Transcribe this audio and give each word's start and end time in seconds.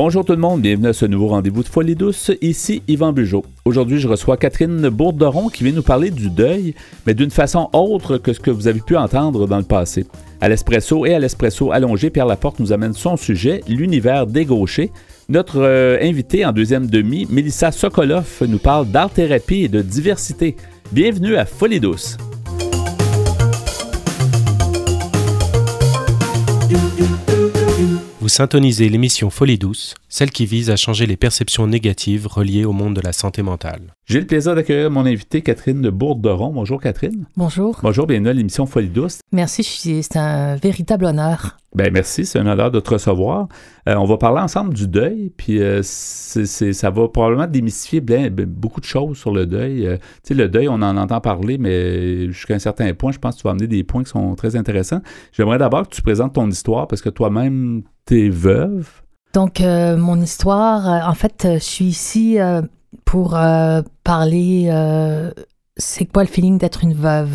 Bonjour 0.00 0.24
tout 0.24 0.30
le 0.30 0.38
monde, 0.38 0.60
bienvenue 0.60 0.86
à 0.86 0.92
ce 0.92 1.06
nouveau 1.06 1.26
rendez-vous 1.26 1.64
de 1.64 1.68
Folie 1.68 1.96
douce. 1.96 2.30
Ici 2.40 2.84
Yvan 2.86 3.12
Bugeaud. 3.12 3.44
Aujourd'hui, 3.64 3.98
je 3.98 4.06
reçois 4.06 4.36
Catherine 4.36 4.90
Bourderon 4.90 5.48
qui 5.48 5.64
vient 5.64 5.72
nous 5.72 5.82
parler 5.82 6.12
du 6.12 6.30
deuil, 6.30 6.76
mais 7.04 7.14
d'une 7.14 7.32
façon 7.32 7.68
autre 7.72 8.16
que 8.16 8.32
ce 8.32 8.38
que 8.38 8.52
vous 8.52 8.68
avez 8.68 8.78
pu 8.78 8.96
entendre 8.96 9.48
dans 9.48 9.56
le 9.56 9.64
passé. 9.64 10.06
À 10.40 10.48
l'espresso 10.48 11.04
et 11.04 11.14
à 11.14 11.18
l'espresso 11.18 11.72
allongé, 11.72 12.10
Pierre 12.10 12.26
Laporte 12.26 12.60
nous 12.60 12.72
amène 12.72 12.92
son 12.92 13.16
sujet, 13.16 13.60
l'univers 13.66 14.28
des 14.28 14.44
gauchers. 14.44 14.92
Notre 15.28 15.62
euh, 15.62 15.98
invité 16.00 16.46
en 16.46 16.52
deuxième 16.52 16.86
demi, 16.86 17.26
Melissa 17.28 17.72
Sokolov, 17.72 18.44
nous 18.48 18.60
parle 18.60 18.86
d'art-thérapie 18.86 19.64
et 19.64 19.68
de 19.68 19.82
diversité. 19.82 20.54
Bienvenue 20.92 21.34
à 21.34 21.44
Folie 21.44 21.80
douce. 21.80 22.16
Vous 28.28 28.34
syntonisez 28.34 28.90
l'émission 28.90 29.30
Folie 29.30 29.56
douce, 29.56 29.94
celle 30.10 30.30
qui 30.30 30.44
vise 30.44 30.68
à 30.68 30.76
changer 30.76 31.06
les 31.06 31.16
perceptions 31.16 31.66
négatives 31.66 32.26
reliées 32.26 32.66
au 32.66 32.72
monde 32.72 32.94
de 32.94 33.00
la 33.00 33.14
santé 33.14 33.40
mentale. 33.40 33.94
J'ai 34.04 34.20
le 34.20 34.26
plaisir 34.26 34.54
d'accueillir 34.54 34.90
mon 34.90 35.06
invité 35.06 35.40
Catherine 35.40 35.80
de 35.80 35.88
Bourderon. 35.88 36.52
Bonjour 36.52 36.78
Catherine. 36.78 37.24
Bonjour. 37.38 37.78
Bonjour, 37.82 38.06
bienvenue 38.06 38.28
à 38.28 38.32
l'émission 38.34 38.66
Folie 38.66 38.90
douce. 38.90 39.20
Merci, 39.32 39.64
c'est 39.64 40.18
un 40.18 40.56
véritable 40.56 41.06
honneur. 41.06 41.56
Ben 41.74 41.90
merci, 41.92 42.26
c'est 42.26 42.38
un 42.38 42.46
honneur 42.46 42.70
de 42.70 42.80
te 42.80 42.90
recevoir. 42.90 43.48
Euh, 43.88 43.94
on 43.96 44.04
va 44.04 44.18
parler 44.18 44.40
ensemble 44.40 44.74
du 44.74 44.88
deuil, 44.88 45.30
puis 45.34 45.60
euh, 45.62 45.80
ça 45.82 46.90
va 46.90 47.08
probablement 47.08 47.46
démystifier 47.46 48.00
bien- 48.02 48.30
beaucoup 48.30 48.80
de 48.80 48.86
choses 48.86 49.16
sur 49.16 49.32
le 49.32 49.46
deuil. 49.46 49.86
Euh, 49.86 49.96
tu 49.96 50.02
sais, 50.24 50.34
le 50.34 50.48
deuil, 50.48 50.68
on 50.68 50.74
en 50.82 50.96
entend 50.98 51.20
parler, 51.22 51.56
mais 51.56 52.26
jusqu'à 52.26 52.54
un 52.54 52.58
certain 52.58 52.92
point, 52.92 53.12
je 53.12 53.18
pense 53.18 53.36
que 53.36 53.40
tu 53.40 53.44
vas 53.44 53.52
amener 53.52 53.66
des 53.66 53.84
points 53.84 54.02
qui 54.02 54.10
sont 54.10 54.34
très 54.34 54.56
intéressants. 54.56 55.00
J'aimerais 55.32 55.58
d'abord 55.58 55.88
que 55.88 55.94
tu 55.94 56.02
présentes 56.02 56.34
ton 56.34 56.48
histoire, 56.50 56.88
parce 56.88 57.02
que 57.02 57.10
toi-même, 57.10 57.82
t'es 58.08 58.30
veuve. 58.30 58.88
Donc, 59.34 59.60
euh, 59.60 59.96
mon 59.98 60.18
histoire, 60.20 60.88
euh, 60.90 61.00
en 61.06 61.12
fait, 61.14 61.44
euh, 61.44 61.54
je 61.58 61.64
suis 61.64 61.84
ici 61.84 62.40
euh, 62.40 62.62
pour 63.04 63.38
parler. 64.02 64.70
c'est 65.76 66.06
quoi 66.06 66.22
le 66.24 66.28
feeling 66.28 66.58
d'être 66.58 66.82
une 66.82 66.94
veuve? 66.94 67.30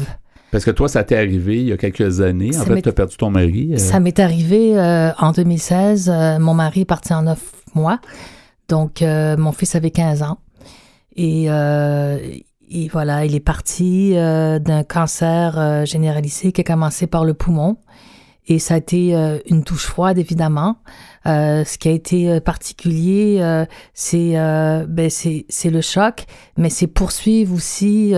Parce 0.52 0.66
que 0.66 0.72
toi, 0.72 0.88
ça 0.88 1.03
t'est 1.03 1.16
arrivé 1.17 1.58
il 1.61 1.67
y 1.70 1.72
a 1.72 1.78
quelques 1.78 2.22
années. 2.22 2.50
En 2.56 2.59
Ça 2.59 2.66
fait, 2.66 2.81
tu 2.81 2.89
as 2.89 2.94
perdu 2.94 3.16
ton 3.17 3.30
mari. 3.30 3.73
Ça 3.80 4.00
m'est 4.00 4.20
arrivé 4.20 4.73
en 5.20 5.31
2016. 5.31 6.09
euh, 6.09 6.39
mon 6.39 6.53
mari 6.53 6.81
est 6.81 6.86
parti 6.86 7.14
en 7.14 7.23
neuf 7.23 7.52
mois. 7.76 8.00
Donc, 8.67 9.02
mon 9.02 9.52
fils 9.52 9.76
avait 9.76 9.92
15 9.92 10.23
ans. 10.23 10.38
Et, 11.16 11.45
et 11.45 12.88
voilà, 12.92 13.26
il 13.26 13.36
est 13.36 13.39
parti 13.39 14.14
d'un 14.14 14.83
cancer 14.83 15.86
généralisé 15.86 16.52
qui 16.52 16.61
a 16.61 16.64
commencé 16.64 17.05
par 17.08 17.26
le 17.26 17.33
poumon. 17.33 17.78
Et 18.47 18.59
ça 18.59 18.73
a 18.73 18.77
été 18.77 19.16
euh, 19.16 19.39
une 19.45 19.63
touche 19.63 19.86
froide, 19.86 20.17
évidemment. 20.17 20.77
Euh, 21.25 21.63
ce 21.63 21.77
qui 21.77 21.88
a 21.88 21.91
été 21.91 22.30
euh, 22.30 22.39
particulier, 22.41 23.38
euh, 23.39 23.66
c'est 23.94 24.33
ben, 24.33 25.09
c'est 25.09 25.45
c'est 25.47 25.69
le 25.69 25.81
choc, 25.81 26.25
mais 26.58 26.69
c'est 26.69 26.88
poursuivre 26.88 27.55
aussi, 27.55 28.14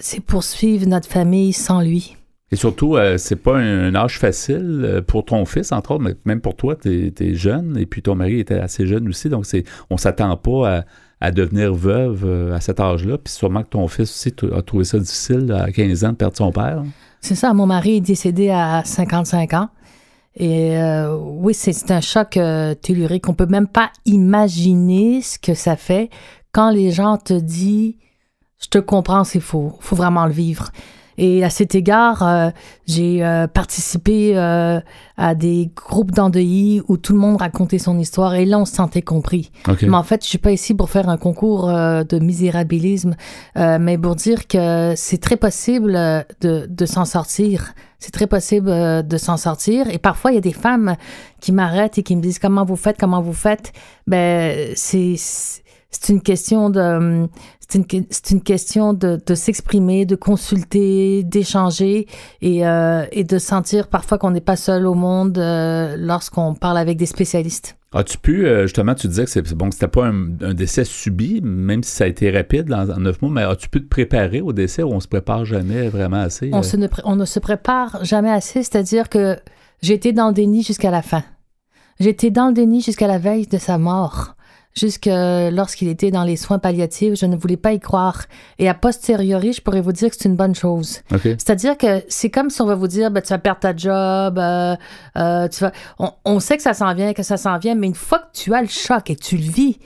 c'est 0.00 0.20
poursuivre 0.20 0.86
notre 0.86 1.08
famille 1.08 1.52
sans 1.52 1.80
lui. 1.80 2.16
Et 2.52 2.56
surtout, 2.56 2.96
c'est 3.16 3.42
pas 3.42 3.56
un, 3.56 3.94
âge 3.96 4.18
facile 4.18 5.02
pour 5.08 5.24
ton 5.24 5.44
fils, 5.44 5.72
entre 5.72 5.92
autres, 5.92 6.04
mais 6.04 6.14
même 6.24 6.40
pour 6.40 6.54
toi, 6.54 6.76
tu 6.76 7.12
es, 7.18 7.34
jeune, 7.34 7.76
et 7.76 7.86
puis 7.86 8.00
ton 8.00 8.14
mari 8.14 8.38
était 8.38 8.60
assez 8.60 8.86
jeune 8.86 9.08
aussi, 9.08 9.28
donc 9.28 9.44
on 9.90 9.96
s'attend 9.96 10.36
pas 10.36 10.78
à, 10.78 10.84
à 11.20 11.30
devenir 11.30 11.74
veuve 11.74 12.24
euh, 12.24 12.54
à 12.54 12.60
cet 12.60 12.80
âge-là, 12.80 13.18
puis 13.18 13.32
sûrement 13.32 13.62
que 13.62 13.68
ton 13.68 13.88
fils 13.88 14.10
aussi 14.10 14.34
a 14.54 14.62
trouvé 14.62 14.84
ça 14.84 14.98
difficile 14.98 15.52
à 15.52 15.70
15 15.70 16.04
ans 16.04 16.10
de 16.10 16.16
perdre 16.16 16.36
son 16.36 16.52
père. 16.52 16.82
C'est 17.20 17.34
ça, 17.34 17.54
mon 17.54 17.66
mari 17.66 17.96
est 17.96 18.00
décédé 18.00 18.50
à 18.50 18.82
55 18.84 19.54
ans. 19.54 19.68
Et 20.36 20.76
euh, 20.76 21.16
oui, 21.16 21.54
c'est 21.54 21.90
un 21.90 22.00
choc 22.00 22.36
euh, 22.36 22.74
tellurique. 22.74 23.28
On 23.28 23.34
peut 23.34 23.46
même 23.46 23.68
pas 23.68 23.90
imaginer 24.04 25.22
ce 25.22 25.38
que 25.38 25.54
ça 25.54 25.76
fait 25.76 26.10
quand 26.52 26.70
les 26.70 26.90
gens 26.90 27.16
te 27.16 27.34
disent 27.34 27.94
Je 28.60 28.68
te 28.68 28.78
comprends, 28.78 29.24
c'est 29.24 29.40
faux. 29.40 29.76
faut 29.80 29.96
vraiment 29.96 30.26
le 30.26 30.32
vivre. 30.32 30.70
Et 31.18 31.44
à 31.44 31.50
cet 31.50 31.74
égard, 31.74 32.26
euh, 32.26 32.50
j'ai 32.86 33.24
euh, 33.24 33.46
participé 33.46 34.36
euh, 34.36 34.80
à 35.16 35.34
des 35.34 35.70
groupes 35.74 36.10
d'endeuillis 36.10 36.82
où 36.88 36.96
tout 36.96 37.12
le 37.12 37.18
monde 37.18 37.36
racontait 37.36 37.78
son 37.78 37.98
histoire 37.98 38.34
et 38.34 38.44
là, 38.44 38.58
on 38.58 38.64
se 38.64 38.74
sentait 38.74 39.02
compris. 39.02 39.52
Mais 39.82 39.94
en 39.94 40.02
fait, 40.02 40.22
je 40.22 40.28
suis 40.28 40.38
pas 40.38 40.52
ici 40.52 40.74
pour 40.74 40.90
faire 40.90 41.08
un 41.08 41.16
concours 41.16 41.66
de 41.68 42.18
misérabilisme, 42.18 43.14
mais 43.56 43.96
pour 43.96 44.16
dire 44.16 44.46
que 44.48 44.94
c'est 44.96 45.20
très 45.20 45.36
possible 45.36 45.92
de, 46.40 46.66
de 46.68 46.86
s'en 46.86 47.04
sortir. 47.04 47.74
C'est 48.00 48.10
très 48.10 48.26
possible 48.26 48.70
de 49.06 49.16
s'en 49.16 49.36
sortir. 49.36 49.88
Et 49.88 49.98
parfois, 49.98 50.32
il 50.32 50.34
y 50.34 50.38
a 50.38 50.42
des 50.42 50.52
femmes 50.52 50.96
qui 51.40 51.52
m'arrêtent 51.52 51.98
et 51.98 52.02
qui 52.02 52.16
me 52.16 52.20
disent 52.20 52.38
comment 52.38 52.64
vous 52.64 52.76
faites, 52.76 52.98
comment 52.98 53.22
vous 53.22 53.32
faites? 53.32 53.72
Ben, 54.06 54.72
c'est 54.74 55.16
c'est 55.94 56.12
une 56.12 56.22
question 56.22 56.70
de 56.70 57.28
c'est 57.68 57.78
une, 57.78 58.04
une 58.30 58.42
question 58.42 58.92
de, 58.92 59.18
de 59.24 59.34
s'exprimer, 59.34 60.04
de 60.04 60.16
consulter, 60.16 61.22
d'échanger 61.22 62.06
et, 62.42 62.66
euh, 62.66 63.06
et 63.12 63.24
de 63.24 63.38
sentir 63.38 63.88
parfois 63.88 64.18
qu'on 64.18 64.30
n'est 64.30 64.40
pas 64.40 64.56
seul 64.56 64.86
au 64.86 64.94
monde 64.94 65.38
euh, 65.38 65.96
lorsqu'on 65.98 66.54
parle 66.54 66.78
avec 66.78 66.98
des 66.98 67.06
spécialistes. 67.06 67.76
As-tu 67.92 68.18
pu, 68.18 68.44
euh, 68.44 68.62
justement, 68.62 68.94
tu 68.94 69.06
disais 69.06 69.24
que 69.24 69.30
c'est 69.30 69.54
bon 69.54 69.70
c'était 69.70 69.88
pas 69.88 70.06
un, 70.06 70.30
un 70.40 70.52
décès 70.52 70.84
subi, 70.84 71.40
même 71.42 71.82
si 71.82 71.92
ça 71.92 72.04
a 72.04 72.06
été 72.08 72.30
rapide 72.30 72.72
en, 72.72 72.98
neuf 72.98 73.22
mois, 73.22 73.30
mais 73.30 73.42
as-tu 73.42 73.68
pu 73.68 73.80
te 73.82 73.88
préparer 73.88 74.40
au 74.40 74.52
décès 74.52 74.82
ou 74.82 74.88
on 74.88 75.00
se 75.00 75.08
prépare 75.08 75.44
jamais 75.44 75.88
vraiment 75.88 76.20
assez? 76.20 76.50
On, 76.52 76.62
se 76.62 76.76
ne, 76.76 76.88
on 77.04 77.16
ne 77.16 77.24
se 77.24 77.38
prépare 77.38 78.04
jamais 78.04 78.30
assez, 78.30 78.62
c'est-à-dire 78.62 79.08
que 79.08 79.38
j'étais 79.80 80.12
dans 80.12 80.28
le 80.28 80.34
déni 80.34 80.62
jusqu'à 80.62 80.90
la 80.90 81.02
fin. 81.02 81.22
J'étais 82.00 82.30
dans 82.30 82.48
le 82.48 82.52
déni 82.52 82.80
jusqu'à 82.80 83.06
la 83.06 83.18
veille 83.18 83.46
de 83.46 83.58
sa 83.58 83.78
mort. 83.78 84.34
Jusque 84.76 85.06
lorsqu'il 85.06 85.86
était 85.88 86.10
dans 86.10 86.24
les 86.24 86.36
soins 86.36 86.58
palliatifs, 86.58 87.14
je 87.14 87.26
ne 87.26 87.36
voulais 87.36 87.56
pas 87.56 87.72
y 87.72 87.78
croire. 87.78 88.24
Et 88.58 88.68
a 88.68 88.74
posteriori, 88.74 89.52
je 89.52 89.60
pourrais 89.60 89.80
vous 89.80 89.92
dire 89.92 90.10
que 90.10 90.16
c'est 90.18 90.28
une 90.28 90.34
bonne 90.34 90.54
chose. 90.54 91.00
C'est-à-dire 91.38 91.78
que 91.78 92.02
c'est 92.08 92.28
comme 92.30 92.50
si 92.50 92.60
on 92.60 92.66
va 92.66 92.74
vous 92.74 92.88
dire, 92.88 93.10
ben, 93.12 93.20
tu 93.20 93.28
vas 93.28 93.38
perdre 93.38 93.60
ta 93.60 93.76
job, 93.76 94.36
euh, 94.38 94.74
euh, 95.16 95.48
tu 95.48 95.60
vas... 95.60 95.70
on, 96.00 96.10
on 96.24 96.40
sait 96.40 96.56
que 96.56 96.62
ça 96.62 96.74
s'en 96.74 96.92
vient, 96.92 97.12
que 97.12 97.22
ça 97.22 97.36
s'en 97.36 97.56
vient, 97.58 97.76
mais 97.76 97.86
une 97.86 97.94
fois 97.94 98.18
que 98.18 98.36
tu 98.36 98.52
as 98.52 98.62
le 98.62 98.68
choc 98.68 99.10
et 99.10 99.16
que 99.16 99.22
tu 99.22 99.36
le 99.36 99.48
vis, 99.48 99.78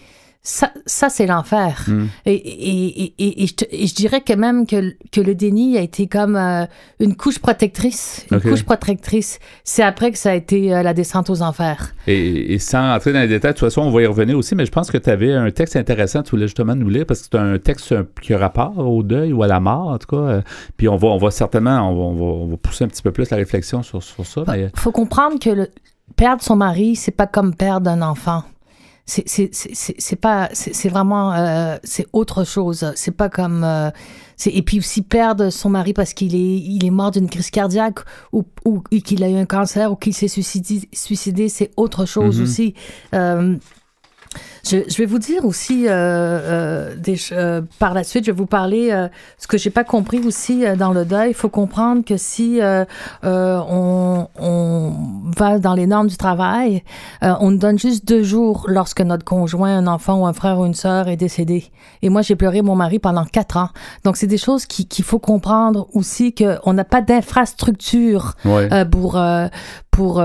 ça, 0.48 0.72
ça 0.86 1.10
c'est 1.10 1.26
l'enfer. 1.26 1.84
Mm. 1.86 2.06
Et, 2.24 2.34
et, 2.34 3.42
et, 3.42 3.46
je, 3.46 3.52
et 3.70 3.86
je 3.86 3.94
dirais 3.94 4.22
que 4.22 4.32
même 4.32 4.66
que, 4.66 4.94
que 5.12 5.20
le 5.20 5.34
déni 5.34 5.76
a 5.76 5.82
été 5.82 6.06
comme 6.06 6.36
euh, 6.36 6.64
une 7.00 7.16
couche 7.16 7.38
protectrice. 7.38 8.24
Une 8.32 8.40
couche 8.40 8.62
protectrice. 8.62 9.40
C'est 9.62 9.82
après 9.82 10.10
que 10.10 10.16
ça 10.16 10.30
a 10.30 10.34
été 10.34 10.74
euh, 10.74 10.82
la 10.82 10.94
descente 10.94 11.28
aux 11.28 11.42
enfers. 11.42 11.92
Et, 12.06 12.58
sans 12.58 12.94
entrer 12.94 13.12
dans 13.12 13.20
les 13.20 13.28
détails, 13.28 13.52
de 13.52 13.58
toute 13.58 13.68
façon, 13.68 13.82
on 13.82 13.90
va 13.90 14.00
y 14.00 14.06
revenir 14.06 14.38
aussi, 14.38 14.54
mais 14.54 14.64
je 14.64 14.70
pense 14.72 14.90
que 14.90 14.96
tu 14.96 15.10
avais 15.10 15.34
un 15.34 15.50
texte 15.50 15.76
intéressant, 15.76 16.22
tu 16.22 16.30
voulais 16.30 16.46
justement 16.46 16.74
nous 16.74 16.88
lire, 16.88 17.04
parce 17.04 17.20
que 17.20 17.26
c'est 17.30 17.38
un 17.38 17.58
texte 17.58 17.94
qui 18.22 18.32
a 18.32 18.38
rapport 18.38 18.78
au 18.78 19.02
deuil 19.02 19.34
ou 19.34 19.42
à 19.42 19.48
la 19.48 19.60
mort, 19.60 19.88
en 19.88 19.98
tout 19.98 20.16
cas. 20.16 20.22
euh, 20.22 20.42
Puis 20.78 20.88
on 20.88 20.96
va, 20.96 21.08
on 21.08 21.18
va 21.18 21.30
certainement, 21.30 21.90
on 21.90 21.94
va, 21.94 22.02
on 22.02 22.14
va, 22.14 22.24
on 22.44 22.46
va 22.46 22.56
pousser 22.56 22.84
un 22.84 22.88
petit 22.88 23.02
peu 23.02 23.12
plus 23.12 23.28
la 23.28 23.36
réflexion 23.36 23.82
sur, 23.82 24.02
sur 24.02 24.24
ça. 24.24 24.44
Mais, 24.48 24.70
faut 24.74 24.92
comprendre 24.92 25.38
que 25.38 25.50
le, 25.50 25.68
perdre 26.16 26.42
son 26.42 26.56
mari, 26.56 26.96
c'est 26.96 27.12
pas 27.12 27.26
comme 27.26 27.54
perdre 27.54 27.90
un 27.90 28.00
enfant. 28.00 28.44
C'est 29.10 29.26
c'est- 29.26 29.48
c'est- 29.54 29.74
c'est- 29.74 29.94
c'est 29.98 30.16
pas 30.16 30.50
c'est 30.52 30.90
vraiment 30.90 31.32
euh, 31.32 31.76
c'est 31.82 32.06
autre 32.12 32.44
chose. 32.44 32.92
C'est 32.94 33.16
pas 33.16 33.30
comme 33.30 33.64
euh, 33.64 33.90
c'est 34.36 34.50
et 34.50 34.60
puis 34.62 34.78
aussi 34.80 35.00
perdre 35.00 35.48
son 35.48 35.70
mari 35.70 35.94
parce 35.94 36.12
qu'il 36.12 36.34
est 36.34 36.56
il 36.74 36.84
est 36.84 36.90
mort 36.90 37.10
d'une 37.10 37.28
crise 37.30 37.50
cardiaque 37.50 38.00
ou, 38.34 38.44
ou 38.66 38.82
qu'il 39.06 39.24
a 39.24 39.30
eu 39.30 39.36
un 39.36 39.46
cancer 39.46 39.90
ou 39.90 39.96
qu'il 39.96 40.12
s'est 40.12 40.28
suicidé, 40.28 40.86
suicidé 40.92 41.48
c'est 41.48 41.70
autre 41.78 42.04
chose 42.04 42.36
Mhm. 42.36 42.42
aussi. 42.44 42.74
Euh, 43.14 43.56
je, 44.64 44.78
je 44.88 44.96
vais 44.98 45.06
vous 45.06 45.18
dire 45.18 45.44
aussi, 45.44 45.86
euh, 45.86 45.90
euh, 45.92 46.96
des, 46.96 47.16
euh, 47.32 47.62
par 47.78 47.94
la 47.94 48.04
suite, 48.04 48.24
je 48.26 48.30
vais 48.30 48.36
vous 48.36 48.46
parler 48.46 48.90
ce 49.38 49.46
que 49.46 49.56
j'ai 49.58 49.70
pas 49.70 49.84
compris 49.84 50.20
aussi 50.20 50.64
dans 50.78 50.92
le 50.92 51.04
deuil. 51.04 51.30
Il 51.30 51.34
faut 51.34 51.48
comprendre 51.48 52.04
que 52.04 52.16
si 52.16 52.60
on, 53.22 54.26
on 54.40 54.92
va 55.36 55.58
dans 55.58 55.74
les 55.74 55.86
normes 55.86 56.08
du 56.08 56.16
travail, 56.16 56.82
on 57.22 57.50
nous 57.50 57.58
donne 57.58 57.78
juste 57.78 58.06
deux 58.06 58.22
jours 58.22 58.66
lorsque 58.68 59.00
notre 59.00 59.24
conjoint, 59.24 59.76
un 59.78 59.86
enfant 59.86 60.20
ou 60.22 60.26
un 60.26 60.32
frère 60.32 60.58
ou 60.58 60.66
une 60.66 60.74
sœur 60.74 61.08
est 61.08 61.16
décédé. 61.16 61.64
Et 62.02 62.08
moi, 62.10 62.22
j'ai 62.22 62.36
pleuré 62.36 62.62
mon 62.62 62.76
mari 62.76 62.98
pendant 62.98 63.24
quatre 63.24 63.56
ans. 63.56 63.70
Donc, 64.04 64.16
c'est 64.16 64.26
des 64.26 64.38
choses 64.38 64.66
qui- 64.66 64.86
qu'il 64.86 65.04
faut 65.04 65.18
comprendre 65.18 65.88
aussi 65.94 66.34
qu'on 66.34 66.72
n'a 66.72 66.84
pas 66.84 67.00
d'infrastructure 67.00 68.34
ouais. 68.44 68.68
pour, 68.86 69.18
pour, 69.90 70.22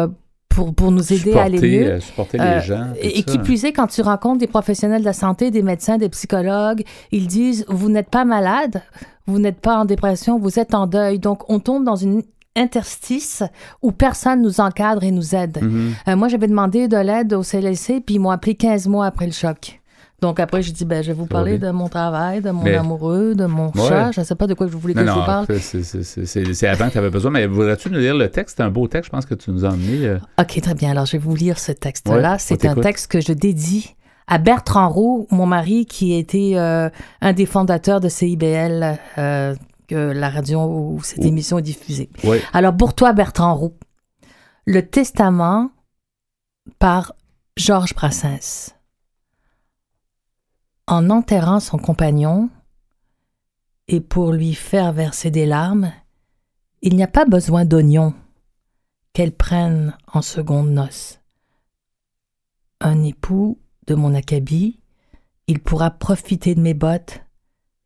pour, 0.55 0.73
pour 0.73 0.91
nous 0.91 1.11
aider 1.13 1.33
à 1.33 1.43
aller 1.43 1.59
mieux. 1.59 1.87
euh, 1.93 1.99
supporter 1.99 2.39
Euh, 2.39 2.55
les 2.59 2.61
gens. 2.65 2.87
tout 2.93 2.99
Et, 3.01 3.23
qui 3.23 3.37
plus 3.39 3.65
est, 3.65 3.71
quand 3.73 3.87
tu 3.87 4.01
rencontres 4.01 4.39
des 4.39 4.47
professionnels 4.47 5.01
de 5.01 5.05
la 5.05 5.13
santé, 5.13 5.51
des 5.51 5.61
médecins, 5.63 5.97
des 5.97 6.09
psychologues, 6.09 6.83
ils 7.11 7.27
disent 7.27 7.65
vous 7.67 7.89
n'êtes 7.89 8.09
pas 8.09 8.25
malade, 8.25 8.81
vous 9.27 9.39
n'êtes 9.39 9.59
pas 9.59 9.77
en 9.77 9.85
dépression, 9.85 10.37
vous 10.37 10.59
êtes 10.59 10.73
en 10.73 10.87
deuil. 10.87 11.19
Donc, 11.19 11.49
on 11.49 11.59
tombe 11.59 11.83
dans 11.83 11.95
une 11.95 12.21
interstice 12.55 13.43
où 13.81 13.91
personne 13.91 14.41
nous 14.41 14.59
encadre 14.59 15.03
et 15.03 15.11
nous 15.11 15.35
aide. 15.35 15.59
Mhm. 15.61 15.93
Euh, 16.07 16.15
moi, 16.15 16.27
j'avais 16.27 16.47
demandé 16.47 16.87
de 16.87 16.97
l'aide 16.97 17.33
au 17.33 17.41
CLC, 17.43 17.99
puis 17.99 18.15
ils 18.15 18.19
m'ont 18.19 18.29
appelé 18.29 18.55
15 18.55 18.87
mois 18.87 19.05
après 19.07 19.25
le 19.25 19.31
choc. 19.31 19.79
Donc 20.21 20.39
après, 20.39 20.61
je 20.61 20.71
dis, 20.71 20.85
ben, 20.85 21.03
je 21.03 21.07
vais 21.07 21.13
vous 21.17 21.25
parler 21.25 21.57
de 21.57 21.69
mon 21.71 21.89
travail, 21.89 22.41
de 22.41 22.51
mon 22.51 22.63
Mais- 22.63 22.75
amoureux, 22.75 23.35
de 23.35 23.45
mon 23.45 23.71
Ouais. 23.75 23.89
chat. 23.89 24.11
Je 24.13 24.21
ne 24.21 24.25
sais 24.25 24.35
pas 24.35 24.47
de 24.47 24.53
quoi 24.53 24.67
vous 24.67 24.79
voulez 24.79 24.93
que 24.93 25.01
Non, 25.01 25.13
je 25.15 25.19
vous 25.19 25.25
parle. 25.25 25.45
c'est- 25.59 26.67
avant 26.67 26.87
que 26.87 26.91
tu 26.93 26.97
avais 26.97 27.09
besoin, 27.09 27.29
mais 27.31 27.45
voudrais-tu 27.45 27.89
nous 27.89 27.99
lire 27.99 28.15
le 28.15 28.29
texte? 28.29 28.55
C'est 28.57 28.63
un 28.63 28.69
beau 28.69 28.87
texte, 28.87 29.07
je 29.07 29.11
pense 29.11 29.25
que 29.25 29.33
tu 29.35 29.51
nous 29.51 29.65
as 29.65 29.69
emmené. 29.69 30.05
euh, 30.05 30.19
OK, 30.39 30.61
très 30.61 30.73
bien. 30.75 30.91
Alors, 30.91 31.05
je 31.05 31.13
vais 31.13 31.17
vous 31.17 31.35
lire 31.35 31.59
ce 31.59 31.73
texte-là. 31.73 32.31
Ouais, 32.33 32.37
C'est 32.39 32.63
un 32.65 32.75
texte 32.75 33.11
que 33.11 33.19
je 33.19 33.33
dédie 33.33 33.95
à 34.27 34.37
Bertrand 34.37 34.87
Roux, 34.87 35.27
mon 35.29 35.45
mari, 35.45 35.85
qui 35.85 36.13
était 36.13 36.53
euh, 36.55 36.89
un 37.19 37.33
des 37.33 37.45
fondateurs 37.45 37.99
de 37.99 38.07
CIBL, 38.07 38.97
euh, 39.17 39.55
que 39.89 39.95
la 40.13 40.29
radio 40.29 40.61
où 40.61 41.01
cette 41.03 41.25
émission 41.25 41.57
est 41.59 41.63
diffusée. 41.63 42.09
Ouais. 42.23 42.41
Alors, 42.53 42.77
pour 42.77 42.93
toi, 42.93 43.11
Bertrand 43.11 43.53
Roux, 43.55 43.73
le 44.65 44.81
testament 44.87 45.69
par 46.79 47.11
Georges 47.57 47.93
Brassens. 47.93 48.71
En 50.87 51.09
enterrant 51.09 51.61
son 51.61 51.77
compagnon, 51.77 52.49
et 53.87 54.01
pour 54.01 54.33
lui 54.33 54.53
faire 54.53 54.91
verser 54.91 55.31
des 55.31 55.45
larmes, 55.45 55.93
il 56.81 56.95
n'y 56.95 57.03
a 57.03 57.07
pas 57.07 57.25
besoin 57.25 57.63
d'oignons 57.63 58.13
qu'elle 59.13 59.31
prenne 59.31 59.95
en 60.11 60.21
seconde 60.21 60.69
noce. 60.69 61.19
Un 62.81 63.01
époux 63.03 63.59
de 63.87 63.95
mon 63.95 64.13
acabit, 64.13 64.79
il 65.47 65.61
pourra 65.61 65.91
profiter 65.91 66.55
de 66.55 66.61
mes 66.61 66.73
bottes 66.73 67.21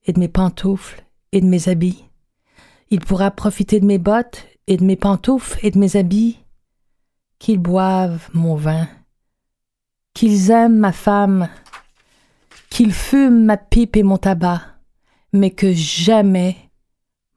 et 0.05 0.13
de 0.13 0.19
mes 0.19 0.27
pantoufles 0.27 1.05
et 1.31 1.41
de 1.41 1.45
mes 1.45 1.69
habits. 1.69 2.05
Il 2.89 3.01
pourra 3.01 3.29
profiter 3.29 3.79
de 3.79 3.85
mes 3.85 3.97
bottes 3.99 4.45
et 4.65 4.77
de 4.77 4.83
mes 4.83 4.95
pantoufles 4.95 5.59
et 5.61 5.71
de 5.71 5.77
mes 5.77 5.95
habits. 5.97 6.39
Qu'ils 7.37 7.59
boivent 7.59 8.29
mon 8.33 8.55
vin, 8.55 8.87
qu'ils 10.15 10.49
aiment 10.49 10.79
ma 10.79 10.91
femme, 10.91 11.49
qu'ils 12.77 12.93
fument 12.93 13.43
ma 13.43 13.57
pipe 13.57 13.97
et 13.97 14.03
mon 14.03 14.17
tabac, 14.17 14.61
mais 15.33 15.49
que 15.49 15.73
jamais 15.73 16.55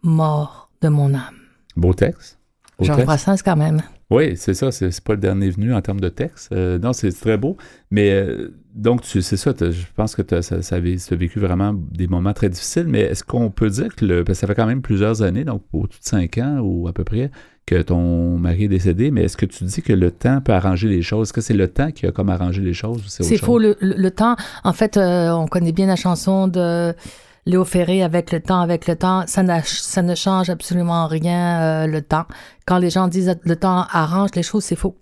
mort 0.03 0.71
de 0.83 0.89
mon 0.89 1.15
âme. 1.15 1.41
Beau 1.77 1.95
texte. 1.95 2.39
Beau 2.79 2.85
Georges 2.85 2.99
texte. 2.99 3.07
Brassens 3.07 3.43
quand 3.43 3.57
même. 3.57 3.81
Oui, 4.11 4.37
c'est 4.37 4.53
ça. 4.53 4.71
C'est 4.71 5.01
pas 5.01 5.15
le 5.15 5.21
dernier 5.21 5.49
venu 5.49 5.73
en 5.73 5.81
termes 5.81 6.01
de 6.01 6.11
texte. 6.11 6.53
Euh, 6.53 6.79
non, 6.79 6.93
c'est 6.93 7.11
très 7.11 7.39
beau. 7.39 7.57
Mais 7.91 8.11
euh, 8.11 8.53
donc, 8.75 9.03
tu- 9.03 9.23
c'est 9.23 9.37
ça. 9.37 9.53
Je 9.59 9.83
pense 9.97 10.15
que 10.15 10.23
t'as- 10.23 10.43
ça, 10.43 10.63
ça, 10.63 10.77
avait- 10.77 10.99
ça 10.99 11.15
a 11.15 11.19
vécu 11.19 11.39
vraiment 11.41 11.73
des 11.75 12.07
moments 12.07 12.33
très 12.33 12.49
difficiles. 12.49 12.87
Mais 12.87 13.01
est-ce 13.01 13.25
qu'on 13.25 13.51
peut 13.51 13.69
dire 13.71 13.95
que 13.97 14.05
le, 14.05 14.25
parce 14.25 14.39
que 14.39 14.41
ça 14.41 14.47
fait 14.47 14.55
quand 14.55 14.67
même 14.67 14.83
plusieurs 14.83 15.23
années, 15.23 15.45
donc 15.45 15.63
au-dessus 15.73 16.01
de 16.01 16.05
cinq 16.05 16.39
ans 16.39 16.61
ou 16.63 16.87
à 16.89 16.93
peu 16.93 17.05
près, 17.05 17.31
que 17.67 17.83
ton 17.83 18.37
mari 18.39 18.65
est 18.65 18.69
décédé. 18.69 19.11
Mais 19.11 19.25
est-ce 19.25 19.37
que 19.37 19.47
tu 19.47 19.65
dis 19.65 19.83
que 19.83 19.93
le 19.93 20.11
temps 20.11 20.41
peut 20.41 20.53
arranger 20.53 20.89
les 20.89 21.03
choses? 21.03 21.29
Est-ce 21.29 21.33
que 21.33 21.41
c'est 21.41 21.55
le 21.55 21.69
temps 21.69 21.91
qui 21.91 22.07
a 22.07 22.13
comme 22.13 22.29
arrangé 22.31 22.61
les 22.63 22.73
choses 22.75 22.99
ou 22.99 23.09
c'est 23.09 23.25
faux, 23.39 23.59
chose? 23.61 23.77
le, 23.81 23.89
le- 23.89 23.95
le 23.97 24.11
temps. 24.11 24.35
En 24.65 24.73
fait, 24.73 24.97
euh, 24.97 25.31
on 25.33 25.47
connaît 25.47 25.73
bien 25.73 25.87
la 25.87 25.97
chanson 25.97 26.49
de 26.49 26.93
Léo 27.47 27.65
Ferré, 27.65 28.03
avec 28.03 28.33
le 28.33 28.41
temps, 28.41 28.61
avec 28.61 28.87
le 28.87 28.97
temps. 28.97 29.25
Ça, 29.27 29.43
ça 29.65 30.03
ne 30.03 30.15
change 30.15 30.51
absolument 30.51 31.07
rien, 31.07 31.61
euh, 31.61 31.87
le 31.87 32.03
temps. 32.03 32.27
Quand 32.67 32.79
les 32.79 32.91
gens 32.91 33.09
disent 33.09 33.37
le 33.43 33.57
temps 33.57 33.87
arrange 33.91 34.31
les 34.35 34.43
choses, 34.43 34.65
c'est 34.65 34.77
faux. 34.77 34.97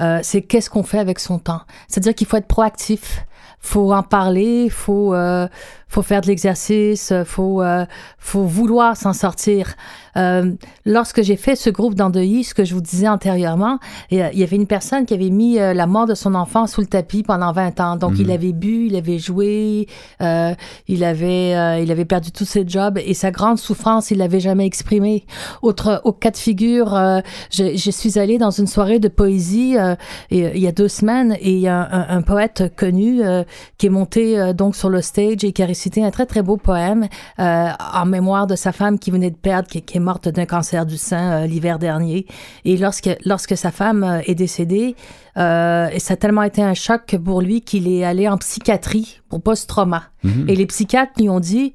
Euh, 0.00 0.20
c'est 0.22 0.42
qu'est-ce 0.42 0.70
qu'on 0.70 0.82
fait 0.82 0.98
avec 0.98 1.18
son 1.18 1.38
temps? 1.38 1.62
C'est-à-dire 1.88 2.14
qu'il 2.14 2.26
faut 2.26 2.36
être 2.36 2.46
proactif. 2.46 3.24
Faut 3.60 3.92
en 3.92 4.02
parler, 4.02 4.68
faut 4.70 5.14
euh, 5.14 5.48
faut 5.90 6.02
faire 6.02 6.20
de 6.20 6.26
l'exercice, 6.26 7.12
faut 7.24 7.62
euh, 7.62 7.84
faut 8.18 8.44
vouloir 8.44 8.96
s'en 8.96 9.12
sortir. 9.12 9.74
Euh, 10.16 10.52
lorsque 10.84 11.22
j'ai 11.22 11.36
fait 11.36 11.54
ce 11.56 11.70
groupe 11.70 11.94
d'endeuillis, 11.94 12.44
ce 12.44 12.52
que 12.54 12.64
je 12.64 12.74
vous 12.74 12.80
disais 12.80 13.08
antérieurement, 13.08 13.78
il 14.10 14.18
y 14.18 14.42
avait 14.42 14.56
une 14.56 14.66
personne 14.66 15.06
qui 15.06 15.14
avait 15.14 15.30
mis 15.30 15.58
euh, 15.58 15.72
la 15.74 15.86
mort 15.86 16.06
de 16.06 16.14
son 16.14 16.34
enfant 16.34 16.66
sous 16.66 16.80
le 16.80 16.88
tapis 16.88 17.22
pendant 17.22 17.52
20 17.52 17.80
ans. 17.80 17.96
Donc 17.96 18.12
Mhm. 18.12 18.20
il 18.20 18.30
avait 18.32 18.52
bu, 18.52 18.86
il 18.86 18.96
avait 18.96 19.18
joué, 19.18 19.86
euh, 20.20 20.54
il 20.88 21.04
avait 21.04 21.54
euh, 21.56 21.78
il 21.80 21.90
avait 21.90 22.04
perdu 22.04 22.32
tous 22.32 22.44
ses 22.44 22.66
jobs 22.68 22.98
et 22.98 23.14
sa 23.14 23.30
grande 23.30 23.58
souffrance, 23.58 24.10
il 24.10 24.18
l'avait 24.18 24.40
jamais 24.40 24.66
exprimée. 24.66 25.24
Autre 25.62 26.00
au 26.04 26.12
cas 26.12 26.30
de 26.32 26.36
figure, 26.36 26.94
euh, 26.94 27.20
je, 27.50 27.76
je 27.76 27.90
suis 27.90 28.18
allée 28.18 28.38
dans 28.38 28.50
une 28.50 28.66
soirée 28.66 28.98
de 28.98 29.08
poésie 29.08 29.76
et, 30.30 30.50
il 30.54 30.60
y 30.60 30.66
a 30.66 30.72
deux 30.72 30.88
semaines 30.88 31.36
et 31.40 31.52
il 31.52 31.60
y 31.60 31.68
a 31.68 31.76
un, 31.78 32.00
un- 32.00 32.18
un 32.18 32.22
poète 32.22 32.72
connu 32.76 33.20
qui 33.76 33.86
est 33.86 33.90
monté 33.90 34.38
euh, 34.38 34.52
donc 34.52 34.76
sur 34.76 34.90
le 34.90 35.02
stage 35.02 35.44
et 35.44 35.52
qui 35.52 35.62
a 35.62 35.66
récité 35.66 36.04
un 36.04 36.10
très 36.10 36.26
très 36.26 36.42
beau 36.42 36.56
poème 36.56 37.08
euh, 37.38 37.68
en 37.94 38.06
mémoire 38.06 38.46
de 38.46 38.56
sa 38.56 38.72
femme 38.72 38.98
qui 38.98 39.10
venait 39.10 39.30
de 39.30 39.36
perdre, 39.36 39.68
qui, 39.68 39.82
qui 39.82 39.96
est 39.96 40.00
morte 40.00 40.28
d'un 40.28 40.46
cancer 40.46 40.86
du 40.86 40.96
sein 40.96 41.42
euh, 41.42 41.46
l'hiver 41.46 41.78
dernier. 41.78 42.26
Et 42.64 42.76
lorsque 42.76 43.10
lorsque 43.24 43.56
sa 43.56 43.70
femme 43.70 44.04
euh, 44.04 44.20
est 44.26 44.34
décédée, 44.34 44.96
euh, 45.36 45.88
et 45.92 46.00
ça 46.00 46.14
a 46.14 46.16
tellement 46.16 46.42
été 46.42 46.62
un 46.62 46.74
choc 46.74 47.16
pour 47.24 47.40
lui 47.40 47.60
qu'il 47.60 47.86
est 47.86 48.04
allé 48.04 48.28
en 48.28 48.38
psychiatrie 48.38 49.20
pour 49.28 49.40
post-trauma. 49.40 50.04
Mhm. 50.24 50.46
Et 50.48 50.56
les 50.56 50.66
psychiatres 50.66 51.12
lui 51.18 51.28
ont 51.28 51.40
dit 51.40 51.74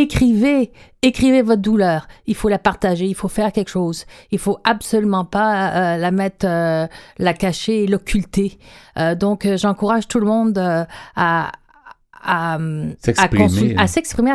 écrivez, 0.00 0.72
écrivez 1.02 1.42
votre 1.42 1.60
douleur. 1.62 2.08
Il 2.26 2.34
faut 2.34 2.48
la 2.48 2.58
partager, 2.58 3.04
il 3.06 3.14
faut 3.14 3.28
faire 3.28 3.52
quelque 3.52 3.68
chose. 3.68 4.06
Il 4.30 4.38
faut 4.38 4.58
absolument 4.64 5.24
pas 5.24 5.94
euh, 5.94 5.96
la 5.98 6.10
mettre, 6.10 6.46
euh, 6.48 6.86
la 7.18 7.34
cacher, 7.34 7.86
l'occulter. 7.86 8.58
Euh, 8.98 9.14
donc, 9.14 9.46
j'encourage 9.56 10.08
tout 10.08 10.18
le 10.18 10.26
monde 10.26 10.58
à 10.58 10.86
à, 11.14 12.54
à, 12.54 12.58
S'exprimer. 13.00 13.44
consul- 13.44 13.74
à 13.78 13.86
s'exprimer, 13.86 14.30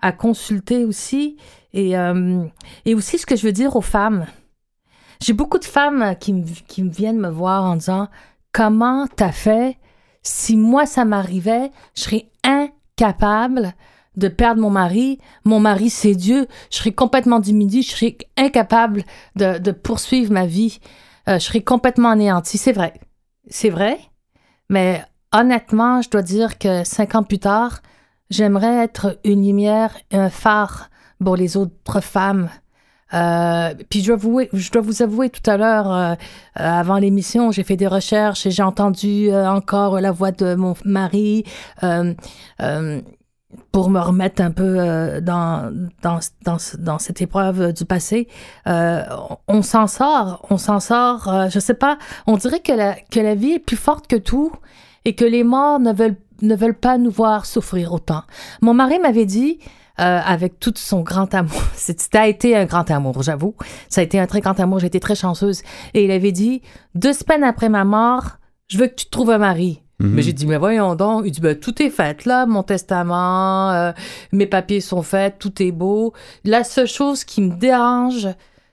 à, 0.00 0.12
consulter 0.12 0.84
aussi. 0.84 1.36
Et, 1.72 1.96
euh, 1.98 2.44
et 2.84 2.94
aussi, 2.94 3.18
ce 3.18 3.26
que 3.26 3.34
je 3.34 3.46
veux 3.46 3.52
dire 3.52 3.74
aux 3.76 3.80
femmes. 3.82 4.26
J'ai 5.20 5.32
beaucoup 5.32 5.58
de 5.58 5.64
femmes 5.64 6.14
qui 6.20 6.34
me, 6.34 6.44
qui 6.68 6.82
me 6.82 6.90
viennent 6.90 7.18
me 7.18 7.30
voir 7.30 7.64
en 7.64 7.76
disant 7.76 8.08
Comment 8.52 9.06
t'as 9.06 9.32
fait? 9.32 9.78
Si 10.22 10.56
moi, 10.56 10.84
ça 10.86 11.04
m'arrivait, 11.04 11.70
je 11.94 12.02
serais 12.02 12.28
incapable 12.98 13.74
de 14.16 14.28
perdre 14.28 14.60
mon 14.62 14.70
mari. 14.70 15.18
Mon 15.44 15.60
mari, 15.60 15.90
c'est 15.90 16.14
Dieu. 16.14 16.46
Je 16.70 16.78
serais 16.78 16.92
complètement 16.92 17.38
diminuée. 17.38 17.82
Je 17.82 17.90
serais 17.90 18.16
incapable 18.36 19.04
de, 19.36 19.58
de 19.58 19.70
poursuivre 19.72 20.32
ma 20.32 20.46
vie. 20.46 20.78
Euh, 21.28 21.38
je 21.38 21.44
serais 21.44 21.60
complètement 21.60 22.10
anéantie. 22.10 22.58
C'est 22.58 22.72
vrai. 22.72 22.94
C'est 23.48 23.70
vrai. 23.70 23.98
Mais 24.70 25.04
honnêtement, 25.32 26.00
je 26.00 26.10
dois 26.10 26.22
dire 26.22 26.58
que 26.58 26.84
cinq 26.84 27.14
ans 27.14 27.22
plus 27.22 27.38
tard, 27.38 27.80
j'aimerais 28.30 28.82
être 28.82 29.18
une 29.24 29.44
lumière, 29.44 29.94
un 30.10 30.30
phare 30.30 30.88
pour 31.22 31.36
les 31.36 31.56
autres 31.56 32.00
femmes. 32.00 32.48
Euh, 33.14 33.74
puis 33.88 34.00
je 34.02 34.06
dois, 34.12 34.16
vous, 34.16 35.02
avouer 35.02 35.30
tout 35.30 35.48
à 35.48 35.56
l'heure, 35.56 35.92
euh, 35.92 36.14
avant 36.54 36.98
l'émission, 36.98 37.52
j'ai 37.52 37.62
fait 37.62 37.76
des 37.76 37.86
recherches 37.86 38.46
et 38.46 38.50
j'ai 38.50 38.62
entendu 38.62 39.30
euh, 39.30 39.48
encore 39.48 40.00
la 40.00 40.10
voix 40.10 40.32
de 40.32 40.54
mon 40.54 40.74
mari 40.84 41.44
pour 43.72 43.90
me 43.90 44.00
remettre 44.00 44.42
un 44.42 44.50
peu 44.50 45.20
dans, 45.22 45.70
cette 46.98 47.22
épreuve 47.22 47.72
du 47.72 47.84
passé. 47.84 48.28
On, 48.66 49.62
s'en 49.62 49.86
sort, 49.86 50.44
on 50.50 50.58
s'en 50.58 50.80
sort, 50.80 51.48
je 51.48 51.58
sais 51.60 51.74
pas, 51.74 51.98
on 52.26 52.36
dirait 52.36 52.60
que 52.60 52.72
la, 52.72 53.34
vie 53.34 53.52
est 53.52 53.58
plus 53.58 53.76
forte 53.76 54.08
que 54.08 54.16
tout 54.16 54.52
et 55.04 55.14
que 55.14 55.24
les 55.24 55.44
morts 55.44 55.78
ne 55.78 55.92
ne 56.42 56.54
veulent 56.54 56.74
pas 56.74 56.98
nous 56.98 57.10
voir 57.10 57.46
souffrir 57.46 57.94
autant. 57.94 58.22
Mon 58.60 58.74
mari 58.74 58.98
m'avait 58.98 59.24
dit, 59.24 59.58
euh, 60.00 60.20
avec 60.24 60.60
tout 60.60 60.74
son 60.76 61.00
grand 61.00 61.34
amour. 61.34 61.62
Ça 61.74 62.20
a 62.20 62.26
été 62.26 62.56
un 62.56 62.64
grand 62.66 62.90
amour, 62.90 63.22
j'avoue. 63.22 63.54
Ça 63.88 64.00
a 64.00 64.04
été 64.04 64.18
un 64.18 64.26
très 64.26 64.40
grand 64.40 64.58
amour. 64.60 64.80
J'ai 64.80 64.88
été 64.88 65.00
très 65.00 65.14
chanceuse. 65.14 65.62
Et 65.94 66.04
il 66.04 66.10
avait 66.10 66.32
dit, 66.32 66.62
deux 66.94 67.12
semaines 67.12 67.44
après 67.44 67.68
ma 67.68 67.84
mort, 67.84 68.38
je 68.68 68.78
veux 68.78 68.86
que 68.88 68.94
tu 68.94 69.06
te 69.06 69.10
trouves 69.10 69.30
un 69.30 69.38
mari. 69.38 69.82
Mhm. 69.98 70.10
Mais 70.10 70.22
j'ai 70.22 70.32
dit, 70.32 70.46
mais 70.46 70.58
voyons 70.58 70.94
donc. 70.94 71.22
Il 71.24 71.32
dit, 71.32 71.40
ben, 71.40 71.58
tout 71.58 71.82
est 71.82 71.90
fait, 71.90 72.24
là, 72.24 72.46
mon 72.46 72.62
testament, 72.62 73.70
euh, 73.72 73.92
mes 74.32 74.46
papiers 74.46 74.80
sont 74.80 75.02
faits, 75.02 75.38
tout 75.38 75.62
est 75.62 75.72
beau. 75.72 76.12
La 76.44 76.64
seule 76.64 76.88
chose 76.88 77.24
qui 77.24 77.40
me 77.40 77.54
dérange, 77.54 78.28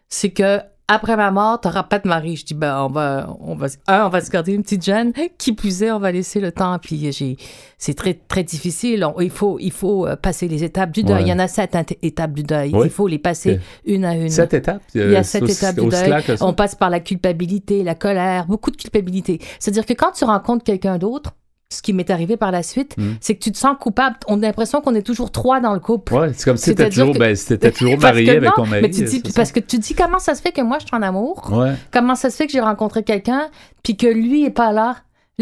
c'est 0.10 0.32
que 0.32 0.60
après 0.94 1.16
ma 1.18 1.32
mort, 1.32 1.60
t'auras 1.62 1.84
pas 1.84 2.00
de 2.00 2.08
mari. 2.08 2.36
Je 2.36 2.46
dis, 2.46 2.54
ben, 2.54 2.84
on 2.84 2.88
va, 2.90 3.36
on 3.40 3.56
va, 3.56 3.68
un, 3.88 4.06
on 4.06 4.10
va 4.10 4.22
se 4.22 4.30
garder 4.30 4.54
une 4.54 4.64
petite 4.64 4.84
jeune. 4.86 5.12
Qui 5.38 5.54
plus 5.54 5.84
est, 5.84 5.92
on 5.92 6.00
va 6.00 6.12
laisser 6.12 6.40
le 6.40 6.52
temps. 6.52 6.78
Puis 6.80 7.12
j'ai, 7.12 7.38
c'est 7.78 7.94
très, 7.94 8.14
très 8.14 8.44
difficile. 8.44 9.04
On- 9.06 9.20
il 9.20 9.30
faut, 9.30 9.58
il 9.60 9.72
faut 9.72 10.08
euh, 10.08 10.16
passer 10.16 10.48
les 10.48 10.64
étapes 10.64 10.92
du 10.92 11.04
deuil. 11.04 11.16
Ouais. 11.18 11.22
Il 11.24 11.28
y 11.28 11.34
en 11.34 11.40
a 11.40 11.48
sept 11.48 11.76
étapes 12.02 12.34
du 12.34 12.44
deuil. 12.44 12.72
Il 12.84 12.90
faut 12.90 13.08
les 13.08 13.20
passer 13.20 13.60
une 13.86 14.06
à 14.06 14.16
une. 14.16 14.30
Sept 14.30 14.54
étapes. 14.54 14.82
euh, 14.96 15.06
Il 15.08 15.12
y 15.12 15.16
a 15.16 15.24
sept 15.24 15.44
aussi- 15.44 15.52
étapes 15.54 15.80
du 15.80 15.88
deuil. 15.88 16.14
On 16.42 16.54
passe 16.54 16.76
par 16.76 16.90
la 16.90 17.00
culpabilité, 17.00 17.84
la 17.84 17.96
colère, 17.96 18.46
beaucoup 18.48 18.72
de 18.72 18.78
culpabilité. 18.78 19.40
C'est-à-dire 19.60 19.86
que 19.86 19.94
quand 19.94 20.12
tu 20.12 20.24
rencontres 20.26 20.64
quelqu'un 20.64 20.98
d'autre, 20.98 21.32
ce 21.74 21.82
qui 21.82 21.94
m'est 21.94 22.10
arrivé 22.10 22.38
par 22.38 22.52
la 22.52 22.64
suite, 22.64 22.96
Mm. 22.98 23.14
c'est 23.20 23.36
que 23.36 23.44
tu 23.44 23.52
te 23.52 23.58
sens 23.58 23.76
coupable. 23.80 24.16
On 24.28 24.38
a 24.44 24.46
l'impression 24.46 24.82
qu'on 24.82 24.96
est 24.96 25.02
toujours 25.02 25.32
trois 25.32 25.60
dans 25.60 25.74
le 25.74 25.80
couple. 25.80 26.14
Ouais, 26.14 26.32
c'est 26.34 26.46
comme 26.46 26.58
si 26.58 26.70
t'étais 26.76 26.90
toujours, 26.90 27.14
que- 27.14 27.20
ben, 27.20 27.36
si 27.36 27.48
t'étais 27.48 27.72
toujours 27.78 27.98
marié 28.00 28.30
avec 28.30 28.44
non, 28.44 28.52
ton 28.56 28.66
mari. 28.66 28.82
Mais 28.84 28.90
tu 28.90 29.04
dis, 29.04 29.22
parce 29.36 29.52
que 29.52 29.60
tu 29.60 29.78
dis 29.80 29.94
comment 29.96 30.20
ça 30.20 30.36
se 30.36 30.42
fait 30.42 30.52
que 30.52 30.62
moi 30.62 30.78
je 30.80 30.86
suis 30.88 30.96
en 30.96 31.02
amour? 31.02 31.50
Ouais. 31.52 31.74
comment 31.92 32.16
ça 32.16 32.30
se 32.30 32.36
fait 32.38 32.46
que 32.48 32.52
j'ai 32.54 32.62
rencontré 32.62 33.04
quelqu'un, 33.04 33.50
puis 33.84 33.98
que 33.98 34.08
lui 34.08 34.46
est 34.46 34.50
pas 34.50 34.72
là? 34.72 34.96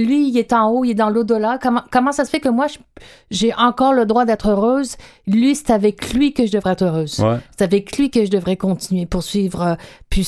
Lui, 0.05 0.29
il 0.29 0.38
est 0.38 0.53
en 0.53 0.70
haut, 0.70 0.84
il 0.84 0.91
est 0.91 0.96
dans 0.96 1.10
l'au-delà. 1.10 1.60
Comment, 1.62 1.84
comment 1.91 2.12
ça 2.12 2.25
se 2.25 2.29
fait 2.29 2.39
que 2.39 2.50
moi, 2.50 2.67
j'ai 3.29 3.53
encore 3.55 3.93
le 3.93 4.05
droit 4.05 4.25
d'être 4.25 4.50
heureuse? 4.50 4.96
Lui, 5.27 5.55
c'est 5.55 5.72
avec 5.72 6.13
lui 6.13 6.34
que 6.34 6.46
je 6.46 6.51
devrais 6.51 6.74
être 6.74 6.84
heureuse. 6.84 7.20
Ouais. 7.20 7.38
C'est 7.58 7.63
avec 7.63 7.98
lui 7.98 8.10
que 8.10 8.25
je 8.25 8.31
devrais 8.31 8.58
continuer, 8.58 9.05
poursuivre, 9.05 9.62
euh, 9.62 9.75
puis 10.10 10.27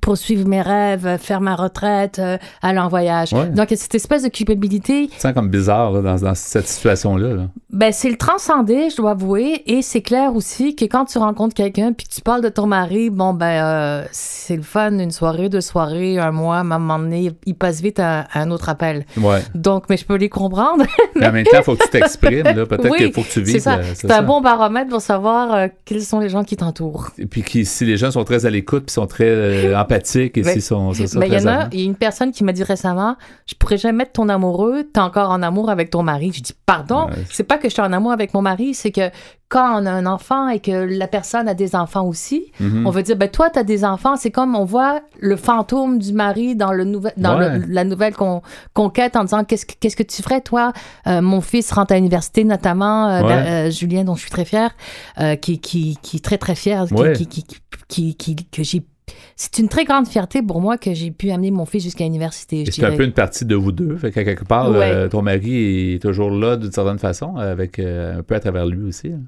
poursuivre 0.00 0.48
mes 0.48 0.62
rêves, 0.62 1.06
euh, 1.06 1.18
faire 1.18 1.40
ma 1.40 1.54
retraite, 1.54 2.18
euh, 2.18 2.38
aller 2.62 2.78
en 2.78 2.88
voyage. 2.88 3.32
Ouais. 3.32 3.48
Donc, 3.50 3.68
cette 3.70 3.94
espèce 3.94 4.22
de 4.22 4.28
culpabilité, 4.28 5.10
sens 5.18 5.32
comme 5.32 5.48
bizarre 5.48 5.92
là, 5.92 6.02
dans, 6.02 6.16
dans 6.16 6.34
cette 6.34 6.68
situation-là. 6.68 7.34
là. 7.34 7.42
ben, 7.70 7.92
c'est 7.92 8.10
le 8.10 8.16
transcender, 8.16 8.90
je 8.90 8.96
dois 8.96 9.12
avouer. 9.12 9.62
Et 9.66 9.82
c'est 9.82 10.02
clair 10.02 10.34
aussi 10.34 10.74
que 10.74 10.84
quand 10.84 11.04
tu 11.04 11.18
rencontres 11.18 11.54
quelqu'un 11.54 11.92
puis 11.92 12.06
que 12.06 12.12
tu 12.12 12.20
parles 12.20 12.42
de 12.42 12.48
ton 12.48 12.66
mari, 12.66 13.10
bon, 13.10 13.34
ben, 13.34 13.64
euh, 13.64 14.04
c'est 14.12 14.56
le 14.56 14.62
fun, 14.62 14.98
une 14.98 15.10
soirée, 15.10 15.48
deux 15.48 15.60
soirées, 15.60 16.18
un 16.18 16.32
mois, 16.32 16.56
à 16.56 16.60
un 16.60 16.64
moment 16.64 16.98
donné, 16.98 17.32
il 17.46 17.54
passe 17.54 17.80
vite 17.80 18.00
à, 18.00 18.26
à 18.32 18.40
un 18.40 18.50
autre 18.50 18.68
appel. 18.68 19.01
Ouais. 19.16 19.40
Donc, 19.54 19.84
mais 19.88 19.96
je 19.96 20.04
peux 20.04 20.16
les 20.16 20.28
comprendre. 20.28 20.84
Mais 21.16 21.26
en 21.26 21.32
même 21.32 21.44
temps, 21.44 21.58
il 21.58 21.62
faut 21.64 21.76
que 21.76 21.82
tu 21.84 21.90
t'exprimes. 21.90 22.42
là. 22.44 22.66
Peut-être 22.66 22.90
Oui, 22.90 22.96
qu'il 22.98 23.12
faut 23.12 23.22
que 23.22 23.28
tu 23.28 23.40
vives. 23.42 23.52
c'est 23.54 23.60
ça. 23.60 23.74
euh, 23.78 23.82
C'est 23.94 24.10
un 24.10 24.22
bon 24.22 24.40
baromètre 24.40 24.88
pour 24.90 25.00
savoir 25.00 25.52
euh, 25.54 25.68
quels 25.84 26.02
sont 26.02 26.18
les 26.20 26.28
gens 26.28 26.44
qui 26.44 26.56
t'entourent. 26.56 27.10
Et 27.18 27.26
puis 27.26 27.42
qui, 27.42 27.64
si 27.64 27.84
les 27.84 27.96
gens 27.96 28.10
sont 28.10 28.24
très 28.24 28.46
à 28.46 28.50
l'écoute, 28.50 28.84
puis 28.86 28.92
sont 28.92 29.06
très 29.06 29.24
euh, 29.28 29.78
empathiques, 29.80 30.36
et 30.38 30.42
Mais- 30.42 30.52
s'ils 30.52 30.62
sont, 30.62 30.92
ça, 30.94 31.18
Ben, 31.18 31.26
il 31.26 31.32
y 31.34 31.36
en 31.36 31.46
a, 31.46 31.68
il 31.72 31.80
y 31.80 31.82
a 31.82 31.86
une 31.86 31.94
personne 31.96 32.32
qui 32.32 32.44
m'a 32.44 32.52
dit 32.52 32.62
récemment, 32.64 33.16
je 33.46 33.54
pourrais 33.54 33.78
jamais 33.78 34.04
être 34.04 34.12
ton 34.12 34.28
amoureux, 34.28 34.84
t'es 34.92 35.00
encore 35.00 35.30
en 35.30 35.42
amour 35.42 35.70
avec 35.70 35.90
ton 35.90 36.02
mari. 36.02 36.32
Je 36.34 36.40
dis, 36.42 36.54
pardon, 36.66 37.06
Ouais. 37.06 37.12
c'est 37.30 37.44
pas 37.44 37.58
que 37.58 37.68
je 37.68 37.72
suis 37.74 37.82
en 37.82 37.92
amour 37.92 38.12
avec 38.12 38.32
mon 38.34 38.42
mari, 38.42 38.74
c'est 38.74 38.90
que 38.92 39.10
quand 39.52 39.82
on 39.82 39.84
a 39.84 39.90
un 39.92 40.06
enfant 40.06 40.48
et 40.48 40.60
que 40.60 40.70
la 40.72 41.06
personne 41.06 41.46
a 41.46 41.52
des 41.52 41.74
enfants 41.76 42.06
aussi, 42.06 42.50
Mhm. 42.58 42.86
on 42.86 42.90
veut 42.90 43.02
dire, 43.02 43.16
ben 43.16 43.28
toi, 43.28 43.50
t'as 43.50 43.64
des 43.64 43.84
enfants, 43.84 44.16
c'est 44.16 44.30
comme 44.30 44.56
on 44.56 44.64
voit 44.64 45.02
le 45.20 45.36
fantôme 45.36 45.98
du 45.98 46.14
mari 46.14 46.56
dans, 46.56 46.72
le 46.72 46.84
nouvel, 46.84 47.12
dans 47.18 47.38
Ouais. 47.38 47.58
le- 47.58 47.66
la 47.68 47.84
nouvelle 47.84 48.14
con- 48.14 48.40
conquête 48.72 49.14
en 49.14 49.24
disant, 49.24 49.44
qu'est-ce 49.44 49.66
que, 49.66 49.74
qu'est-ce 49.78 49.96
que 49.96 50.02
tu 50.02 50.22
ferais, 50.22 50.40
toi? 50.40 50.72
Euh, 51.06 51.20
mon 51.20 51.42
fils 51.42 51.70
rentre 51.70 51.92
à 51.92 51.96
l'université, 51.96 52.44
notamment, 52.44 53.08
euh, 53.08 53.20
Ouais. 53.22 53.28
ben, 53.28 53.46
euh, 53.46 53.70
Julien, 53.70 54.04
dont 54.04 54.14
je 54.14 54.22
suis 54.22 54.30
très 54.30 54.46
fière, 54.46 54.70
euh, 55.20 55.36
qui, 55.36 55.58
qui, 55.60 55.98
qui 56.00 56.16
est 56.16 56.20
très, 56.24 56.38
très 56.38 56.54
qui- 56.54 56.94
Ouais. 56.94 57.12
qui, 57.12 57.26
qui, 57.26 58.14
qui, 58.16 58.36
que 58.50 58.62
j'ai 58.62 58.82
c'est 59.36 59.58
une 59.58 59.68
très 59.68 59.84
grande 59.84 60.06
fierté 60.06 60.40
pour 60.42 60.60
moi 60.60 60.78
que 60.78 60.94
j'ai 60.94 61.10
pu 61.10 61.30
amener 61.32 61.50
mon 61.50 61.66
fils 61.66 61.82
jusqu'à 61.82 62.04
l'université. 62.04 62.64
Je 62.64 62.70
C'est 62.70 62.84
un 62.84 62.96
peu 62.96 63.04
une 63.04 63.12
partie 63.12 63.44
de 63.44 63.54
vous 63.56 63.72
deux. 63.72 63.96
Fait 63.96 64.10
qu'à 64.12 64.24
quelque 64.24 64.44
part, 64.44 64.70
Ouais. 64.70 64.90
euh, 64.90 65.08
ton 65.08 65.20
mari 65.22 65.94
est 65.94 65.98
toujours 66.02 66.30
là 66.30 66.56
d'une 66.56 66.70
certaine 66.72 66.98
façon, 66.98 67.36
avec 67.36 67.78
euh, 67.78 68.20
un 68.20 68.22
peu 68.22 68.34
à 68.36 68.40
travers 68.40 68.64
lui 68.64 68.86
aussi. 68.88 69.08
hein. 69.08 69.20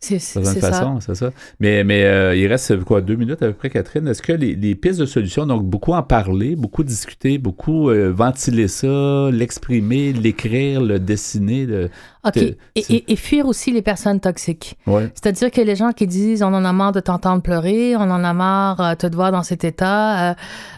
C'est 0.00 0.18
façon, 0.60 1.00
c'est 1.00 1.14
ça. 1.16 1.30
Mais, 1.58 1.82
mais 1.82 2.04
euh, 2.04 2.36
il 2.36 2.46
reste 2.46 2.84
quoi, 2.84 3.00
deux 3.00 3.16
minutes 3.16 3.42
à 3.42 3.46
peu 3.48 3.52
près, 3.52 3.68
Catherine? 3.68 4.06
Est-ce 4.06 4.22
que 4.22 4.32
les, 4.32 4.54
les 4.54 4.76
pistes 4.76 5.00
de 5.00 5.06
solutions, 5.06 5.44
donc 5.44 5.64
beaucoup 5.64 5.92
en 5.92 6.04
parler, 6.04 6.54
beaucoup 6.54 6.84
discuter, 6.84 7.36
beaucoup 7.38 7.90
euh, 7.90 8.12
ventiler 8.12 8.68
ça, 8.68 9.28
l'exprimer, 9.32 10.12
l'écrire, 10.12 10.80
le 10.80 11.00
dessiner, 11.00 11.66
le... 11.66 11.90
OK. 12.24 12.32
Que- 12.32 12.38
Et, 12.76 12.82
c'est- 12.82 12.92
et- 12.94 13.12
et 13.12 13.16
fuir 13.16 13.46
aussi 13.46 13.72
les 13.72 13.82
personnes 13.82 14.20
toxiques. 14.20 14.76
Ouais. 14.86 15.10
C'est-à-dire 15.14 15.50
que 15.50 15.60
les 15.60 15.74
gens 15.74 15.90
qui 15.92 16.06
disent 16.06 16.44
on 16.44 16.54
en 16.54 16.64
a 16.64 16.72
marre 16.72 16.92
de 16.92 17.00
t'entendre 17.00 17.42
pleurer, 17.42 17.96
on 17.96 18.02
en 18.02 18.22
a 18.22 18.32
marre 18.32 18.80
euh, 18.80 18.90
de 18.94 19.08
te 19.08 19.14
voir 19.16 19.32
dans 19.32 19.42
cet 19.42 19.64
état, 19.64 20.30
euh, 20.30 20.34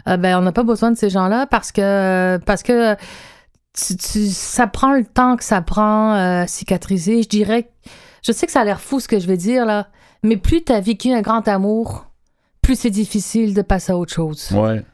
euh, 0.08 0.16
ben 0.16 0.38
on 0.38 0.42
n'a 0.42 0.52
pas 0.52 0.62
besoin 0.64 0.90
de 0.92 0.96
ces 0.96 1.10
gens-là 1.10 1.46
parce 1.46 1.72
que 1.72 2.38
parce 2.46 2.62
que 2.62 2.94
tu- 3.74 3.96
tu- 3.96 4.26
ça 4.28 4.66
prend 4.66 4.94
le 4.94 5.04
temps 5.04 5.36
que 5.36 5.44
ça 5.44 5.60
prend 5.60 6.14
euh, 6.14 6.44
cicatriser. 6.46 7.22
Je 7.22 7.28
dirais, 7.28 7.68
je 8.22 8.32
sais 8.32 8.46
que 8.46 8.52
ça 8.52 8.60
a 8.60 8.64
l'air 8.64 8.80
fou 8.80 9.00
ce 9.00 9.08
que 9.08 9.18
je 9.18 9.26
vais 9.26 9.36
dire 9.36 9.64
là, 9.66 9.88
mais 10.22 10.36
plus 10.36 10.62
tu 10.64 10.72
as 10.72 10.80
vécu 10.80 11.12
un 11.12 11.22
grand 11.22 11.46
amour, 11.48 12.06
plus 12.62 12.78
c'est 12.78 12.90
difficile 12.90 13.54
de 13.54 13.62
passer 13.62 13.92
à 13.92 13.96
autre 13.96 14.12
chose. 14.12 14.48
Ouais. 14.52 14.84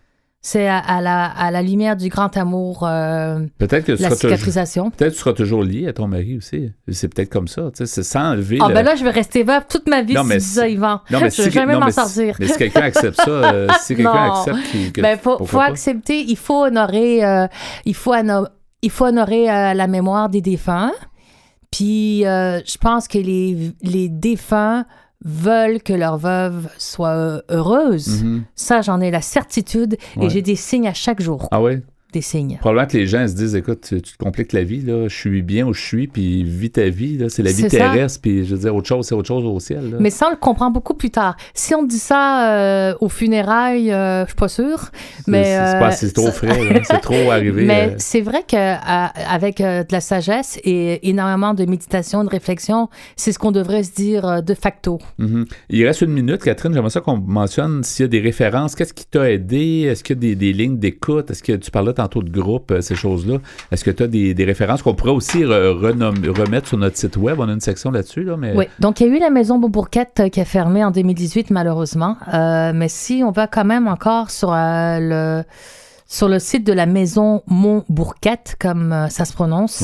C'est 0.42 0.68
à, 0.68 0.78
à 0.78 1.00
la, 1.00 1.24
à 1.24 1.50
la 1.50 1.60
lumière 1.60 1.96
du 1.96 2.08
grand 2.08 2.36
amour, 2.36 2.84
euh, 2.86 3.40
Peut-être 3.58 3.84
que 3.84 3.92
tu 3.96 4.02
la 4.02 4.10
seras 4.10 4.14
toujours... 4.20 4.30
cicatrisation. 4.30 4.90
Peut-être 4.92 5.10
que 5.10 5.14
tu 5.16 5.20
seras 5.20 5.32
toujours 5.32 5.64
lié 5.64 5.88
à 5.88 5.92
ton 5.92 6.06
mari 6.06 6.36
aussi. 6.36 6.70
C'est 6.88 7.12
peut-être 7.12 7.30
comme 7.30 7.48
ça. 7.48 7.62
tu 7.72 7.78
sais, 7.78 7.86
C'est 7.86 8.04
sans 8.04 8.30
enlever. 8.30 8.58
Ah 8.62 8.68
le- 8.68 8.74
ben 8.74 8.84
là, 8.84 8.94
je 8.94 9.02
vais 9.02 9.10
rester 9.10 9.42
veuve 9.42 9.64
toute 9.68 9.88
ma 9.88 10.02
vie 10.02 10.14
Non, 10.14 10.22
si 10.22 10.28
mais 10.28 10.36
dis 10.38 10.44
ça, 10.44 10.66
si- 10.66 10.72
Yvan. 10.74 11.00
Non, 11.10 11.18
mais 11.20 11.30
je 11.30 11.42
vais 11.42 11.42
si, 11.42 11.50
jamais 11.50 11.76
m'en 11.76 11.86
si- 11.88 11.94
sortir. 11.94 12.36
mais 12.38 12.46
si 12.46 12.56
quelqu'un 12.58 12.82
accepte 12.82 13.16
ça, 13.20 13.28
euh, 13.28 13.66
si 13.80 13.96
quelqu'un 13.96 14.32
accepte 14.34 14.62
qu'il- 14.70 14.92
que, 14.92 15.00
Ben, 15.00 15.18
faut, 15.18 15.44
faut 15.44 15.58
accepter, 15.60 16.20
il 16.22 16.36
faut 16.36 16.62
honorer, 16.66 17.24
euh, 17.24 17.48
il 17.84 17.94
faut, 17.96 18.14
hono- 18.14 18.46
il 18.82 18.90
faut 18.92 19.06
honorer 19.06 19.46
la 19.46 19.86
mémoire 19.88 20.28
des 20.28 20.42
défunts. 20.42 20.92
Puis, 21.76 22.24
euh, 22.26 22.60
je 22.64 22.78
pense 22.78 23.06
que 23.06 23.18
les, 23.18 23.72
les 23.82 24.08
défunts 24.08 24.86
veulent 25.24 25.82
que 25.82 25.92
leur 25.92 26.16
veuve 26.16 26.68
soit 26.78 27.42
heureuse. 27.50 28.22
Mhm. 28.22 28.44
Ça, 28.54 28.80
j'en 28.82 29.00
ai 29.00 29.10
la 29.10 29.20
certitude 29.20 29.96
Ouais. 30.16 30.26
et 30.26 30.30
j'ai 30.30 30.42
des 30.42 30.56
signes 30.56 30.88
à 30.88 30.94
chaque 30.94 31.20
jour. 31.20 31.48
Ah 31.50 31.60
ouais? 31.60 31.82
Des 32.16 32.22
signes. 32.22 32.56
Probablement 32.60 32.86
que 32.86 32.96
les 32.96 33.06
gens 33.06 33.28
se 33.28 33.34
disent, 33.34 33.54
écoute, 33.54 33.82
tu, 33.86 34.00
tu 34.00 34.16
te 34.16 34.24
compliques 34.24 34.54
la 34.54 34.64
vie, 34.64 34.80
là. 34.80 35.06
je 35.06 35.14
suis 35.14 35.42
bien 35.42 35.66
où 35.66 35.74
je 35.74 35.82
suis, 35.82 36.06
puis 36.06 36.44
vis 36.44 36.70
ta 36.70 36.88
vie, 36.88 37.22
c'est 37.28 37.42
la 37.42 37.52
vie 37.52 37.62
ça. 37.62 37.68
terrestre, 37.68 38.20
puis 38.22 38.46
je 38.46 38.54
veux 38.54 38.60
dire, 38.62 38.74
autre 38.74 38.88
chose, 38.88 39.06
c'est 39.06 39.14
autre 39.14 39.28
chose 39.28 39.44
au 39.44 39.60
ciel. 39.60 39.90
là. 39.90 39.96
Mais 40.00 40.08
ça, 40.08 40.28
on 40.28 40.30
le 40.30 40.36
comprend 40.36 40.70
beaucoup 40.70 40.94
plus 40.94 41.10
tard. 41.10 41.36
Si 41.52 41.74
on 41.74 41.82
dit 41.82 41.98
ça 41.98 42.54
euh, 42.54 42.94
aux 43.00 43.10
funérailles, 43.10 43.92
euh, 43.92 44.22
je 44.22 44.28
suis 44.30 44.36
pas 44.36 44.48
sûre. 44.48 44.90
Mais, 45.26 45.44
c'est 45.92 46.06
euh, 46.06 46.10
trop 46.12 46.30
frais, 46.30 46.72
là. 46.72 46.80
c'est 46.84 47.00
trop 47.00 47.30
arrivé. 47.30 47.64
Mais 47.66 47.90
euh, 47.90 47.94
c'est 47.98 48.22
vrai 48.22 48.44
qu'avec 48.46 49.58
de 49.58 49.92
la 49.92 50.00
sagesse 50.00 50.58
et 50.64 51.08
énormément 51.08 51.52
de 51.52 51.64
méditation, 51.64 52.24
de 52.24 52.28
réflexion, 52.30 52.88
c'est 53.16 53.32
ce 53.32 53.38
qu'on 53.38 53.52
devrait 53.52 53.82
se 53.82 53.92
dire 53.92 54.24
euh, 54.26 54.40
de 54.40 54.54
facto. 54.54 54.98
mhm. 55.18 55.44
Il 55.70 55.86
reste 55.86 56.02
une 56.02 56.12
minute, 56.12 56.42
Catherine, 56.42 56.72
j'aimerais 56.72 56.90
ça 56.90 57.00
qu'on 57.00 57.16
mentionne 57.16 57.82
s'il 57.82 58.04
y 58.04 58.06
a 58.06 58.08
des 58.08 58.20
références, 58.20 58.74
qu'est-ce 58.74 58.94
qui 58.94 59.06
t'a 59.06 59.30
aidé, 59.30 59.88
est-ce 59.90 60.04
qu'il 60.04 60.16
y 60.16 60.18
a 60.18 60.20
des, 60.20 60.34
des 60.36 60.52
lignes 60.52 60.78
d'écoute, 60.78 61.30
est-ce 61.30 61.42
que 61.42 61.52
tu 61.52 61.70
parlais 61.70 61.92
tantôt 61.92 62.05
de 62.08 62.30
groupe, 62.40 62.70
euh, 62.70 62.80
ces 62.80 62.94
choses-là, 62.94 63.38
est-ce 63.70 63.84
que 63.84 63.90
tu 63.90 64.02
as 64.02 64.06
des, 64.06 64.34
des 64.34 64.44
références 64.44 64.82
qu'on 64.82 64.94
pourrait 64.94 65.12
aussi 65.12 65.38
re- 65.42 65.72
remettre 66.38 66.68
sur 66.68 66.78
notre 66.78 66.96
site 66.96 67.16
web, 67.16 67.38
on 67.40 67.48
a 67.48 67.52
une 67.52 67.60
section 67.60 67.90
là-dessus, 67.90 68.24
là, 68.24 68.36
mais... 68.36 68.54
Oui. 68.56 68.64
Donc, 68.80 69.00
il 69.00 69.08
y 69.08 69.10
a 69.10 69.16
eu 69.16 69.20
la 69.20 69.30
maison 69.30 69.58
Beaubourquette 69.58 70.20
euh, 70.20 70.28
qui 70.28 70.40
a 70.40 70.44
fermé 70.44 70.84
en 70.84 70.90
2018, 70.90 71.50
malheureusement. 71.50 72.16
Euh, 72.32 72.72
mais 72.74 72.88
si 72.88 73.22
on 73.24 73.30
va 73.30 73.46
quand 73.46 73.64
même 73.64 73.88
encore 73.88 74.30
sur 74.30 74.52
euh, 74.52 74.98
le 75.00 75.44
sur 76.08 76.28
le 76.28 76.38
site 76.38 76.64
de 76.64 76.72
la 76.72 76.86
maison 76.86 77.42
Montbourquette, 77.48 78.54
comme 78.60 79.08
ça 79.10 79.24
se 79.24 79.32
prononce. 79.32 79.82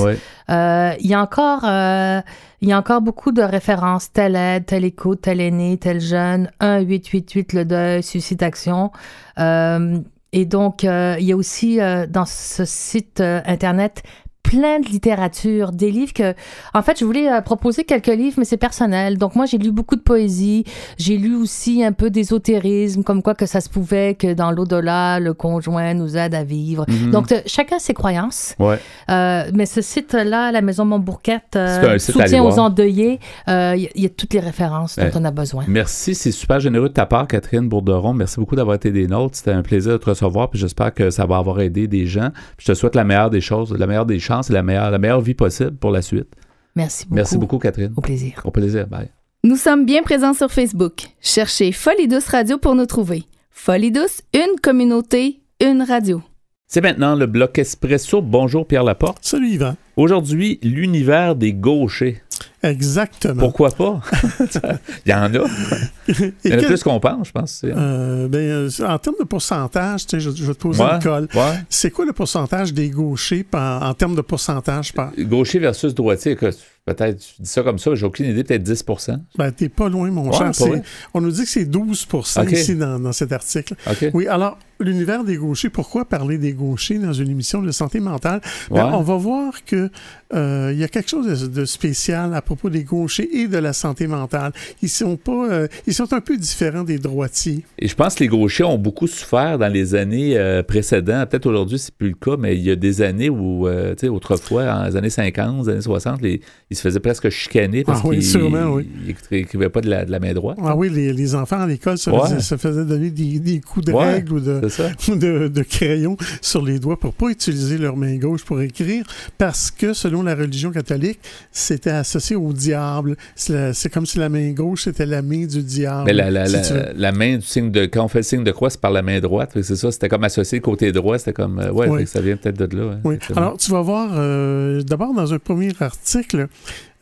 Euh, 0.50 0.92
il 1.00 1.06
y 1.06 1.14
a 1.14 1.20
encore, 1.20 1.64
euh, 1.64 2.20
il 2.60 2.68
y 2.68 2.72
a 2.72 2.78
encore 2.78 3.00
beaucoup 3.00 3.32
de 3.32 3.42
références, 3.42 4.12
telle 4.12 4.36
aide, 4.36 4.64
telle 4.64 4.84
écoute, 4.84 5.22
tel 5.22 5.40
aîné, 5.40 5.78
tel 5.78 6.00
jeune, 6.00 6.48
1-888 6.60 7.56
le 7.56 7.64
deuil, 7.64 8.02
suicide 8.04 8.40
action. 8.44 8.92
Euh, 9.40 9.98
et 10.32 10.46
donc, 10.46 10.84
euh, 10.84 11.16
il 11.18 11.26
y 11.26 11.32
a 11.32 11.36
aussi 11.36 11.80
euh, 11.80 12.06
dans 12.06 12.24
ce 12.24 12.64
site 12.64 13.20
euh, 13.20 13.42
internet 13.44 14.02
plein 14.42 14.80
de 14.80 14.86
littérature, 14.86 15.72
des 15.72 15.90
livres 15.90 16.12
que, 16.12 16.34
en 16.74 16.82
fait, 16.82 16.98
je 16.98 17.04
voulais 17.04 17.30
euh, 17.30 17.40
proposer 17.40 17.84
quelques 17.84 18.06
livres, 18.08 18.34
mais 18.38 18.44
c'est 18.44 18.56
personnel. 18.56 19.16
Donc 19.16 19.34
moi, 19.36 19.46
j'ai 19.46 19.56
lu 19.58 19.70
beaucoup 19.72 19.96
de 19.96 20.00
poésie. 20.02 20.64
J'ai 20.98 21.16
lu 21.16 21.34
aussi 21.36 21.82
un 21.84 21.92
peu 21.92 22.10
d'ésotérisme, 22.10 23.02
comme 23.02 23.22
quoi 23.22 23.34
que 23.34 23.46
ça 23.46 23.60
se 23.60 23.68
pouvait 23.68 24.14
que 24.14 24.32
dans 24.34 24.50
l'au-delà, 24.50 25.20
le 25.20 25.32
conjoint 25.34 25.94
nous 25.94 26.16
aide 26.16 26.34
à 26.34 26.44
vivre. 26.44 26.84
Mhm. 26.88 27.10
Donc 27.10 27.32
euh, 27.32 27.40
chacun 27.46 27.78
ses 27.78 27.94
croyances. 27.94 28.54
Ouais. 28.58 28.78
Euh, 29.10 29.44
mais 29.54 29.66
ce 29.66 29.80
site-là, 29.80 30.52
la 30.52 30.60
Maison 30.60 30.84
Montbourquette, 30.84 31.56
euh, 31.56 31.98
soutien 31.98 32.42
aux 32.44 32.58
endeuillés, 32.58 33.20
il 33.46 33.52
y, 33.52 33.54
a- 33.54 33.74
il 33.94 34.02
y 34.02 34.06
a 34.06 34.10
toutes 34.10 34.34
les 34.34 34.40
références 34.40 34.98
dont 34.98 35.10
on 35.20 35.24
a 35.24 35.30
besoin. 35.30 35.64
Merci, 35.68 36.14
c'est 36.14 36.32
super 36.32 36.60
généreux 36.60 36.88
de 36.88 36.94
ta 36.94 37.06
part, 37.06 37.26
Catherine 37.26 37.68
Bourderon. 37.68 38.12
Merci 38.12 38.38
beaucoup 38.40 38.56
d'avoir 38.56 38.76
été 38.76 38.90
des 38.90 39.06
nôtres. 39.06 39.36
C'était 39.36 39.52
un 39.52 39.62
plaisir 39.62 39.92
de 39.92 39.96
te 39.98 40.06
recevoir, 40.10 40.50
puis 40.50 40.58
j'espère 40.58 40.92
que 40.92 41.10
ça 41.10 41.26
va 41.26 41.36
avoir 41.38 41.60
aidé 41.60 41.86
des 41.86 42.06
gens. 42.06 42.30
Puis 42.56 42.66
je 42.66 42.72
te 42.72 42.74
souhaite 42.76 42.94
la 42.96 43.04
meilleure 43.04 43.30
des 43.30 43.40
choses, 43.40 43.72
la 43.78 43.86
meilleure 43.86 44.06
des 44.06 44.18
chances 44.32 44.50
et 44.50 44.52
la 44.52 44.62
meilleure, 44.62 44.90
la 44.90 44.98
meilleure 44.98 45.20
vie 45.20 45.34
possible 45.34 45.76
pour 45.76 45.90
la 45.90 46.02
suite. 46.02 46.34
Merci 46.74 47.04
beaucoup. 47.04 47.14
Merci 47.14 47.38
beaucoup, 47.38 47.58
Catherine. 47.58 47.92
Au 47.96 48.00
plaisir. 48.00 48.40
Au 48.44 48.50
plaisir. 48.50 48.86
Bye. 48.86 49.10
Nous 49.44 49.56
sommes 49.56 49.84
bien 49.84 50.02
présents 50.02 50.34
sur 50.34 50.50
Facebook. 50.50 51.08
Cherchez 51.20 51.72
Folie 51.72 52.08
Douce 52.08 52.28
Radio 52.28 52.58
pour 52.58 52.74
nous 52.74 52.86
trouver. 52.86 53.24
Folie 53.50 53.92
Douce, 53.92 54.22
une 54.32 54.58
communauté, 54.60 55.40
une 55.60 55.82
radio. 55.82 56.22
C'est 56.66 56.80
maintenant 56.80 57.14
le 57.14 57.26
bloc 57.26 57.58
Espresso. 57.58 58.22
Bonjour, 58.22 58.66
Pierre 58.66 58.84
Laporte. 58.84 59.18
Salut 59.20 59.48
Yvan. 59.48 59.74
Aujourd'hui, 59.96 60.58
l'univers 60.62 61.34
des 61.36 61.52
gauchers. 61.52 62.22
Exactement. 62.62 63.40
Pourquoi 63.40 63.70
pas? 63.70 64.00
Il 65.04 65.10
y 65.10 65.14
en 65.14 65.22
a. 65.22 65.28
Il 66.08 66.14
y 66.50 66.52
en 66.54 66.56
a 66.56 66.60
quel- 66.60 66.66
plus 66.66 66.82
qu'on 66.82 67.00
pense, 67.00 67.28
je 67.28 67.32
pense. 67.32 67.62
euh, 67.64 68.28
ben, 68.28 68.38
euh, 68.38 68.70
en 68.86 68.98
termes 68.98 69.16
de 69.20 69.24
pourcentage, 69.24 70.02
je, 70.12 70.18
je 70.18 70.44
vais 70.44 70.54
te 70.54 70.58
poser 70.58 70.82
Ouais, 70.82 70.94
une 70.94 71.02
colle. 71.02 71.28
ouais. 71.34 71.54
C'est 71.68 71.90
quoi 71.90 72.04
le 72.06 72.12
pourcentage 72.12 72.72
des 72.72 72.88
gauchers 72.90 73.44
en 73.52 73.92
termes 73.94 74.14
de 74.14 74.20
pourcentage 74.22 74.92
par. 74.92 75.10
Gaucher 75.18 75.58
versus 75.58 75.94
droitier, 75.94 76.36
peut-être, 76.84 77.18
tu 77.18 77.42
dis 77.42 77.48
ça 77.48 77.62
comme 77.62 77.78
ça, 77.78 77.94
j'ai 77.94 78.06
aucune 78.06 78.26
idée, 78.26 78.44
peut-être 78.44 78.62
10% 78.64 79.18
Ben, 79.38 79.52
t'es 79.52 79.68
pas 79.68 79.88
loin, 79.88 80.10
mon 80.10 80.30
Ouais, 80.30 80.52
cher. 80.52 80.68
On 81.14 81.20
nous 81.20 81.30
dit 81.30 81.42
que 81.44 81.48
c'est 81.48 81.64
12 81.64 82.06
Ok. 82.12 82.52
ici 82.52 82.74
dans, 82.76 82.98
dans 82.98 83.12
cet 83.12 83.32
article. 83.32 83.74
Oui, 84.14 84.26
alors, 84.26 84.58
l'univers 84.80 85.22
des 85.24 85.36
gauchers, 85.36 85.68
pourquoi 85.70 86.04
parler 86.04 86.38
des 86.38 86.52
gauchers 86.54 86.98
dans 86.98 87.12
une 87.12 87.30
émission 87.30 87.62
de 87.62 87.70
santé 87.70 88.00
mentale? 88.00 88.40
Ben, 88.70 88.76
Ouais. 88.86 88.90
on 88.94 89.02
va 89.02 89.16
voir 89.16 89.64
que 89.64 89.90
euh, 90.34 90.70
il 90.72 90.78
y 90.78 90.84
a 90.84 90.88
quelque 90.88 91.10
chose 91.10 91.42
de, 91.42 91.46
de 91.46 91.64
spécial 91.66 92.34
à 92.34 92.40
propos 92.42 92.70
des 92.70 92.84
gauchers 92.84 93.28
et 93.42 93.48
de 93.48 93.58
la 93.58 93.72
santé 93.74 94.06
mentale. 94.06 94.52
Ils 94.82 94.88
sont 94.88 95.16
pas, 95.16 95.46
euh, 95.50 95.68
ils 95.86 95.92
sont 95.94 96.12
un 96.14 96.20
peu 96.22 96.36
différents 96.36 96.84
des 96.84 96.98
droitiers. 96.98 97.64
Et 97.78 97.86
je 97.86 97.94
pense 97.94 98.14
que 98.14 98.24
les 98.24 98.28
gauchers 98.28 98.64
ont 98.64 98.78
beaucoup 98.78 99.06
souffert 99.06 99.58
dans 99.58 99.68
les 99.68 99.94
années 99.94 100.36
euh, 100.38 100.62
précédentes. 100.62 101.28
Peut-être 101.30 101.46
aujourd'hui, 101.46 101.78
c'est 101.78 101.94
plus 101.94 102.08
le 102.08 102.14
cas, 102.14 102.36
mais 102.38 102.56
il 102.56 102.62
y 102.62 102.70
a 102.70 102.76
des 102.76 103.02
années 103.02 103.28
où, 103.30 103.68
euh, 103.68 103.90
tu 103.94 104.00
sais, 104.00 104.08
autrefois, 104.08 104.64
dans 104.64 104.84
les 104.86 104.96
années 104.96 105.10
50, 105.10 105.66
les 105.66 105.72
années 105.74 105.80
60, 105.82 106.22
les- 106.22 106.40
ils 106.72 106.76
se 106.76 106.82
faisaient 106.82 107.00
presque 107.00 107.28
chicaner 107.30 107.84
parce 107.84 108.00
Ah 108.04 108.08
oui, 108.08 108.22
sûrement, 108.22 108.72
oui. 108.74 108.88
ils 109.06 109.36
écrivaient 109.38 109.68
pas 109.68 109.80
de 109.80 109.88
la, 109.90 110.04
de 110.04 110.10
la 110.10 110.18
main 110.20 110.32
droite. 110.32 110.58
Ah 110.62 110.74
oui, 110.76 110.88
les, 110.90 111.12
les 111.12 111.34
enfants 111.34 111.60
à 111.60 111.66
l'école 111.66 111.98
se, 111.98 112.10
Ouais. 112.10 112.20
faisaient- 112.22 112.40
se 112.40 112.56
faisaient 112.56 112.84
donner 112.84 113.10
des, 113.10 113.38
des 113.38 113.60
coups 113.60 113.86
de 113.86 113.92
Ouais, 113.92 114.14
règle 114.14 114.32
ou 114.34 114.40
de, 114.40 114.60
de, 115.14 115.48
de 115.48 115.62
crayon 115.62 116.16
sur 116.40 116.62
les 116.64 116.78
doigts 116.78 116.98
pour 116.98 117.12
pas 117.14 117.28
utiliser 117.28 117.78
leur 117.78 117.96
main 117.96 118.16
gauche 118.16 118.44
pour 118.44 118.60
écrire 118.60 119.04
parce 119.38 119.70
que 119.70 119.92
selon 119.92 120.22
la 120.22 120.34
religion 120.34 120.70
catholique, 120.72 121.20
c'était 121.52 121.90
associé 121.90 122.36
au 122.36 122.52
diable. 122.52 123.16
C'est 123.36 123.92
comme 123.92 124.06
si 124.06 124.18
la 124.18 124.28
main 124.28 124.50
gauche 124.52 124.84
c'était 124.84 125.06
la 125.06 125.22
main 125.22 125.46
du 125.46 125.62
diable. 125.62 126.04
Mais 126.06 126.12
la, 126.12 126.46
si 126.46 127.12
main 127.12 127.36
du 127.36 127.42
signe 127.46 127.70
de. 127.70 127.86
Quand 127.86 128.04
on 128.04 128.08
fait 128.08 128.20
le 128.20 128.22
signe 128.24 128.44
de 128.44 128.50
croix, 128.52 128.70
c'est 128.70 128.80
par 128.80 128.90
la 128.90 129.02
main 129.02 129.20
droite. 129.20 129.50
C'est 129.62 129.76
ça, 129.76 129.92
c'était 129.92 130.08
comme 130.08 130.24
associé 130.24 130.60
côté 130.60 130.92
droit. 130.92 131.18
C'était 131.18 131.32
comme. 131.32 131.58
euh, 131.58 131.70
ouais, 131.70 131.88
Oui. 131.88 132.06
ça 132.06 132.20
vient 132.20 132.36
peut-être 132.36 132.58
de 132.66 132.76
là. 132.76 132.98
hein. 133.04 133.16
Alors, 133.36 133.56
tu 133.58 133.70
vas 133.70 133.82
voir, 133.82 134.10
euh, 134.14 134.82
d'abord, 134.82 135.12
dans 135.14 135.32
un 135.34 135.38
premier 135.38 135.72
article 135.80 136.48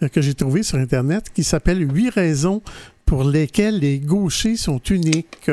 que 0.09 0.21
j'ai 0.21 0.35
trouvé 0.35 0.62
sur 0.62 0.78
Internet 0.78 1.26
qui 1.35 1.45
s'appelle 1.45 1.87
Huit 1.95 2.11
raisons 2.11 2.62
pour 3.04 3.25
lesquelles 3.25 3.78
les 3.78 3.99
gauchers 3.99 4.57
sont 4.57 4.78
uniques. 4.90 5.50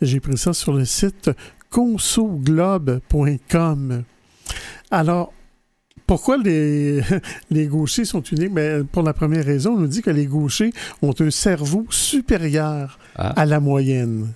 J'ai 0.00 0.20
pris 0.20 0.38
ça 0.38 0.52
sur 0.52 0.72
le 0.72 0.84
site 0.84 1.30
consoglobe.com. 1.70 4.04
Alors, 4.90 5.32
pourquoi 6.06 6.36
les, 6.36 7.00
les 7.50 7.66
gauchers 7.66 8.04
sont 8.04 8.22
uniques? 8.22 8.52
Ben, 8.52 8.86
pour 8.86 9.02
la 9.02 9.12
première 9.12 9.44
raison, 9.44 9.74
on 9.74 9.80
nous 9.80 9.86
dit 9.86 10.02
que 10.02 10.10
les 10.10 10.26
gauchers 10.26 10.72
ont 11.02 11.14
un 11.18 11.30
cerveau 11.30 11.86
supérieur 11.90 12.98
Ah. 13.16 13.30
à 13.30 13.46
la 13.46 13.60
moyenne. 13.60 14.32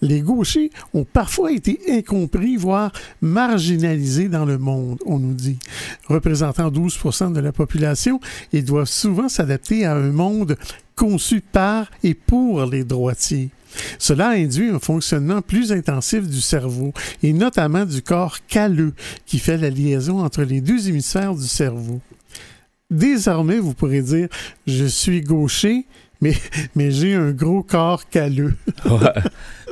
Les 0.00 0.20
gauchers 0.20 0.70
ont 0.94 1.04
parfois 1.04 1.52
été 1.52 1.80
incompris, 1.90 2.56
voire 2.56 2.92
marginalisés 3.20 4.28
dans 4.28 4.44
le 4.44 4.58
monde, 4.58 4.98
on 5.06 5.18
nous 5.18 5.34
dit. 5.34 5.58
Représentant 6.06 6.70
12% 6.70 7.32
de 7.32 7.40
la 7.40 7.52
population, 7.52 8.20
ils 8.52 8.64
doivent 8.64 8.88
souvent 8.88 9.28
s'adapter 9.28 9.84
à 9.84 9.94
un 9.94 10.12
monde 10.12 10.56
conçu 10.96 11.40
par 11.40 11.90
et 12.02 12.14
pour 12.14 12.66
les 12.66 12.84
droitiers. 12.84 13.50
Cela 13.98 14.30
induit 14.30 14.68
un 14.68 14.78
fonctionnement 14.78 15.42
plus 15.42 15.72
intensif 15.72 16.28
du 16.28 16.40
cerveau 16.40 16.92
et 17.22 17.32
notamment 17.32 17.84
du 17.84 18.02
corps 18.02 18.38
calleux 18.46 18.94
qui 19.26 19.38
fait 19.38 19.56
la 19.56 19.70
liaison 19.70 20.20
entre 20.20 20.42
les 20.42 20.60
deux 20.60 20.88
hémisphères 20.88 21.34
du 21.34 21.46
cerveau. 21.46 22.00
Désormais, 22.90 23.58
vous 23.58 23.72
pourrez 23.72 24.02
dire, 24.02 24.28
je 24.66 24.84
suis 24.84 25.20
gaucher, 25.20 25.86
mais, 26.20 26.34
mais 26.74 26.90
j'ai 26.90 27.14
un 27.14 27.30
gros 27.30 27.62
corps 27.62 28.08
calleux. 28.08 28.56
Ouais. 28.84 29.22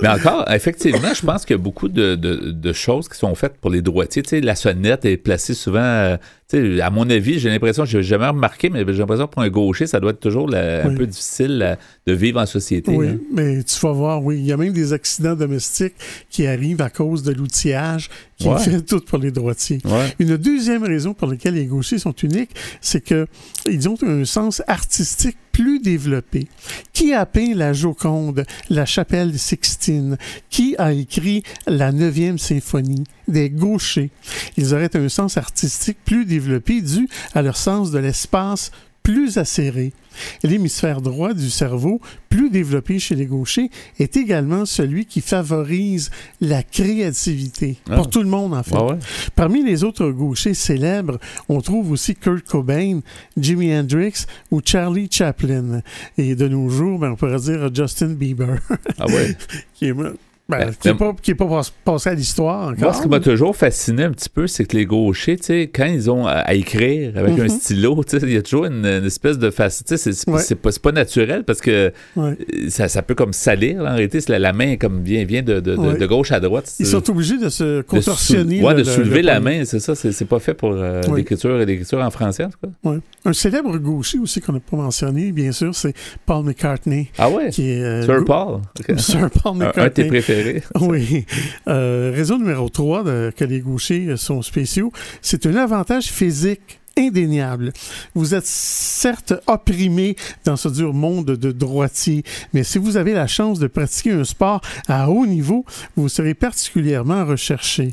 Mais 0.03 0.09
encore, 0.09 0.51
effectivement, 0.51 1.13
je 1.15 1.25
pense 1.27 1.45
qu'il 1.45 1.57
y 1.57 1.59
a 1.59 1.63
beaucoup 1.63 1.89
de, 1.89 2.15
de- 2.15 2.51
de 2.53 2.73
choses 2.73 3.09
qui 3.09 3.19
sont 3.19 3.35
faites 3.35 3.57
pour 3.59 3.71
les 3.71 3.83
droitiers. 3.83 4.23
Tu 4.23 4.29
sais, 4.31 4.41
la 4.41 4.55
sonnette 4.55 5.05
est 5.05 5.17
placée 5.17 5.55
souvent. 5.55 6.17
À 6.55 6.89
mon 6.89 7.11
avis, 7.11 7.39
j'ai 7.39 7.51
l'impression, 7.51 7.85
je 7.85 7.99
n'ai 7.99 8.03
jamais 8.03 8.27
remarqué, 8.27 8.71
mais 8.71 8.83
j'ai 8.87 8.95
l'impression 9.01 9.27
que 9.27 9.33
pour 9.33 9.43
un 9.43 9.51
gaucher, 9.51 9.87
ça 9.87 10.01
doit 10.01 10.13
être 10.13 10.21
toujours 10.21 10.49
la- 10.49 10.87
un 10.87 10.95
peu 10.95 11.07
difficile 11.07 11.61
euh, 11.63 11.77
de 12.07 12.15
vivre 12.15 12.41
en 12.41 12.47
société. 12.47 12.91
Oui, 12.91 13.07
hein. 13.09 13.19
mais 13.35 13.63
tu 13.63 13.79
vas 13.81 13.93
voir, 13.93 14.25
oui, 14.25 14.39
il 14.39 14.47
y 14.47 14.53
a 14.53 14.57
même 14.57 14.73
des 14.73 14.95
accidents 14.95 15.35
domestiques 15.35 15.93
qui 16.31 16.47
arrivent 16.47 16.81
à 16.81 16.89
cause 16.89 17.23
de 17.23 17.33
l'outillage 17.35 18.09
qui 18.39 18.49
Ouais. 18.49 18.59
fait 18.61 18.81
tout 18.81 19.01
pour 19.01 19.19
les 19.19 19.31
droitiers. 19.31 19.81
Ouais. 19.85 20.15
Une 20.21 20.39
deuxième 20.39 20.85
raison 20.85 21.13
pour 21.13 21.29
laquelle 21.29 21.53
les 21.55 21.67
gauchers 21.67 21.99
sont 21.99 22.15
uniques, 22.15 22.53
c'est 22.81 23.05
que 23.05 23.27
ils 23.69 23.87
ont 23.87 23.99
un 24.03 24.25
sens 24.25 24.63
artistique 24.69 25.37
plus 25.53 25.81
développé. 25.81 26.47
Qui 26.95 27.13
a 27.13 27.27
peint 27.27 27.53
la 27.55 27.75
Joconde, 27.75 28.45
la 28.71 28.87
chapelle 28.87 29.39
Sixtine? 29.39 30.17
Qui 30.49 30.77
a 30.79 30.93
écrit 30.95 31.43
la 31.67 31.93
neuvième 31.93 32.39
symphonie? 32.39 33.05
Des 33.29 33.51
gauchers. 33.51 34.11
Ils 34.57 34.75
auraient 34.75 34.97
un 34.97 35.09
sens 35.09 35.37
artistique 35.37 35.99
plus 36.05 36.25
développé 36.25 36.81
dû 36.81 37.09
à 37.35 37.43
leur 37.43 37.57
sens 37.57 37.91
de 37.91 37.99
l'espace 37.99 38.73
plus 39.09 39.39
acéré. 39.39 39.95
L'hémisphère 40.43 41.01
droit 41.01 41.33
du 41.33 41.49
cerveau, 41.49 41.99
plus 42.29 42.51
développé 42.51 42.99
chez 42.99 43.15
les 43.15 43.25
gauchers, 43.25 43.71
est 43.99 44.19
également 44.19 44.67
celui 44.67 45.07
qui 45.07 45.23
favorise 45.23 46.11
la 46.43 46.63
créativité. 46.63 47.79
Ah. 47.89 47.97
Pour 47.97 48.11
tout 48.11 48.23
le 48.23 48.29
monde, 48.29 48.53
en 48.53 48.63
fait. 48.63 48.77
Ouais. 48.77 48.99
Parmi 49.35 49.65
les 49.65 49.83
autres 49.83 50.11
gauchers 50.11 50.53
célèbres, 50.53 51.19
on 51.49 51.63
trouve 51.63 51.91
aussi 51.91 52.17
Kurt 52.17 52.47
Cobain, 52.47 53.01
Jimi 53.39 53.75
Hendrix 53.75 54.27
ou 54.51 54.61
Charlie 54.63 55.09
Chaplin. 55.11 55.81
Et 56.19 56.35
de 56.35 56.47
nos 56.47 56.69
jours, 56.69 56.99
ben, 56.99 57.13
on 57.13 57.17
pourrait 57.17 57.41
dire 57.41 57.75
Justin 57.75 58.09
Bieber, 58.09 58.59
Ah 58.99 59.07
ouais. 59.07 59.37
qui 59.75 59.87
est, 59.87 59.95
ben, 59.95 60.13
Ben, 60.51 60.71
qui 60.81 60.89
ben, 60.89 60.97
pas, 60.97 61.13
qui 61.21 61.33
est 61.33 61.35
pas 61.35 61.47
pas- 61.47 61.61
passé 61.85 62.09
à 62.09 62.15
l'histoire 62.15 62.69
encore. 62.69 62.79
Moi, 62.81 62.93
ce 62.95 63.03
qui 63.03 63.09
m'a 63.09 63.21
toujours 63.21 63.55
fasciné 63.55 64.05
un 64.05 64.13
petit 64.13 64.31
peu, 64.31 64.47
c'est 64.47 64.65
que 64.65 64.79
les 64.79 64.87
gauchers, 64.87 65.37
tu 65.37 65.45
sais, 65.45 65.71
quand 65.71 65.85
ils 65.85 66.11
ont 66.11 66.27
à, 66.27 66.55
écrire 66.55 67.13
avec 67.19 67.39
un 67.39 67.43
Mhm. 67.43 67.49
stylo, 67.51 68.03
tu 68.03 68.19
sais, 68.19 68.27
il 68.27 68.33
y 68.33 68.37
a 68.39 68.41
toujours 68.41 68.65
une, 68.65 68.87
une 68.87 69.05
espèce 69.05 69.39
de 69.39 69.51
face. 69.51 69.83
C'est- 69.87 70.27
Ouais. 70.27 70.41
pas, 70.55 70.71
pas 70.83 70.93
naturel 70.93 71.45
parce 71.45 71.61
que 71.61 71.93
Ouais. 72.17 72.31
euh, 72.55 72.71
ça, 72.71 72.89
ça 72.89 73.03
peut 73.03 73.15
comme 73.15 73.35
salir. 73.35 73.83
là, 73.83 73.93
en 73.93 73.97
réalité, 73.97 74.21
la, 74.29 74.39
la 74.39 74.55
main 74.55 74.77
comme 74.77 75.03
vient, 75.03 75.23
vient 75.27 75.43
de, 75.43 75.61
de, 75.61 75.73
de- 75.73 75.77
Ouais. 75.77 75.99
de 75.99 76.07
gauche 76.07 76.33
à 76.33 76.41
droite. 76.41 76.73
Ils 76.81 76.87
sont 76.87 77.11
obligés 77.11 77.37
de 77.37 77.51
se 77.51 77.65
de 77.79 77.83
contorsionner. 77.83 78.63
sou- 78.63 78.69
de 78.73 78.75
le- 78.79 78.85
soulever 78.85 79.21
le 79.21 79.27
la 79.27 79.41
main, 79.41 79.67
c'est 79.67 79.81
ça. 79.81 79.95
C'est 79.95 80.25
pas 80.25 80.39
fait 80.39 80.55
pour 80.55 80.73
euh, 80.73 81.03
l'écriture 81.15 81.59
l'écriture 81.59 81.99
en 82.01 82.11
français, 82.11 82.45
en 82.45 82.49
tout 82.51 82.59
cas. 82.87 82.95
Un 83.27 83.33
célèbre 83.35 83.77
gaucher 83.77 84.19
aussi 84.19 84.41
qu'on 84.41 84.55
n'a 84.55 84.61
pas 84.61 84.79
mentionné, 84.79 85.31
bien 85.31 85.53
sûr, 85.53 85.75
c'est 85.75 85.93
Paul 86.25 86.43
McCartney, 86.47 87.11
Ah 87.19 87.29
ouais? 87.29 87.51
qui 87.51 87.69
est 87.69 87.83
euh, 87.83 88.03
Sir 88.07 88.25
Paul. 88.25 88.61
Sir 88.97 89.29
Paul 89.31 89.63
Un, 89.63 89.73
un 89.77 89.85
de 89.85 89.89
tes 89.91 90.05
McCartney. 90.05 90.38
Oui. 90.81 91.25
Euh, 91.67 92.13
raison 92.15 92.39
numéro 92.39 92.69
3 92.69 93.33
que 93.33 93.45
les 93.45 93.61
gauchers 93.61 94.07
euh, 94.09 94.17
sont 94.17 94.43
spéciaux, 94.43 94.93
c'est 95.23 95.47
un 95.47 95.57
avantage 95.57 96.07
physique 96.07 96.81
indéniable. 96.97 97.73
Vous 98.15 98.35
êtes 98.35 98.47
certes 98.47 99.35
opprimé 99.47 100.17
dans 100.45 100.57
ce 100.57 100.69
dur 100.69 100.93
monde 100.95 101.27
de 101.27 101.53
droitiers, 101.53 102.25
mais 102.53 102.65
si 102.65 102.79
vous 102.79 102.97
avez 102.97 103.13
la 103.13 103.27
chance 103.27 103.59
de 103.59 103.69
pratiquer 103.69 104.13
un 104.13 104.25
sport 104.25 104.61
à 104.89 105.09
haut 105.09 105.27
niveau, 105.27 105.65
vous 105.97 106.09
serez 106.09 106.35
particulièrement 106.35 107.25
recherché. 107.25 107.93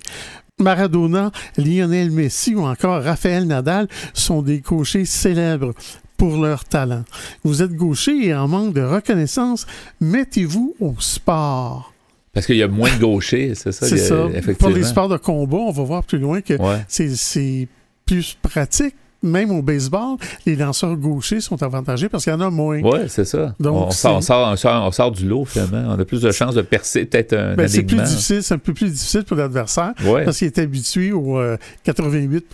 Maradona, 0.59 1.31
Lionel 1.57 2.11
Messi 2.11 2.55
ou 2.55 2.61
encore 2.61 3.03
Raphaël 3.03 3.45
Nadal 3.45 3.87
sont 4.13 4.41
des 4.41 4.61
gauchers 4.61 5.05
célèbres 5.05 5.73
pour 6.17 6.37
leur 6.37 6.63
talent. 6.63 7.03
Vous 7.43 7.61
êtes 7.61 7.73
gaucher 7.73 8.27
et 8.27 8.33
en 8.33 8.47
manque 8.47 8.73
de 8.73 8.81
reconnaissance, 8.81 9.67
mettez-vous 9.99 10.75
au 10.79 10.95
sport. 10.99 11.94
Parce 12.35 12.45
qu'il 12.45 12.57
y 12.57 12.63
a 12.63 12.67
moins 12.67 12.93
de 12.93 12.99
gauchers, 12.99 13.53
c'est 13.55 13.71
ça? 13.71 13.87
C'est 13.87 13.97
ça. 13.97 14.15
Pour 14.27 14.35
Effectivement. 14.35 14.75
les 14.75 14.83
sports 14.83 15.09
de 15.09 15.17
combat, 15.17 15.57
on 15.57 15.71
va 15.71 15.83
voir 15.83 16.03
plus 16.03 16.19
loin 16.19 16.41
que 16.41 16.53
Ouais. 16.61 16.81
c'est 16.87 17.67
plus 18.05 18.37
pratique. 18.39 18.93
Même 19.23 19.49
au 19.51 19.61
baseball, 19.61 20.17
les 20.45 20.55
lanceurs 20.55 20.95
gauchers 20.95 21.39
sont 21.41 21.61
avantagés 21.63 22.09
parce 22.09 22.23
qu'il 22.25 22.33
y 22.33 22.35
en 22.35 22.41
a 22.41 22.49
moins. 22.49 22.79
Ouais, 22.81 23.07
c'est 23.07 23.25
ça. 23.25 23.55
Donc, 23.59 23.87
on, 23.87 23.91
sort, 23.91 24.17
on, 24.17 24.21
sort, 24.21 24.51
on, 24.51 24.55
sort, 24.55 24.83
on 24.87 24.91
sort 24.91 25.11
du 25.11 25.27
lot, 25.27 25.45
finalement. 25.45 25.83
On 25.95 25.99
a 25.99 26.05
plus 26.05 26.21
de 26.21 26.31
chances 26.31 26.53
de 26.55 26.61
percer 26.61 27.05
peut-être 27.05 27.33
un 27.33 27.55
Ben, 27.55 27.67
c'est 27.67 27.83
plus 27.83 27.97
difficile, 27.97 28.43
c'est 28.43 28.53
un 28.53 28.57
peu 28.59 28.73
plus 28.73 28.91
difficile 28.91 29.23
pour 29.23 29.37
l'adversaire 29.37 29.93
Ouais, 30.05 30.23
parce 30.25 30.37
qu'il 30.37 30.47
est 30.47 30.59
habitué 30.59 31.11
aux 31.11 31.39
euh, 31.39 31.57
88 31.83 32.45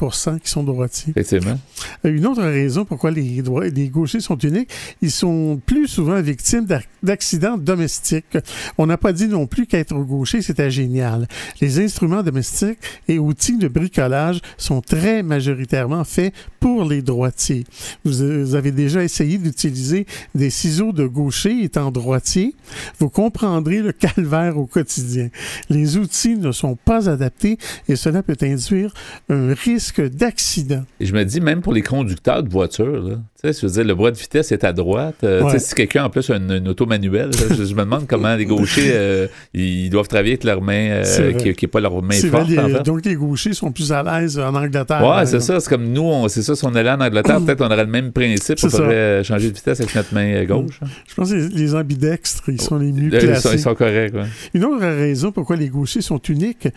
qui 0.43 0.49
sont 0.49 0.63
droitiers. 0.63 1.11
effectivement. 1.15 1.59
Une 2.03 2.25
autre 2.25 2.41
raison 2.43 2.85
pourquoi 2.85 3.11
les, 3.11 3.43
les 3.73 3.89
gauchers 3.89 4.19
sont 4.21 4.37
uniques, 4.37 4.69
ils 5.01 5.11
sont 5.11 5.59
plus 5.65 5.87
souvent 5.87 6.21
victimes 6.21 6.65
d'ac- 6.65 6.87
d'accidents 7.03 7.57
domestiques. 7.57 8.37
On 8.77 8.85
n'a 8.85 8.97
pas 8.97 9.11
dit 9.13 9.27
non 9.27 9.45
plus 9.47 9.65
qu'être 9.65 9.93
gaucher, 9.95 10.41
c'était 10.41 10.71
génial. 10.71 11.27
Les 11.59 11.79
instruments 11.79 12.23
domestiques 12.23 12.79
et 13.07 13.19
outils 13.19 13.57
de 13.57 13.67
bricolage 13.67 14.39
sont 14.57 14.81
très 14.81 15.23
majoritairement 15.23 16.03
faits 16.03 16.33
pour 16.61 16.85
les 16.85 17.01
droitiers. 17.01 17.65
Vous, 18.05 18.55
avez 18.55 18.71
déjà 18.71 19.03
essayé 19.03 19.37
d'utiliser 19.39 20.05
des 20.35 20.51
ciseaux 20.51 20.93
de 20.93 21.07
gaucher 21.07 21.63
étant 21.63 21.91
droitier. 21.91 22.55
Vous 22.99 23.09
comprendrez 23.09 23.79
le 23.79 23.91
calvaire 23.91 24.57
au 24.57 24.67
quotidien. 24.67 25.29
Les 25.69 25.97
outils 25.97 26.37
ne 26.37 26.51
sont 26.51 26.75
pas 26.75 27.09
adaptés 27.09 27.57
et 27.89 27.95
cela 27.95 28.21
peut 28.21 28.37
induire 28.41 28.93
un 29.27 29.53
risque 29.53 30.01
d'accident. 30.01 30.83
Et 30.99 31.07
je 31.07 31.13
me 31.13 31.25
dis, 31.25 31.41
même 31.41 31.61
pour 31.61 31.73
les 31.73 31.81
conducteurs 31.81 32.43
de 32.43 32.49
voitures, 32.49 33.19
tu 33.43 33.51
sais, 33.51 33.59
je 33.59 33.65
veux 33.65 33.71
dire, 33.73 33.83
le 33.83 33.95
bras 33.95 34.11
de 34.11 34.17
vitesse 34.17 34.51
est 34.51 34.63
à 34.63 34.71
droite. 34.73 35.15
Euh, 35.23 35.43
tu 35.45 35.51
sais. 35.51 35.59
Si 35.59 35.73
quelqu'un, 35.75 36.03
en 36.05 36.09
plus, 36.09 36.29
a 36.29 36.35
une, 36.35 36.51
une 36.51 36.67
auto 36.67 36.85
manuelle, 36.85 37.29
je, 37.33 37.55
je 37.55 37.73
me 37.73 37.79
demande 37.81 38.05
comment 38.07 38.35
les 38.35 38.45
gauchers, 38.45 38.89
euh, 38.93 39.27
ils 39.53 39.89
doivent 39.89 40.07
travailler 40.07 40.33
avec 40.33 40.43
leur 40.43 40.61
main, 40.61 41.01
euh, 41.03 41.33
qui 41.33 41.65
n'est 41.65 41.67
pas 41.69 41.79
leur 41.79 42.01
main 42.03 42.19
vrai, 42.19 42.29
forte, 42.29 42.49
les- 42.49 42.59
en 42.59 42.67
fait. 42.69 42.83
donc 42.83 43.03
les 43.05 43.15
gauchers 43.15 43.53
sont 43.53 43.71
plus 43.71 43.91
à 43.91 44.03
l'aise 44.03 44.37
en 44.37 44.53
Angleterre. 44.53 45.01
Ouais, 45.03 45.25
c'est 45.25 45.39
ça. 45.39 45.59
C'est 45.59 45.69
comme 45.69 45.85
nous, 45.91 46.27
c'est 46.29 46.43
ça. 46.43 46.55
Si 46.55 46.63
on 46.65 46.75
allait 46.75 46.91
en 46.91 47.01
Angleterre, 47.01 47.39
peut-être 47.45 47.61
on 47.61 47.65
aurait 47.71 47.85
le 47.85 47.89
même 47.91 48.11
principe. 48.11 48.59
On 48.63 48.69
pourrait 48.69 49.23
changer 49.23 49.49
de 49.49 49.55
vitesse 49.55 49.79
avec 49.81 49.95
notre 49.95 50.13
main 50.13 50.43
gauche. 50.45 50.79
hein. 50.83 50.87
Je 51.07 51.15
pense 51.15 51.31
que 51.31 51.35
les, 51.35 51.47
les 51.49 51.73
ambidextres, 51.75 52.43
ils 52.49 52.61
sont 52.61 52.77
les 52.77 52.91
mieux 52.91 53.11
Euh, 53.13 53.19
Ils 53.21 53.25
placés. 53.27 53.47
sont, 53.47 53.53
ils 53.53 53.59
sont 53.59 53.73
corrects. 53.75 54.13
ouais. 54.13 54.25
Une 54.53 54.65
autre 54.65 54.85
raison 54.85 55.31
pourquoi 55.31 55.55
les 55.55 55.69
gauchers 55.69 56.01
sont 56.01 56.19
uniques, 56.29 56.67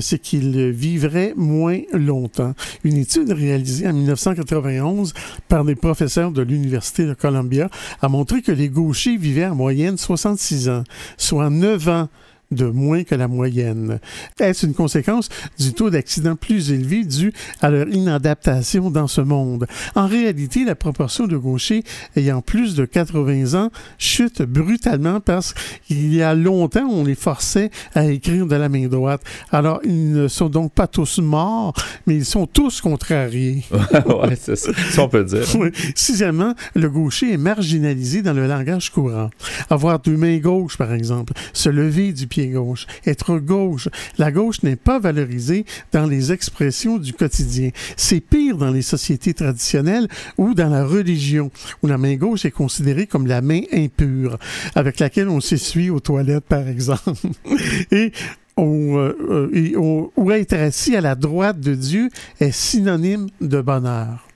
c'est 0.00 0.18
qu'ils 0.18 0.70
vivraient 0.72 1.32
moins 1.36 1.78
longtemps. 1.94 2.52
Une 2.84 2.98
étude 2.98 3.32
réalisée 3.32 3.86
en 3.88 3.92
1991 3.94 5.14
par 5.48 5.64
des 5.64 5.74
professeurs 5.74 6.01
de 6.02 6.42
l'Université 6.42 7.06
de 7.06 7.14
Columbia 7.14 7.70
a 8.00 8.08
montré 8.08 8.42
que 8.42 8.50
les 8.50 8.68
gauchers 8.68 9.16
vivaient 9.16 9.46
en 9.46 9.54
moyenne 9.54 9.96
66 9.96 10.68
ans, 10.68 10.82
soit 11.16 11.48
9 11.48 11.88
ans 11.88 12.08
de 12.52 12.66
moins 12.66 13.04
que 13.04 13.14
la 13.14 13.28
moyenne. 13.28 13.98
Est-ce 14.38 14.66
une 14.66 14.74
conséquence 14.74 15.28
du 15.58 15.72
taux 15.72 15.90
d'accident 15.90 16.36
plus 16.36 16.70
élevé 16.70 17.04
dû 17.04 17.32
à 17.60 17.70
leur 17.70 17.88
inadaptation 17.88 18.90
dans 18.90 19.06
ce 19.06 19.20
monde? 19.20 19.66
En 19.94 20.06
réalité, 20.06 20.64
la 20.64 20.74
proportion 20.74 21.26
de 21.26 21.36
gauchers 21.36 21.84
ayant 22.16 22.42
plus 22.42 22.74
de 22.74 22.84
80 22.84 23.54
ans 23.60 23.70
chute 23.98 24.42
brutalement 24.42 25.20
parce 25.20 25.54
qu'il 25.86 26.14
y 26.14 26.22
a 26.22 26.34
longtemps, 26.34 26.86
on 26.88 27.04
les 27.04 27.14
forçait 27.14 27.70
à 27.94 28.06
écrire 28.06 28.46
de 28.46 28.56
la 28.56 28.68
main 28.68 28.86
droite. 28.86 29.22
Alors, 29.50 29.80
ils 29.84 30.12
ne 30.12 30.28
sont 30.28 30.48
donc 30.48 30.72
pas 30.72 30.86
tous 30.86 31.18
morts, 31.18 31.74
mais 32.06 32.14
ils 32.16 32.24
sont 32.24 32.46
tous 32.46 32.80
contrariés. 32.80 33.64
ouais, 33.72 34.36
c'est 34.38 34.56
ça. 34.56 34.72
Ça, 34.90 35.02
on 35.02 35.08
peut 35.08 35.24
dire. 35.24 35.44
Oui. 35.58 35.68
Sixièmement, 35.94 36.54
le 36.74 36.88
gaucher 36.88 37.32
est 37.32 37.38
marginalisé 37.38 38.22
dans 38.22 38.32
le 38.32 38.46
langage 38.46 38.90
courant. 38.90 39.30
Avoir 39.70 39.98
deux 39.98 40.16
mains 40.16 40.38
gauches, 40.38 40.76
par 40.76 40.92
exemple, 40.92 41.32
se 41.52 41.68
lever 41.68 42.12
du 42.12 42.26
pied 42.26 42.41
gauche, 42.48 42.86
être 43.06 43.38
gauche. 43.38 43.88
La 44.18 44.30
gauche 44.30 44.62
n'est 44.62 44.76
pas 44.76 44.98
valorisée 44.98 45.64
dans 45.92 46.06
les 46.06 46.32
expressions 46.32 46.98
du 46.98 47.12
quotidien. 47.12 47.70
C'est 47.96 48.20
pire 48.20 48.56
dans 48.56 48.70
les 48.70 48.82
sociétés 48.82 49.34
traditionnelles 49.34 50.08
ou 50.38 50.54
dans 50.54 50.68
la 50.68 50.84
religion, 50.84 51.50
où 51.82 51.86
la 51.86 51.98
main 51.98 52.16
gauche 52.16 52.44
est 52.44 52.50
considérée 52.50 53.06
comme 53.06 53.26
la 53.26 53.40
main 53.40 53.62
impure, 53.72 54.38
avec 54.74 54.98
laquelle 54.98 55.28
on 55.28 55.40
s'essuie 55.40 55.90
aux 55.90 56.00
toilettes, 56.00 56.44
par 56.44 56.68
exemple. 56.68 57.12
Et 57.90 58.12
on, 58.56 58.98
euh, 58.98 59.16
euh, 59.30 60.10
ou 60.16 60.30
être 60.30 60.54
assis 60.54 60.96
à 60.96 61.00
la 61.00 61.14
droite 61.14 61.60
de 61.60 61.74
Dieu 61.74 62.10
est 62.40 62.52
synonyme 62.52 63.28
de 63.40 63.60
bonheur. 63.60 64.26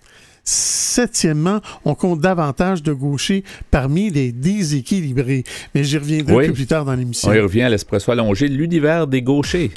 Septièmement, 0.49 1.61
on 1.85 1.97
compte 1.97 2.21
davantage 2.21 2.83
de 2.83 2.93
gauchers 2.93 3.43
parmi 3.73 4.11
les 4.11 4.31
déséquilibrés. 4.31 5.43
Mais 5.75 5.83
j'y 5.83 5.99
reviendrai 5.99 6.35
Oui. 6.35 6.53
plus 6.53 6.67
tard 6.67 6.85
dans 6.85 6.95
l'émission. 6.95 7.29
On 7.31 7.35
y 7.35 7.41
revient 7.41 7.63
à 7.63 7.69
l'espresso 7.69 8.11
allongé, 8.13 8.47
l'univers 8.47 9.09
des 9.09 9.23
gauchers. 9.23 9.73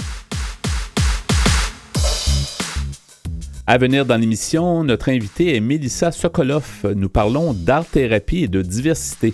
À 3.66 3.78
venir 3.78 4.06
dans 4.06 4.18
l'émission, 4.18 4.84
notre 4.84 5.10
invitée 5.10 5.56
est 5.56 5.60
Mélissa 5.60 6.12
Sokoloff. 6.12 6.86
Nous 6.96 7.10
parlons 7.10 7.54
d'art-thérapie 7.54 8.44
et 8.44 8.48
de 8.48 8.62
diversité. 8.62 9.34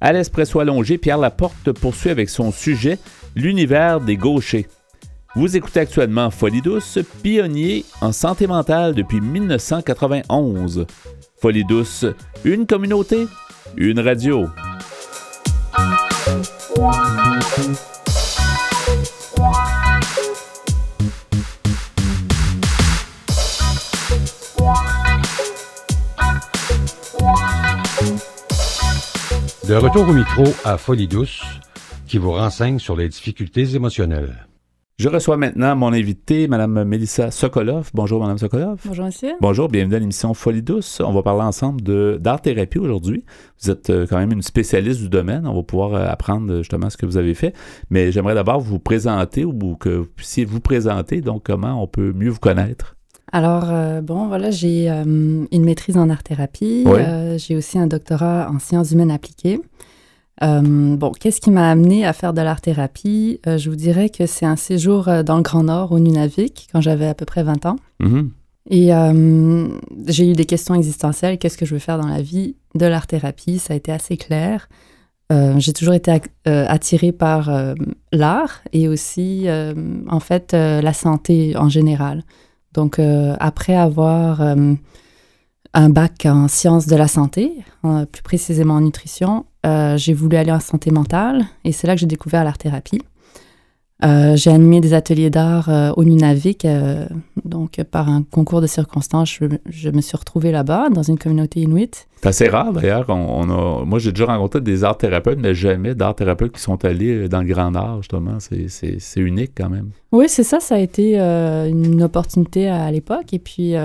À 0.00 0.12
l'espresso 0.12 0.58
allongé, 0.58 0.96
Pierre 0.98 1.18
Laporte 1.18 1.72
poursuit 1.72 2.10
avec 2.10 2.28
son 2.30 2.50
sujet 2.50 2.98
L'univers 3.36 4.00
des 4.00 4.16
gauchers. 4.16 4.66
Vous 5.34 5.56
écoutez 5.56 5.80
actuellement 5.80 6.30
Folie 6.30 6.60
douce, 6.60 6.98
pionnier 7.22 7.86
en 8.02 8.12
santé 8.12 8.46
mentale 8.46 8.94
depuis 8.94 9.22
1991. 9.22 10.84
Folie 11.40 11.64
douce, 11.64 12.04
une 12.44 12.66
communauté, 12.66 13.26
une 13.78 13.98
radio. 13.98 14.46
De 29.66 29.74
retour 29.76 30.06
au 30.06 30.12
micro 30.12 30.44
à 30.64 30.76
Folie 30.76 31.08
douce, 31.08 31.42
qui 32.06 32.18
vous 32.18 32.32
renseigne 32.32 32.78
sur 32.78 32.96
les 32.96 33.08
difficultés 33.08 33.74
émotionnelles. 33.74 34.46
Je 34.98 35.08
reçois 35.08 35.36
maintenant 35.36 35.74
mon 35.74 35.92
invité, 35.92 36.46
Mme 36.46 36.84
Mélissa 36.84 37.30
Sokolov. 37.30 37.90
Bonjour, 37.94 38.22
Mme 38.22 38.38
Sokolov. 38.38 38.78
Bonjour, 38.84 39.06
monsieur. 39.06 39.32
Bonjour, 39.40 39.68
bienvenue 39.68 39.96
à 39.96 39.98
l'émission 39.98 40.32
Folie 40.34 40.62
douce. 40.62 41.00
On 41.00 41.12
va 41.12 41.22
parler 41.22 41.42
ensemble 41.42 41.80
d'art-thérapie 42.20 42.78
aujourd'hui. 42.78 43.24
Vous 43.60 43.70
êtes 43.70 43.90
euh, 43.90 44.06
quand 44.08 44.18
même 44.18 44.32
une 44.32 44.42
spécialiste 44.42 45.00
du 45.00 45.08
domaine. 45.08 45.46
On 45.46 45.54
va 45.54 45.62
pouvoir 45.62 45.94
euh, 45.94 46.06
apprendre 46.06 46.52
euh, 46.52 46.58
justement 46.58 46.90
ce 46.90 46.96
que 46.96 47.06
vous 47.06 47.16
avez 47.16 47.34
fait. 47.34 47.54
Mais 47.90 48.12
j'aimerais 48.12 48.34
d'abord 48.34 48.60
vous 48.60 48.78
présenter 48.78 49.44
ou 49.44 49.76
que 49.76 49.88
vous 49.88 50.06
puissiez 50.06 50.44
vous 50.44 50.60
présenter, 50.60 51.20
donc 51.20 51.42
comment 51.44 51.82
on 51.82 51.86
peut 51.86 52.12
mieux 52.12 52.30
vous 52.30 52.38
connaître? 52.38 52.94
Alors, 53.32 53.70
euh, 53.70 54.02
bon, 54.02 54.28
voilà, 54.28 54.50
j'ai 54.50 54.90
euh, 54.90 55.04
une 55.04 55.64
maîtrise 55.64 55.96
en 55.96 56.10
art-thérapie. 56.10 56.84
Oui. 56.86 57.00
Euh, 57.00 57.38
j'ai 57.38 57.56
aussi 57.56 57.78
un 57.78 57.86
doctorat 57.86 58.50
en 58.52 58.58
sciences 58.58 58.92
humaines 58.92 59.10
appliquées. 59.10 59.58
Euh, 60.42 60.96
bon, 60.96 61.12
qu'est-ce 61.12 61.40
qui 61.40 61.50
m'a 61.50 61.70
amené 61.70 62.04
à 62.04 62.12
faire 62.12 62.32
de 62.32 62.40
l'art-thérapie? 62.40 63.40
Euh, 63.46 63.58
je 63.58 63.70
vous 63.70 63.76
dirais 63.76 64.08
que 64.10 64.26
c'est 64.26 64.46
un 64.46 64.56
séjour 64.56 65.08
euh, 65.08 65.22
dans 65.22 65.36
le 65.36 65.42
Grand 65.42 65.62
Nord, 65.62 65.92
au 65.92 66.00
Nunavik, 66.00 66.68
quand 66.72 66.80
j'avais 66.80 67.06
à 67.06 67.14
peu 67.14 67.24
près 67.24 67.42
20 67.42 67.66
ans. 67.66 67.76
Mhm. 68.00 68.30
Et 68.70 68.94
euh, 68.94 69.68
j'ai 70.06 70.30
eu 70.30 70.32
des 70.34 70.44
questions 70.44 70.74
existentielles. 70.74 71.38
Qu'est-ce 71.38 71.58
que 71.58 71.66
je 71.66 71.74
veux 71.74 71.80
faire 71.80 71.98
dans 71.98 72.08
la 72.08 72.22
vie? 72.22 72.56
De 72.74 72.86
l'art-thérapie, 72.86 73.58
ça 73.58 73.74
a 73.74 73.76
été 73.76 73.92
assez 73.92 74.16
clair. 74.16 74.68
Euh, 75.32 75.54
j'ai 75.58 75.72
toujours 75.72 75.94
été 75.94 76.12
euh, 76.48 76.64
attirée 76.68 77.12
par 77.12 77.50
l'art 78.12 78.60
et 78.72 78.86
aussi, 78.88 79.46
en 80.08 80.20
fait, 80.20 80.52
la 80.52 80.92
santé 80.92 81.56
en 81.56 81.68
général. 81.68 82.22
Donc, 82.72 83.00
après 83.40 83.74
avoir 83.74 84.40
un 85.74 85.88
bac 85.88 86.26
en 86.26 86.48
sciences 86.48 86.86
de 86.86 86.96
la 86.96 87.08
santé, 87.08 87.52
en- 87.82 88.04
plus 88.06 88.22
précisément 88.22 88.74
en 88.74 88.80
nutrition, 88.80 89.44
euh, 89.64 89.96
j'ai 89.96 90.12
voulu 90.12 90.36
aller 90.36 90.52
en 90.52 90.60
santé 90.60 90.90
mentale 90.90 91.44
et 91.64 91.72
c'est 91.72 91.86
là 91.86 91.94
que 91.94 92.00
j'ai 92.00 92.06
découvert 92.06 92.44
l'art-thérapie. 92.44 93.00
Euh, 94.04 94.34
j'ai 94.34 94.50
animé 94.50 94.80
des 94.80 94.94
ateliers 94.94 95.30
d'art 95.30 95.68
euh, 95.68 95.92
au 95.96 96.02
Nunavik, 96.02 96.66
donc 97.44 97.80
par 97.84 98.08
un 98.08 98.24
concours 98.24 98.60
de 98.60 98.66
circonstances, 98.66 99.38
je, 99.38 99.44
je 99.66 99.90
me 99.90 100.00
suis 100.00 100.16
retrouvée 100.16 100.50
là-bas, 100.50 100.88
dans 100.90 101.04
une 101.04 101.16
communauté 101.16 101.60
inuite. 101.60 102.08
C'est 102.20 102.28
assez 102.28 102.48
rare 102.48 102.72
d'ailleurs. 102.72 103.04
On, 103.08 103.14
on 103.14 103.50
a, 103.50 103.84
moi, 103.84 104.00
j'ai 104.00 104.10
déjà 104.10 104.26
rencontré 104.26 104.60
des 104.60 104.82
art-thérapeutes, 104.82 105.38
mais 105.40 105.54
jamais 105.54 105.94
d'art-thérapeutes 105.94 106.50
qui 106.50 106.60
sont 106.60 106.84
allés 106.84 107.28
dans 107.28 107.42
le 107.42 107.46
Grand 107.46 107.70
Nord, 107.70 107.98
justement. 107.98 108.38
C'est- 108.40 109.20
unique 109.20 109.52
quand 109.56 109.70
même. 109.70 109.90
Oui, 110.10 110.24
c'est 110.28 110.42
ça, 110.42 110.58
ça 110.58 110.74
a 110.74 110.78
été 110.78 111.16
une 111.20 112.02
opportunité 112.02 112.68
à, 112.68 112.90
l'époque, 112.90 113.32
et 113.32 113.38
puis 113.38 113.76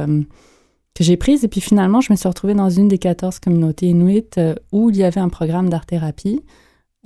que 0.98 1.04
j'ai 1.04 1.18
prise. 1.18 1.44
Et 1.44 1.48
puis 1.48 1.62
finalement, 1.62 2.02
je 2.02 2.12
me 2.12 2.18
suis 2.18 2.28
retrouvée 2.28 2.56
dans 2.56 2.72
une 2.72 2.88
des 2.88 2.98
14 2.98 3.40
communautés 3.40 3.88
inuites 3.88 4.40
euh, 4.40 4.56
où 4.72 4.90
il 4.90 4.98
y 4.98 5.04
avait 5.04 5.22
un 5.22 5.30
programme 5.30 5.70
d'art-thérapie, 5.70 6.42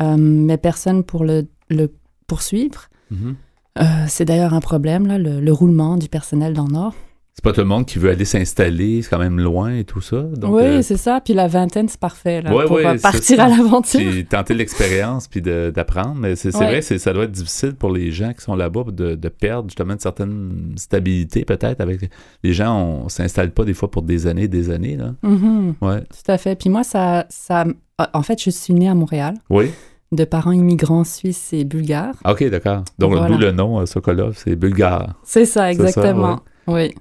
euh, 0.01 0.15
mais 0.17 0.57
personne 0.57 1.03
pour 1.03 1.25
le, 1.25 1.47
le 1.69 1.93
poursuivre. 2.25 2.87
Mhm. 3.09 3.35
Euh, 3.79 3.83
c'est 4.07 4.25
d'ailleurs 4.25 4.53
un 4.53 4.61
problème, 4.61 5.07
là, 5.07 5.17
le, 5.17 5.41
le 5.41 5.53
roulement 5.53 5.97
du 5.97 6.07
personnel 6.07 6.53
dans 6.53 6.65
le 6.65 6.73
Nord. 6.73 6.95
C'est 7.43 7.49
pas 7.49 7.53
tout 7.53 7.61
le 7.61 7.65
monde 7.67 7.87
qui 7.87 7.97
veut 7.97 8.11
aller 8.11 8.23
s'installer, 8.23 9.01
c'est 9.01 9.09
quand 9.09 9.17
même 9.17 9.39
loin 9.39 9.73
et 9.75 9.83
tout 9.83 9.99
ça. 9.99 10.21
Donc, 10.21 10.53
oui, 10.57 10.61
euh, 10.61 10.81
c'est 10.83 10.95
ça. 10.95 11.19
Puis 11.25 11.33
la 11.33 11.47
vingtaine, 11.47 11.87
c'est 11.89 11.99
parfait 11.99 12.39
là, 12.43 12.53
Ouais, 12.55 12.65
pour 12.65 12.75
ouais, 12.75 12.85
euh, 12.85 12.99
partir 12.99 13.39
à 13.39 13.47
l'aventure. 13.49 13.99
puis 13.99 14.25
tenter 14.25 14.53
l'expérience 14.53 15.27
puis 15.27 15.41
d'apprendre. 15.41 16.13
Mais 16.19 16.35
c'est 16.35 16.55
Ouais. 16.55 16.65
vrai, 16.67 16.81
c'est- 16.83 16.99
ça 16.99 17.13
doit 17.13 17.23
être 17.23 17.31
difficile 17.31 17.73
pour 17.73 17.89
les 17.89 18.11
gens 18.11 18.31
qui 18.33 18.41
sont 18.41 18.53
là-bas 18.55 18.83
de, 18.91 19.15
de 19.15 19.29
perdre 19.29 19.69
justement 19.69 19.93
une 19.93 19.99
certaine 19.99 20.73
stabilité 20.75 21.43
peut-être. 21.43 21.81
avec 21.81 22.11
Les 22.43 22.53
gens, 22.53 22.77
on 22.79 23.09
s'installe 23.09 23.49
pas 23.49 23.63
des 23.65 23.73
fois 23.73 23.89
pour 23.89 24.03
des 24.03 24.27
années, 24.27 24.47
des 24.47 24.69
années. 24.69 24.95
Là. 24.97 25.15
Mhm, 25.23 25.73
Ouais. 25.81 26.01
tout 26.01 26.31
à 26.31 26.37
fait. 26.37 26.55
Puis 26.55 26.69
moi, 26.69 26.83
ça, 26.83 27.25
ça, 27.29 27.65
en 28.13 28.21
fait, 28.21 28.39
je 28.39 28.51
suis 28.51 28.75
née 28.75 28.87
à 28.87 28.93
Montréal, 28.93 29.33
Oui. 29.49 29.71
de 30.11 30.25
parents 30.25 30.51
immigrants 30.51 31.03
suisses 31.05 31.53
et 31.53 31.63
bulgares. 31.63 32.13
Ah, 32.23 32.33
OK, 32.33 32.43
d'accord. 32.51 32.83
Donc, 32.99 33.13
Voilà. 33.13 33.27
d'où 33.33 33.39
le 33.39 33.51
nom 33.51 33.79
euh, 33.79 33.87
Sokolov, 33.87 34.35
c'est 34.37 34.55
bulgare. 34.55 35.15
C'est 35.23 35.45
ça, 35.45 35.71
C'est 35.71 35.75
ça, 35.77 35.87
exactement. 35.87 36.41
Oui. 36.67 36.93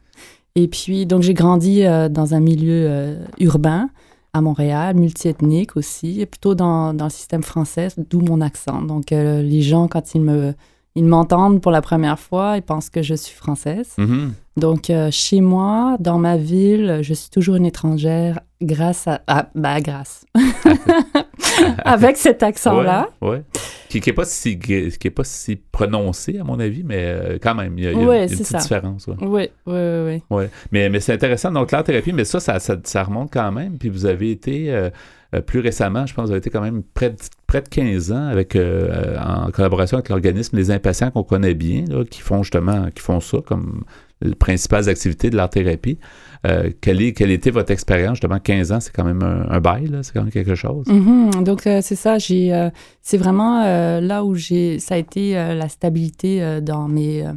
Et 0.57 0.69
puis, 0.69 1.07
donc, 1.07 1.23
j'ai 1.23 1.35
grandi 1.35 1.85
euh, 1.85 2.09
dans 2.09 2.35
un 2.35 2.41
milieu 2.41 2.87
euh, 2.89 3.25
urbain 3.39 3.89
à 4.33 4.41
Montréal, 4.41 4.97
multiethnique 4.97 5.77
aussi, 5.77 6.21
et 6.21 6.27
plutôt 6.27 6.55
dans, 6.55 6.95
dans 6.95 7.07
le 7.07 7.11
système 7.11 7.43
français, 7.43 7.89
d'où 7.97 8.21
mon 8.21 8.41
accent. 8.41 8.83
Donc, 8.83 9.13
euh, 9.13 9.43
les 9.43 9.63
gens, 9.63 9.89
quand 9.89 10.15
ils 10.15 10.21
me 10.21 10.55
ils 10.97 11.05
m'entendent 11.05 11.61
pour 11.61 11.71
la 11.73 11.83
première 11.83 12.19
fois, 12.19 12.55
ils 12.57 12.63
pensent 12.63 12.91
que 12.91 13.03
je 13.03 13.15
suis 13.15 13.35
française. 13.37 13.95
Mhm. 13.99 14.33
Donc, 14.57 14.91
euh, 14.91 15.09
chez 15.11 15.41
moi, 15.41 15.97
dans 16.01 16.19
ma 16.19 16.37
ville, 16.37 16.99
je 17.03 17.15
suis 17.15 17.31
toujours 17.31 17.55
une 17.57 17.65
étrangère 17.67 18.41
grâce 18.61 19.07
à... 19.07 19.23
Ah, 19.27 19.49
bah, 19.55 19.81
grâce. 19.81 20.27
Avec 21.85 22.17
cet 22.17 22.43
accent-là. 22.43 23.09
Ouais, 23.23 23.29
ouais. 23.31 23.43
qui 23.89 24.03
n'est 24.05 24.13
pas, 24.13 24.25
si, 24.25 24.59
qui 24.59 24.75
est 24.75 25.11
pas 25.11 25.25
si 25.25 25.57
prononcé, 25.57 26.39
à 26.39 26.45
mon 26.45 26.59
avis, 26.61 26.83
mais 26.85 27.05
euh, 27.07 27.39
quand 27.41 27.55
même, 27.55 27.79
il 27.79 27.85
y 27.85 27.87
a, 27.87 27.93
il 27.93 28.01
y 28.01 28.05
a 28.05 28.07
Ouais, 28.07 28.23
une 28.25 28.31
petite 28.31 28.47
ça. 28.47 28.59
différence. 28.59 29.07
Oui, 29.21 29.49
oui, 29.67 30.21
oui. 30.31 30.45
Mais, 30.73 30.89
mais 30.91 31.01
c'est 31.01 31.13
intéressant. 31.13 31.51
Donc, 31.53 31.71
l'art 31.71 31.85
thérapie, 31.85 32.13
mais 32.13 32.25
ça, 32.25 32.41
ça, 32.41 32.59
ça, 32.59 32.77
ça 32.83 33.03
remonte 33.05 33.31
quand 33.33 33.53
même. 33.53 33.79
Puis 33.79 33.89
vous 33.89 34.07
avez 34.07 34.31
été 34.31 34.73
euh, 34.73 34.91
euh, 35.35 35.41
plus 35.41 35.61
récemment, 35.61 36.07
je 36.07 36.15
pense, 36.15 36.27
vous 36.27 36.33
avez 36.33 36.39
été 36.39 36.51
quand 36.51 36.61
même 36.61 36.83
près 36.95 37.11
de, 37.11 37.17
près 37.47 37.63
de 37.63 37.69
15 37.69 38.13
ans 38.13 38.27
avec, 38.27 38.57
euh, 38.57 39.17
en 39.19 39.51
collaboration 39.51 39.99
avec 39.99 40.09
l'organisme 40.09 40.57
Les 40.57 40.71
Impatients 40.71 41.11
qu'on 41.11 41.23
connaît 41.23 41.55
bien, 41.55 41.85
qui 42.11 42.21
font 42.21 42.43
justement, 42.43 42.91
qui 42.95 43.03
font 43.03 43.21
ça 43.21 43.39
comme 43.47 43.85
les 44.23 44.35
principales 44.35 44.89
activités 44.89 45.31
de 45.31 45.37
l'art 45.37 45.51
thérapie. 45.51 45.99
Euh, 46.47 46.71
quelle, 46.81 47.03
est, 47.03 47.13
quelle 47.13 47.31
était 47.31 47.51
votre 47.51 47.71
expérience? 47.71 48.17
Justement, 48.17 48.39
15 48.39 48.73
ans, 48.73 48.81
c'est 48.81 48.95
quand 48.95 49.05
même 49.05 49.23
un, 49.23 49.61
bail, 49.61 49.91
c'est 50.03 50.13
quand 50.13 50.23
même 50.23 50.33
quelque 50.33 50.55
chose. 50.55 50.87
Mhm. 50.87 51.45
Donc, 51.45 51.67
euh, 51.67 51.81
c'est 51.83 51.97
ça, 51.97 52.17
euh, 52.31 52.71
c'est 53.03 53.17
vraiment 53.17 53.63
euh, 53.63 54.01
là 54.01 54.25
où 54.25 54.35
j'ai, 54.35 54.79
ça 54.79 54.95
a 54.95 54.99
été 54.99 55.37
euh, 55.37 55.55
la 55.55 55.69
stabilité 55.69 56.43
euh, 56.43 56.61
dans 56.61 56.89
mes, 56.89 57.27
euh, 57.27 57.33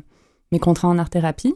mes 0.51 0.59
contrats 0.59 0.87
en 0.87 0.97
art-thérapie. 0.97 1.53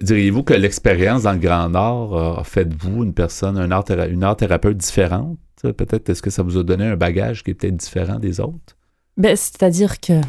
Diriez-vous 0.00 0.42
que 0.42 0.54
l'expérience 0.54 1.22
dans 1.24 1.32
le 1.32 1.38
Grand 1.38 1.68
Nord 1.68 2.38
a 2.40 2.44
fait 2.44 2.64
de 2.64 2.74
vous 2.78 3.04
une 3.04 3.14
personne, 3.14 3.56
un 3.58 3.70
art 3.70 3.84
théra- 3.84 4.06
une 4.06 4.24
art 4.24 4.36
thérapeute 4.36 4.76
différente? 4.76 5.38
Peut-être, 5.62 6.08
est-ce 6.10 6.22
que 6.22 6.30
ça 6.30 6.42
vous 6.42 6.58
a 6.58 6.62
donné 6.62 6.84
un 6.84 6.96
bagage 6.96 7.42
qui 7.42 7.50
est 7.50 7.54
peut-être 7.54 7.76
différent 7.76 8.18
des 8.18 8.40
autres? 8.40 8.76
Ben, 9.16 9.34
c'est-à-dire 9.36 10.00
que 10.00 10.20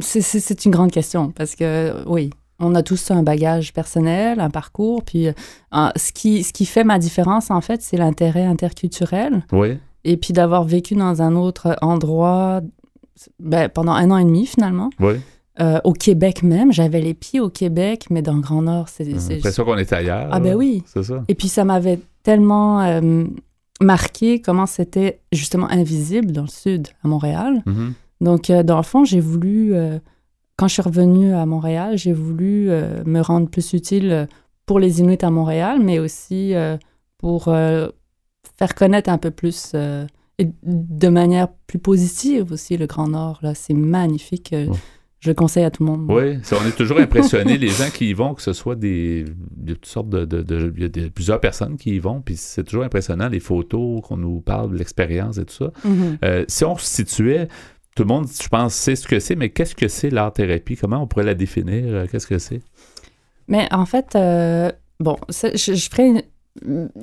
c'est 0.00 0.64
une 0.64 0.70
grande 0.70 0.90
question 0.90 1.30
parce 1.30 1.54
que, 1.54 1.94
oui, 2.06 2.30
on 2.58 2.74
a 2.74 2.82
tous 2.82 3.10
un 3.10 3.22
bagage 3.22 3.72
personnel, 3.72 4.40
un 4.40 4.50
parcours, 4.50 5.04
puis 5.04 5.28
euh, 5.28 5.32
ce, 5.96 6.12
qui, 6.12 6.42
ce 6.42 6.52
qui 6.52 6.66
fait 6.66 6.84
ma 6.84 6.98
différence, 6.98 7.50
en 7.50 7.60
fait, 7.60 7.82
c'est 7.82 7.96
l'intérêt 7.96 8.44
interculturel. 8.44 9.44
Oui. 9.52 9.78
Et 10.04 10.16
puis 10.16 10.32
d'avoir 10.32 10.64
vécu 10.64 10.94
dans 10.94 11.22
un 11.22 11.36
autre 11.36 11.76
endroit 11.82 12.60
ben, 13.38 13.68
pendant 13.68 13.92
un 13.92 14.10
an 14.10 14.18
et 14.18 14.24
demi, 14.24 14.46
finalement. 14.46 14.90
Oui. 14.98 15.14
Euh, 15.60 15.80
au 15.84 15.92
Québec 15.92 16.42
même, 16.42 16.72
j'avais 16.72 17.00
les 17.00 17.14
pieds 17.14 17.40
au 17.40 17.50
Québec, 17.50 18.06
mais 18.10 18.22
dans 18.22 18.34
le 18.34 18.40
Grand 18.40 18.62
Nord, 18.62 18.88
c'est... 18.88 19.04
J'ai 19.04 19.18
c'est- 19.18 19.34
l'impression 19.34 19.64
qu'on 19.64 19.76
est 19.76 19.92
ailleurs. 19.92 20.28
Ah 20.30 20.38
ben 20.38 20.54
oui. 20.54 20.84
C'est 20.86 21.02
ça. 21.02 21.24
Et 21.26 21.34
puis 21.34 21.48
ça 21.48 21.64
m'avait 21.64 21.98
tellement 22.22 22.80
euh, 22.82 23.24
marqué 23.80 24.40
comment 24.40 24.66
c'était 24.66 25.20
justement 25.32 25.68
invisible 25.68 26.30
dans 26.30 26.42
le 26.42 26.48
sud, 26.48 26.88
à 27.02 27.08
Montréal. 27.08 27.62
Donc, 28.20 28.50
euh, 28.50 28.62
dans 28.62 28.76
le 28.76 28.82
fond, 28.84 29.04
j'ai 29.04 29.20
voulu, 29.20 29.72
quand 30.56 30.68
je 30.68 30.74
suis 30.74 30.82
revenue 30.82 31.32
à 31.32 31.44
Montréal, 31.46 31.98
j'ai 31.98 32.12
voulu 32.12 32.68
me 33.04 33.20
rendre 33.20 33.48
plus 33.48 33.72
utile 33.72 34.28
pour 34.66 34.78
les 34.78 35.00
Inuits 35.00 35.18
à 35.22 35.30
Montréal, 35.30 35.80
mais 35.82 35.98
aussi 35.98 36.54
pour 37.18 37.44
faire 37.44 38.74
connaître 38.76 39.10
un 39.10 39.18
peu 39.18 39.30
plus 39.30 39.74
et 40.40 40.48
de 40.62 41.08
manière 41.08 41.48
plus 41.66 41.78
positive 41.80 42.52
aussi 42.52 42.76
le 42.76 42.86
Grand 42.86 43.08
Nord. 43.08 43.40
Là, 43.42 43.54
c'est 43.54 43.74
magnifique. 43.74 44.50
Ouais. 44.52 44.68
Je 45.20 45.30
le 45.30 45.34
conseille 45.34 45.64
à 45.64 45.70
tout 45.70 45.84
le 45.84 45.90
monde. 45.90 46.06
Oui, 46.08 46.38
ça, 46.42 46.56
on 46.62 46.66
est 46.68 46.76
toujours 46.76 47.00
impressionné, 47.00 47.58
les 47.58 47.68
gens 47.70 47.90
qui 47.92 48.10
y 48.10 48.12
vont, 48.12 48.34
que 48.34 48.42
ce 48.42 48.52
soit 48.52 48.76
des, 48.76 49.24
de 49.56 49.74
toutes 49.74 49.86
sortes 49.86 50.08
de, 50.10 51.08
plusieurs 51.08 51.40
personnes 51.40 51.76
qui 51.76 51.90
y 51.96 51.98
vont, 51.98 52.20
puis 52.20 52.36
c'est 52.36 52.62
toujours 52.62 52.84
impressionnant, 52.84 53.28
les 53.28 53.40
photos 53.40 54.00
qu'on 54.02 54.16
nous 54.16 54.40
parle, 54.40 54.70
de 54.72 54.76
l'expérience 54.78 55.38
et 55.38 55.44
tout 55.44 55.54
ça. 55.54 55.70
Mhm. 55.84 56.18
Euh, 56.24 56.44
si 56.46 56.64
on 56.64 56.76
se 56.78 56.86
situait, 56.86 57.48
tout 57.96 58.04
le 58.04 58.08
monde, 58.08 58.26
je 58.28 58.46
pense, 58.48 58.74
sait 58.74 58.94
ce 58.94 59.08
que 59.08 59.18
c'est, 59.18 59.34
mais 59.34 59.48
qu'est-ce 59.50 59.74
que 59.74 59.88
c'est 59.88 60.10
l'art-thérapie? 60.10 60.76
Comment 60.76 61.02
on 61.02 61.08
pourrait 61.08 61.24
la 61.24 61.34
définir? 61.34 61.82
Euh, 61.86 62.06
Qu'est-ce 62.10 62.28
que 62.28 62.38
c'est? 62.38 62.60
Mais 63.48 63.66
en 63.72 63.86
fait, 63.86 64.14
euh, 64.14 64.70
bon, 65.00 65.16
je, 65.30 65.56
je 65.74 65.88
ferai. 65.90 66.06
une- 66.08 66.22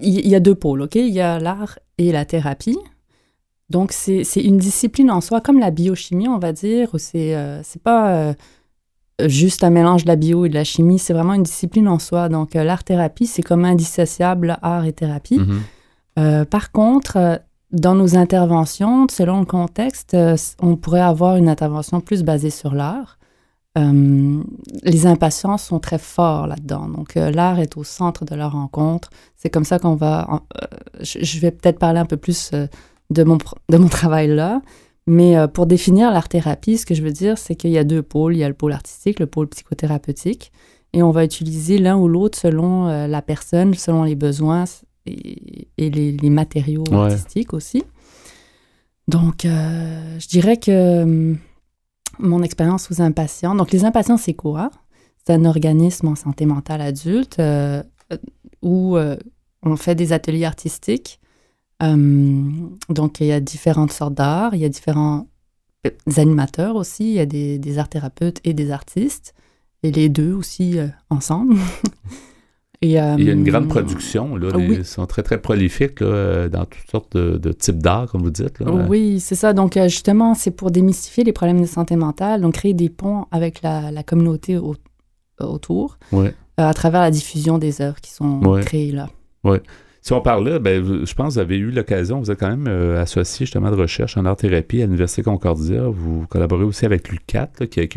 Il 0.01 0.27
y 0.27 0.35
a 0.35 0.39
deux 0.39 0.55
pôles, 0.55 0.81
OK? 0.83 0.95
Il 0.95 1.09
y 1.13 1.19
a 1.21 1.37
l'art 1.39 1.79
et 1.97 2.11
la 2.13 2.23
thérapie. 2.25 2.77
Donc, 3.69 3.91
c'est 3.91 4.23
une 4.35 4.57
discipline 4.57 5.09
en 5.09 5.21
soi, 5.21 5.41
comme 5.41 5.59
la 5.59 5.71
biochimie, 5.71 6.27
on 6.27 6.37
va 6.37 6.53
dire, 6.53 6.89
où 6.93 6.99
c'est 6.99 7.35
euh, 7.35 7.61
pas 7.83 8.11
euh, 8.11 8.33
juste 9.25 9.63
un 9.63 9.71
mélange 9.71 10.03
de 10.03 10.07
la 10.09 10.15
bio 10.15 10.45
et 10.45 10.49
de 10.49 10.53
la 10.53 10.63
chimie, 10.63 10.99
c'est 10.99 11.13
vraiment 11.13 11.33
une 11.33 11.43
discipline 11.43 11.87
en 11.87 11.97
soi. 11.97 12.29
Donc, 12.29 12.55
euh, 12.55 12.63
l'art-thérapie, 12.63 13.25
c'est 13.25 13.41
comme 13.41 13.65
indissociable 13.65 14.57
art 14.61 14.85
et 14.85 14.93
thérapie. 14.93 15.39
Mhm. 15.39 15.61
Euh, 16.19 16.45
par 16.45 16.71
contre, 16.71 17.41
dans 17.71 17.95
nos 17.95 18.15
interventions, 18.15 19.07
selon 19.09 19.39
le 19.39 19.45
contexte, 19.45 20.15
on 20.61 20.75
pourrait 20.75 21.01
avoir 21.01 21.35
une 21.37 21.49
intervention 21.49 22.01
plus 22.01 22.23
basée 22.23 22.51
sur 22.51 22.75
l'art. 22.75 23.17
Euh, 23.77 24.41
les 24.83 25.05
impatients 25.07 25.57
sont 25.57 25.79
très 25.79 25.97
forts 25.97 26.47
là-dedans. 26.47 26.87
Donc, 26.87 27.17
euh, 27.17 27.31
l'art 27.31 27.59
est 27.59 27.75
au 27.75 27.83
centre 27.83 28.23
de 28.23 28.35
leur 28.35 28.53
rencontre. 28.53 29.09
C'est 29.35 29.49
comme 29.49 29.65
ça 29.65 29.79
qu'on 29.79 29.95
va... 29.95 30.27
en- 30.29 30.35
euh, 30.61 30.67
je, 31.01 31.19
je 31.21 31.39
vais 31.39 31.51
peut-être 31.51 31.79
parler 31.79 31.99
un 31.99 32.05
peu 32.05 32.15
plus 32.15 32.51
de, 33.09 33.23
mon, 33.23 33.37
de 33.69 33.77
mon 33.77 33.87
travail 33.99 34.27
là. 34.27 34.61
Mais 35.07 35.37
euh, 35.37 35.47
pour 35.47 35.67
définir 35.67 36.11
l'art-thérapie, 36.11 36.77
ce 36.77 36.85
que 36.85 36.95
je 36.95 37.03
veux 37.03 37.11
dire, 37.11 37.37
c'est 37.37 37.55
qu'il 37.55 37.69
y 37.69 37.77
a 37.77 37.83
deux 37.83 38.01
pôles. 38.01 38.35
Il 38.35 38.39
y 38.39 38.43
a 38.43 38.47
le 38.47 38.55
pôle 38.55 38.73
artistique, 38.73 39.19
le 39.19 39.27
pôle 39.27 39.47
psychothérapeutique. 39.47 40.51
Et 40.93 41.03
on 41.03 41.11
va 41.11 41.23
utiliser 41.25 41.77
l'un 41.77 41.97
ou 41.97 42.07
l'autre 42.07 42.39
selon 42.39 42.87
euh, 42.87 43.05
la 43.07 43.21
personne, 43.21 43.73
selon 43.75 44.03
les 44.03 44.15
besoins 44.15 44.63
et, 45.05 45.67
et 45.77 45.89
les, 45.91 46.11
les 46.13 46.29
matériaux 46.29 46.83
Ouais. 46.89 46.97
artistiques 46.97 47.53
aussi. 47.53 47.83
Donc, 49.07 49.45
euh, 49.45 50.17
je 50.19 50.27
dirais 50.27 50.57
que 50.57 51.03
hum, 51.03 51.37
mon 52.17 52.41
expérience 52.41 52.89
aux 52.89 53.01
impatients. 53.01 53.53
Donc, 53.53 53.71
les 53.71 53.85
impatients, 53.85 54.17
c'est 54.17 54.33
quoi? 54.33 54.71
C'est 55.27 55.33
un 55.33 55.45
organisme 55.45 56.07
en 56.07 56.15
santé 56.15 56.45
mentale 56.45 56.81
adulte 56.81 57.39
où 58.61 58.97
on 59.63 59.75
fait 59.75 59.95
des 59.95 60.13
ateliers 60.13 60.45
artistiques. 60.45 61.19
Hum, 61.83 62.77
donc, 62.89 63.19
il 63.19 63.27
y 63.27 63.31
a 63.31 63.39
différentes 63.39 63.91
sortes 63.91 64.13
d'art, 64.13 64.55
il 64.55 64.61
y 64.61 64.65
a 64.65 64.69
différents 64.69 65.27
euh, 65.85 65.89
animateurs 66.17 66.75
aussi, 66.75 67.03
il 67.09 67.13
y 67.15 67.19
a 67.19 67.25
des, 67.25 67.59
des 67.59 67.77
art 67.77 67.89
thérapeutes 67.89 68.39
et 68.43 68.53
des 68.53 68.71
artistes, 68.71 69.33
et 69.83 69.91
les 69.91 70.09
deux 70.09 70.33
aussi 70.33 70.79
euh, 70.79 70.87
ensemble. 71.09 71.55
Et, 72.81 72.87
Il 72.89 72.91
y 72.91 72.97
a 72.99 73.15
une 73.15 73.45
grande 73.45 73.69
production, 73.69 74.35
là, 74.35 74.49
les- 74.55 74.67
oui. 74.67 74.75
ils 74.79 74.85
sont 74.85 75.05
très, 75.07 75.23
très 75.23 75.41
prolifiques 75.41 76.01
là, 76.01 76.07
euh, 76.07 76.49
dans 76.49 76.65
toutes 76.65 76.91
sortes 76.91 77.15
de, 77.15 77.37
de 77.37 77.51
types 77.53 77.79
d'art, 77.81 78.11
comme 78.11 78.21
vous 78.21 78.29
dites. 78.29 78.59
Là. 78.59 78.69
Oui, 78.69 79.21
c'est 79.21 79.33
ça. 79.33 79.53
Donc, 79.53 79.77
euh, 79.77 79.87
justement, 79.87 80.35
c'est 80.35 80.51
pour 80.51 80.71
démystifier 80.71 81.23
les 81.23 81.31
problèmes 81.31 81.61
de 81.61 81.65
santé 81.65 81.95
mentale, 81.95 82.41
donc 82.41 82.55
créer 82.55 82.73
des 82.73 82.89
ponts 82.89 83.25
avec 83.31 83.61
la, 83.63 83.91
la 83.91 84.03
communauté 84.03 84.57
au- 84.57 84.75
autour 85.39 85.97
Ouais. 86.11 86.35
euh, 86.59 86.67
à 86.67 86.73
travers 86.73 86.99
la 87.01 87.11
diffusion 87.11 87.57
des 87.57 87.81
œuvres 87.81 88.01
qui 88.01 88.11
sont 88.11 88.41
Ouais. 88.45 88.61
créées 88.61 88.91
là. 88.91 89.07
Si 90.05 90.13
on 90.13 90.21
parle 90.21 90.47
là, 90.47 90.59
ben, 90.59 91.03
je 91.03 91.13
pense 91.15 91.29
que 91.29 91.33
vous 91.33 91.39
avez 91.39 91.57
eu 91.57 91.71
l'occasion, 91.71 92.19
vous 92.19 92.29
êtes 92.29 92.39
quand 92.39 92.51
même 92.51 92.67
euh, 92.67 93.01
associé 93.01 93.47
justement 93.47 93.71
de 93.71 93.75
recherche 93.75 94.17
en 94.17 94.25
art-thérapie 94.25 94.83
à 94.83 94.85
l'Université 94.85 95.23
Concordia. 95.23 95.87
Vous 95.87 96.27
collaborez 96.27 96.63
aussi 96.63 96.85
avec 96.85 97.09
l'UCAT, 97.09 97.49
là, 97.59 97.65
qui, 97.65 97.89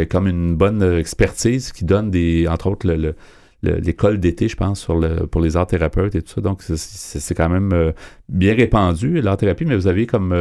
a, 0.00 0.04
comme 0.04 0.28
une 0.28 0.56
bonne 0.56 0.82
euh, 0.82 0.98
expertise, 0.98 1.72
qui 1.72 1.86
donne 1.86 2.10
des, 2.10 2.46
entre 2.48 2.66
autres, 2.66 2.86
le- 2.86 2.96
le- 2.96 3.14
le- 3.62 3.76
l'école 3.78 4.20
d'été, 4.20 4.46
je 4.46 4.56
pense, 4.56 4.86
pour 5.30 5.40
les 5.40 5.56
art-thérapeutes 5.56 6.14
et 6.16 6.20
tout 6.20 6.34
ça. 6.34 6.42
Donc, 6.42 6.60
c'est- 6.62 7.34
quand 7.34 7.48
même 7.48 7.72
euh, 7.72 7.92
bien 8.28 8.54
répandu, 8.54 9.22
l'art-thérapie, 9.22 9.64
mais 9.64 9.76
vous 9.76 9.86
avez 9.86 10.04
comme... 10.04 10.36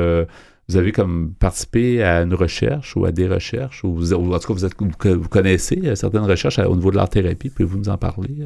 vous 0.67 0.75
avez 0.75 0.91
comme 0.91 1.33
participé 1.39 2.03
à 2.03 2.21
une 2.21 2.33
recherche 2.33 2.97
ou 2.97 3.05
à 3.05 3.13
des 3.13 3.29
recherches, 3.29 3.85
ou, 3.85 3.93
vous- 3.95 4.13
ou 4.13 4.33
en 4.33 4.39
tout 4.39 4.47
cas, 4.49 4.53
vous, 4.55 4.65
êtes, 4.65 4.73
vous, 4.77 5.29
connaissez 5.29 5.95
certaines 5.95 6.25
recherches 6.25 6.59
au 6.59 6.75
niveau 6.75 6.91
de 6.91 6.97
l'art-thérapie. 6.97 7.49
Pouvez-vous 7.49 7.77
nous 7.77 7.87
en 7.89 7.97
parler? 7.97 8.39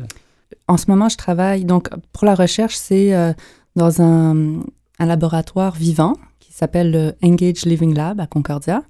En 0.67 0.77
ce 0.77 0.85
moment, 0.89 1.09
je 1.09 1.17
travaille, 1.17 1.65
donc 1.65 1.89
pour 2.11 2.25
la 2.25 2.35
recherche, 2.35 2.75
c'est 2.75 3.13
euh, 3.13 3.33
dans 3.75 4.01
un, 4.01 4.61
laboratoire 4.99 5.75
vivant 5.75 6.15
qui 6.39 6.53
s'appelle 6.53 6.91
le 6.91 7.13
Engage 7.23 7.65
Living 7.65 7.93
Lab 7.93 8.19
à 8.19 8.27
Concordia. 8.27 8.83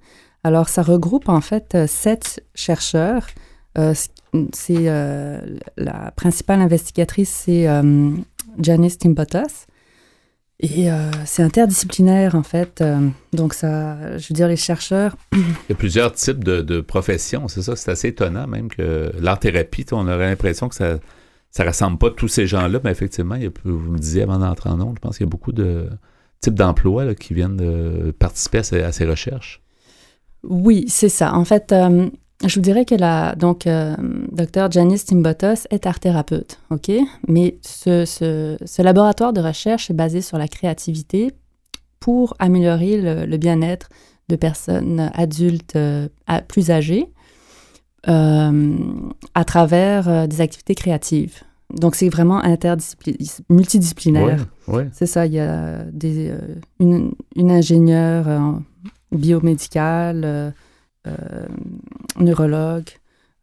Alors, 0.44 0.70
ça 0.70 0.84
regroupe 0.84 1.28
en 1.30 1.42
fait 1.42 1.76
euh, 1.76 1.88
sept 1.88 2.46
chercheurs. 2.54 3.28
Euh, 3.78 3.94
c'est 4.54 4.86
la 5.78 6.12
principale 6.12 6.60
investigatrice, 6.60 7.30
c'est 7.30 7.68
Janice 8.60 8.98
Timbotas. 8.98 9.66
Et 10.60 10.90
c'est 11.26 11.42
interdisciplinaire 11.42 12.36
en 12.36 12.44
fait. 12.44 12.84
Donc 13.32 13.54
ça, 13.54 14.18
je 14.18 14.28
veux 14.28 14.36
dire, 14.36 14.50
les 14.50 14.58
chercheurs 14.58 15.16
Il 15.34 15.40
y 15.70 15.72
a 15.72 15.76
plusieurs 15.76 16.12
types 16.12 16.44
de, 16.44 16.62
de 16.62 16.82
professions, 16.82 17.48
c'est 17.48 17.62
ça, 17.62 17.78
c'est 17.78 17.92
assez 17.92 18.10
étonnant 18.10 18.46
même 18.46 18.68
que 18.68 19.14
l'art-thérapie, 19.22 19.86
on 19.94 20.06
aurait 20.06 20.30
l'impression 20.30 20.68
que 20.68 20.76
ça 20.76 21.00
ça 21.56 21.64
rassemble 21.64 21.98
pas 21.98 22.10
tous 22.10 22.28
ces 22.28 22.48
gens-là, 22.48 22.82
mais 22.84 22.92
effectivement, 22.92 23.38
vous 23.64 23.92
me 23.92 23.98
disiez 23.98 24.24
avant 24.24 24.40
d'entrer 24.40 24.70
en 24.70 24.82
ondes, 24.82 24.96
je 24.98 25.00
pense 25.00 25.18
qu'il 25.18 25.26
y 25.26 25.30
a 25.30 25.32
beaucoup 25.32 25.54
de 25.54 25.88
types 26.42 26.54
d'emplois 26.54 27.16
qui 27.16 27.34
viennent 27.34 28.12
participer 28.20 28.58
à 28.58 28.92
ces, 28.92 29.06
recherches. 29.06 29.62
Oui, 30.44 30.84
c'est 30.90 31.08
ça. 31.08 31.34
En 31.34 31.46
fait, 31.46 31.72
euh, 31.72 32.10
je 32.46 32.56
vous 32.56 32.62
dirais 32.62 32.84
que 32.84 32.94
la 32.94 33.36
donc 33.36 33.68
euh, 33.68 33.96
docteur 34.34 34.70
Janice 34.70 35.06
Timbotas 35.06 35.66
est 35.70 35.88
art 35.88 36.02
thérapeute, 36.02 36.60
ok? 36.72 36.92
Mais 37.30 37.58
ce, 37.62 38.82
laboratoire 38.82 39.32
de 39.32 39.40
recherche 39.40 39.90
est 39.90 39.96
basé 39.96 40.22
sur 40.22 40.38
la 40.38 40.50
créativité 40.50 41.32
pour 42.02 42.36
améliorer 42.38 43.26
le, 43.26 43.38
bien-être 43.38 43.88
de 44.28 44.36
personnes 44.36 45.10
adultes 45.14 45.78
euh, 45.78 46.10
plus 46.50 46.70
âgées 46.70 47.08
à 48.08 49.44
travers 49.46 50.08
euh, 50.08 50.28
des 50.28 50.42
activités 50.42 50.76
créatives. 50.76 51.42
Donc 51.74 51.96
c'est 51.96 52.10
vraiment 52.10 52.40
interdisciplinaire, 52.44 53.28
multidisciplinaire. 53.50 54.46
Ouais, 54.68 54.76
ouais. 54.76 54.90
C'est 54.94 55.08
ça, 55.08 55.26
il 55.26 55.34
y 55.34 55.40
a 55.40 55.84
des, 55.92 56.30
euh, 56.30 56.38
une, 56.80 57.14
une 57.36 57.52
ingénieure 57.52 58.26
biomédicale, 59.12 60.54
neurologue, 62.20 62.90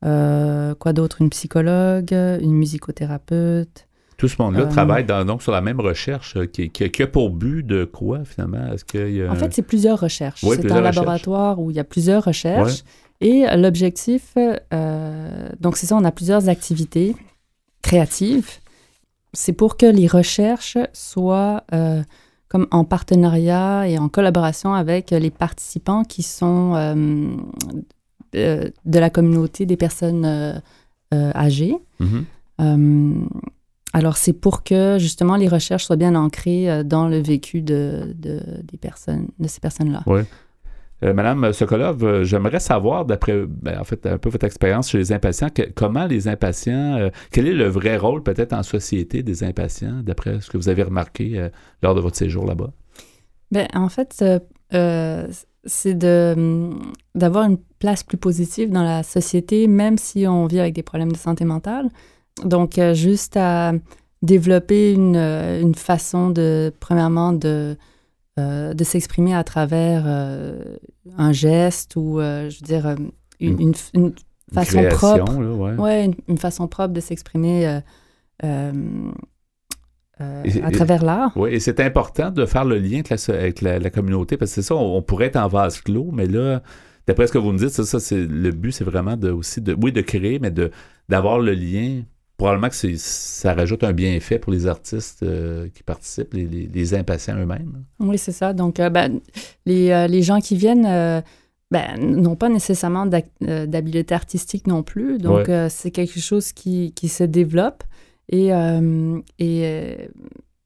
quoi 0.01 0.92
d'autre, 0.92 1.20
une 1.20 1.31
psychologue, 1.31 2.12
une 2.12 2.55
musicothérapeute. 2.55 3.87
Tout 4.16 4.29
ce 4.29 4.40
monde-là 4.40 4.66
travaille 4.66 5.05
donc 5.05 5.42
sur 5.42 5.51
la 5.51 5.61
même 5.61 5.81
recherche 5.81 6.38
qui, 6.53 6.70
qui, 6.70 7.03
a 7.03 7.07
pour 7.09 7.31
but 7.31 7.66
de 7.66 7.85
quoi 7.85 8.25
finalement? 8.25 8.72
Est-ce 8.72 8.85
qu'il 8.85 9.29
En 9.29 9.35
fait, 9.35 9.53
c'est 9.53 9.62
plusieurs 9.62 9.98
recherches. 9.98 10.44
c'est 10.44 10.70
un 10.70 10.81
laboratoire 10.81 11.59
où 11.59 11.70
il 11.70 11.77
y 11.77 11.81
a 11.81 11.85
plusieurs 11.85 12.25
recherches. 12.25 12.85
Et 13.23 13.47
l'objectif, 13.57 14.35
donc 15.61 15.77
c'est 15.77 15.87
ça, 15.87 15.97
on 15.97 16.05
a 16.05 16.13
plusieurs 16.13 16.49
activités 16.49 17.15
créatives. 17.81 18.51
C'est 19.33 19.53
pour 19.53 19.77
que 19.77 19.87
les 19.87 20.09
recherches 20.09 20.77
soient 20.93 21.65
comme 22.53 22.67
en 22.71 22.85
partenariat 22.85 23.89
et 23.89 23.97
en 23.97 24.11
collaboration 24.11 24.75
avec 24.75 25.11
les 25.11 25.31
participants 25.31 26.05
qui 26.05 26.23
sont 26.23 26.75
euh, 26.75 27.35
euh, 28.35 28.69
de 28.85 28.99
la 28.99 29.09
communauté 29.09 29.65
des 29.65 29.79
personnes 29.79 30.27
euh, 30.27 30.61
âgées. 31.13 31.75
Mm-hmm. 31.99 33.27
alors, 33.95 34.19
c'est 34.19 34.35
pour 34.35 34.65
que 34.65 34.99
justement 34.99 35.37
les 35.37 35.49
recherches 35.49 35.87
soient 35.87 35.97
bien 35.97 36.15
ancrées 36.15 36.85
dans 36.85 37.09
le 37.09 37.23
vécu 37.23 37.63
de, 37.63 38.15
des 38.15 38.77
personnes, 38.79 39.29
de 39.39 39.49
ces 39.49 39.61
personnes-là. 39.61 40.03
Oui. 40.05 40.21
Euh, 41.05 41.15
Madame 41.15 41.53
Sokolov, 41.53 42.05
euh, 42.05 42.25
j'aimerais 42.25 42.61
savoir, 42.61 43.05
d'après 43.05 43.45
ben, 43.47 43.81
en 43.81 43.85
fait 43.85 44.07
un 44.07 44.19
peu 44.19 44.29
votre 44.29 44.45
expérience 44.45 44.91
chez 44.91 44.99
les 44.99 45.12
impatients, 45.12 45.49
comment 45.75 46.07
les 46.07 46.29
impatients, 46.29 46.97
euh, 46.97 47.11
quel 47.33 47.49
est 47.49 47.55
le 47.55 47.67
vrai 47.67 47.97
rôle 47.97 48.23
peut-être 48.23 48.53
en 48.53 48.62
société 48.62 49.23
des 49.23 49.43
impatients, 49.43 50.01
d'après 50.03 50.41
ce 50.41 50.49
que 50.49 50.57
vous 50.57 50.69
avez 50.69 50.83
remarqué 50.83 51.49
lors 51.83 51.95
de 51.95 52.01
votre 52.01 52.17
séjour 52.17 52.47
là-bas? 52.47 52.71
Ben, 53.51 53.67
en 53.75 53.88
fait, 53.88 54.25
c'est 55.65 55.95
de, 55.95 56.71
d'avoir 57.15 57.45
une 57.47 57.59
place 57.79 58.03
plus 58.05 58.19
positive 58.19 58.71
dans 58.71 58.85
la 58.85 59.03
société, 59.03 59.67
même 59.67 59.99
si 59.99 60.27
on 60.27 60.47
vit 60.47 60.61
avec 60.61 60.75
des 60.75 60.83
problèmes 60.83 61.12
de 61.12 61.17
santé 61.17 61.45
mentale. 61.45 61.88
Donc, 62.45 62.79
juste 62.95 63.37
à 63.37 63.73
développer 64.23 64.93
une, 64.93 65.17
une 65.17 65.75
façon 65.75 66.31
de, 66.31 66.73
premièrement, 66.79 67.33
de 67.33 67.77
euh, 68.38 68.73
de 68.73 68.83
s'exprimer 68.83 69.35
à 69.35 69.45
travers 69.45 70.05
euh, 70.07 70.62
un 71.18 71.33
geste 71.33 71.97
ou, 71.97 72.18
euh, 72.18 72.49
je 72.49 72.61
veux 72.61 72.66
dire, 72.66 72.97
une, 73.40 73.75
façon 74.51 74.83
propre. 74.88 75.35
ouais. 75.79 76.11
une, 76.29 76.38
façon 76.38 76.66
propre 76.66 76.95
de 76.95 77.01
s'exprimer 77.01 77.81
à 78.42 78.73
travers 80.73 81.05
l'art. 81.05 81.33
Oui, 81.37 81.51
et 81.51 81.61
c'est 81.61 81.79
important 81.81 82.31
de 82.31 82.47
faire 82.47 82.64
le 82.64 82.79
lien 82.79 83.03
avec 83.29 83.61
la, 83.61 83.90
communauté, 83.90 84.38
parce 84.38 84.53
que 84.53 84.62
c'est 84.62 84.68
ça, 84.68 84.77
on, 84.77 85.03
pourrait 85.03 85.27
être 85.27 85.37
en 85.37 85.49
vase 85.49 85.83
clos, 85.83 86.09
mais 86.11 86.25
là, 86.25 86.62
d'après 87.07 87.27
ce 87.27 87.33
que 87.33 87.38
vous 87.38 87.53
me 87.53 87.59
dites, 87.59 87.68
ça, 87.68 87.85
ça 87.85 88.01
c'est 88.01 88.25
le 88.25 88.51
but, 88.51 88.73
c'est 88.73 88.85
vraiment 88.85 89.18
de 89.18 89.31
aussi 89.31 89.61
de, 89.61 89.77
oui, 89.79 89.92
de 89.92 90.01
créer, 90.01 90.38
mais 90.38 90.51
de 90.51 90.71
d'avoir 91.11 91.38
le 91.38 91.53
lien 91.53 92.03
probablement 92.43 92.71
que 92.71 92.97
ça 92.97 93.55
rajoute 93.55 93.85
un 93.85 93.93
bienfait 93.93 94.41
pour 94.41 94.53
les 94.53 94.67
artistes 94.67 95.23
euh, 95.23 95.69
qui 95.73 95.85
participent, 95.85 96.35
les, 96.35 96.95
impatients 96.95 97.37
eux-mêmes. 97.39 97.85
Oui, 98.01 98.19
c'est 98.19 98.33
ça. 98.33 98.53
Donc, 98.53 98.81
euh, 98.81 98.91
ben, 98.91 99.21
euh, 99.69 100.07
les, 100.09 100.23
gens 100.23 100.41
qui 100.41 100.57
viennent 100.57 101.23
ben, 101.71 101.99
n'ont 102.01 102.35
pas 102.35 102.49
nécessairement 102.49 103.07
d'habileté 103.07 104.13
artistique 104.13 104.67
non 104.67 104.83
plus. 104.83 105.19
Donc, 105.19 105.49
c'est 105.69 105.93
quelque 105.93 106.19
chose 106.19 106.53
qui, 106.53 106.93
se 107.07 107.23
développe. 107.23 107.85
Et, 108.29 108.49
et 109.39 110.09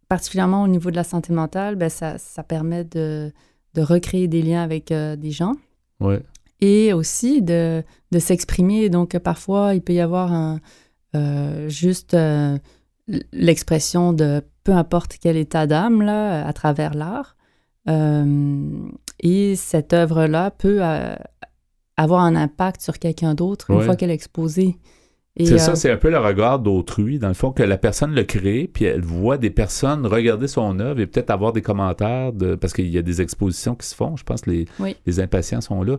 particulièrement 0.08 0.62
au 0.62 0.68
niveau 0.68 0.90
de 0.90 0.96
la 0.96 1.04
santé 1.04 1.34
mentale, 1.34 1.76
ben, 1.76 1.90
ça, 1.90 2.42
permet 2.48 2.84
de, 2.84 3.30
recréer 3.76 4.28
des 4.28 4.40
liens 4.40 4.62
avec 4.62 4.94
des 4.94 5.30
gens. 5.30 5.56
Ouais. 6.00 6.22
Et 6.62 6.94
aussi 6.94 7.42
de, 7.42 7.82
de 8.12 8.18
s'exprimer. 8.18 8.88
Donc, 8.88 9.18
parfois, 9.18 9.74
il 9.74 9.82
peut 9.82 9.92
y 9.92 10.00
avoir 10.00 10.32
un 10.32 10.58
euh, 11.16 11.68
juste 11.68 12.14
euh, 12.14 12.58
l'expression 13.32 14.12
de 14.12 14.42
peu 14.64 14.72
importe 14.72 15.16
quel 15.20 15.36
état 15.36 15.66
d'âme 15.66 16.02
là, 16.02 16.46
à 16.46 16.52
travers 16.52 16.94
l'art. 16.94 17.36
Euh, 17.88 18.88
et 19.20 19.54
cette 19.56 19.92
œuvre-là 19.92 20.50
peut 20.50 20.80
avoir 21.96 22.22
un 22.22 22.34
impact 22.34 22.80
sur 22.80 22.98
quelqu'un 22.98 23.34
d'autre 23.34 23.70
une 23.70 23.82
fois 23.82 23.96
qu'elle 23.96 24.10
est 24.10 24.14
exposée. 24.14 24.76
C'est 25.44 25.58
ça, 25.58 25.76
c'est 25.76 25.90
un 25.90 25.98
peu 25.98 26.10
le 26.10 26.18
regard 26.18 26.60
d'autrui, 26.60 27.18
dans 27.18 27.28
le 27.28 27.34
fond, 27.34 27.52
que 27.52 27.62
la 27.62 27.76
personne 27.76 28.14
le 28.14 28.24
crée, 28.24 28.70
puis 28.72 28.86
elle 28.86 29.02
voit 29.02 29.36
des 29.36 29.50
personnes 29.50 30.06
regarder 30.06 30.48
son 30.48 30.80
œuvre 30.80 31.00
et 31.00 31.06
peut-être 31.06 31.30
avoir 31.30 31.52
des 31.52 31.60
commentaires, 31.60 32.32
de, 32.32 32.54
parce 32.54 32.72
qu'il 32.72 32.88
y 32.88 32.96
a 32.96 33.02
des 33.02 33.20
expositions 33.20 33.74
qui 33.74 33.86
se 33.86 33.94
font, 33.94 34.16
je 34.16 34.24
pense 34.24 34.42
que 34.42 34.50
les, 34.50 34.66
les 35.04 35.20
impatients 35.20 35.60
sont 35.60 35.82
là. 35.82 35.98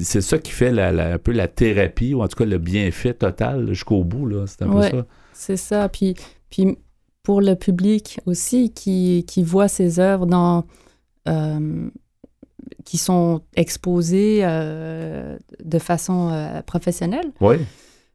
C'est 0.00 0.20
ça 0.20 0.38
qui 0.38 0.52
fait 0.52 0.70
la, 0.70 1.14
un 1.14 1.18
peu 1.18 1.32
la 1.32 1.48
thérapie, 1.48 2.14
ou 2.14 2.22
en 2.22 2.28
tout 2.28 2.36
cas 2.36 2.44
le 2.44 2.58
bienfait 2.58 3.14
total 3.14 3.68
jusqu'au 3.72 4.04
bout, 4.04 4.26
là. 4.26 4.44
C'est 4.46 4.62
un 4.62 4.68
peu 4.68 4.82
ça. 4.82 5.06
C'est 5.32 5.56
ça, 5.56 5.88
puis, 5.88 6.14
puis 6.48 6.78
pour 7.24 7.40
le 7.40 7.56
public 7.56 8.20
aussi 8.24 8.70
qui, 8.70 9.24
qui 9.26 9.42
voit 9.42 9.68
ces 9.68 9.98
œuvres 9.98 10.26
dans... 10.26 10.64
Euh, 11.28 11.90
qui 12.84 12.98
sont 12.98 13.42
exposées 13.56 14.40
euh, 14.42 15.36
de 15.64 15.78
façon 15.80 16.30
euh, 16.30 16.62
professionnelle. 16.62 17.32
Oui 17.40 17.56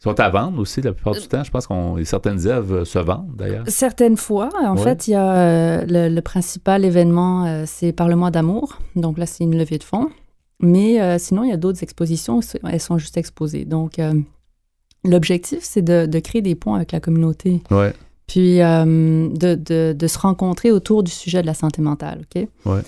sont 0.02 0.20
à 0.20 0.30
vendre 0.30 0.60
aussi 0.60 0.82
la 0.82 0.94
plupart 0.94 1.14
du 1.14 1.28
temps. 1.28 1.44
Je 1.44 1.52
pense 1.52 1.68
que 1.68 2.04
certaines 2.06 2.48
œuvres 2.48 2.86
se 2.86 2.98
vendent 2.98 3.36
d'ailleurs. 3.36 3.66
Certaines 3.68 4.18
fois. 4.18 4.50
En 4.64 4.76
fait, 4.76 5.08
il 5.08 5.12
y 5.12 5.16
a 5.16 5.32
euh, 5.32 6.10
le, 6.10 6.22
principal 6.22 6.84
événement, 6.84 7.46
euh, 7.46 7.64
c'est 7.68 7.92
par 7.92 8.08
le 8.08 8.16
mois 8.16 8.32
d'amour. 8.32 8.80
Donc 8.96 9.20
là, 9.20 9.28
c'est 9.28 9.44
une 9.44 9.56
levée 9.56 9.78
de 9.78 9.84
fonds. 9.84 10.10
Mais 10.60 11.00
euh, 11.00 11.18
sinon, 11.20 11.44
il 11.44 11.52
y 11.52 11.54
a 11.54 11.58
d'autres 11.58 11.84
expositions. 11.84 12.40
Elles 12.68 12.80
sont 12.80 12.98
juste 12.98 13.18
exposées. 13.18 13.66
Donc, 13.66 14.00
l'objectif, 15.04 15.60
c'est 15.62 15.84
de, 15.84 16.20
créer 16.20 16.42
des 16.42 16.56
ponts 16.56 16.74
avec 16.74 16.92
la 16.92 17.00
communauté. 17.00 17.62
Ouais. 17.70 17.94
Puis 18.26 18.58
de, 18.58 19.56
de, 19.56 19.94
de, 19.94 20.08
se 20.08 20.18
rencontrer 20.18 20.72
autour 20.72 21.04
du 21.04 21.12
sujet 21.12 21.42
de 21.42 21.48
la 21.48 21.54
santé 21.54 21.82
mentale. 21.84 22.22
OK? 22.36 22.48
Ouais. 22.66 22.82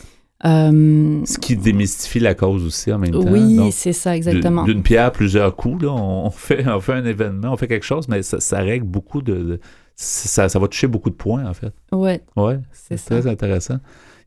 Euh, 0.46 1.22
Ce 1.26 1.38
qui 1.38 1.56
démystifie 1.56 2.20
la 2.20 2.34
cause 2.34 2.66
aussi 2.66 2.92
en 2.92 3.00
même 3.00 3.12
temps. 3.12 3.32
Oui, 3.32 3.72
c'est 3.72 3.94
ça, 3.94 4.16
exactement. 4.16 4.64
D'une 4.64 4.84
pierre, 4.84 5.12
plusieurs 5.12 5.56
coups. 5.56 5.84
Là, 5.84 5.92
on, 5.94 6.30
fait, 6.32 6.68
on 6.68 6.80
fait 6.80 6.94
un 6.94 7.06
événement, 7.06 7.54
on 7.54 7.58
fait 7.58 7.68
quelque 7.68 7.86
chose, 7.86 8.08
mais 8.08 8.24
ça, 8.24 8.58
règle 8.60 8.86
beaucoup 8.86 9.22
de. 9.22 9.60
ça, 9.96 10.50
ça, 10.50 10.60
va 10.60 10.68
toucher 10.68 10.88
beaucoup 10.88 11.10
de 11.10 11.16
points, 11.16 11.46
en 11.46 11.54
fait. 11.54 11.74
Oui. 11.92 12.20
Ouais, 12.36 12.60
c'est 12.72 12.98
très 12.98 13.26
intéressant. 13.28 13.78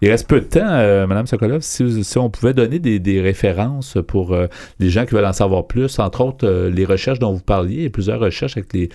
Il 0.03 0.11
reste 0.11 0.29
peu 0.29 0.41
de 0.41 0.45
temps, 0.45 0.61
euh, 0.63 1.07
Madame 1.07 1.27
Sokolov, 1.27 1.63
si, 1.63 2.05
si, 2.05 2.19
on 2.19 2.29
pouvait 2.29 2.53
donner 2.53 2.79
des, 2.79 2.99
des 2.99 3.23
références 3.23 3.97
pour 4.07 4.35
euh, 4.35 4.47
les 4.79 4.91
gens 4.91 5.07
qui 5.07 5.15
veulent 5.15 5.25
en 5.25 5.33
savoir 5.33 5.67
plus, 5.67 5.99
entre 5.99 6.23
autres 6.23 6.47
les 6.69 6.85
recherches 6.85 7.19
dont 7.19 7.33
vous 7.33 7.43
parliez, 7.43 7.89
plusieurs 7.89 8.21
recherches 8.21 8.59
avec 8.59 8.75
les 8.75 8.91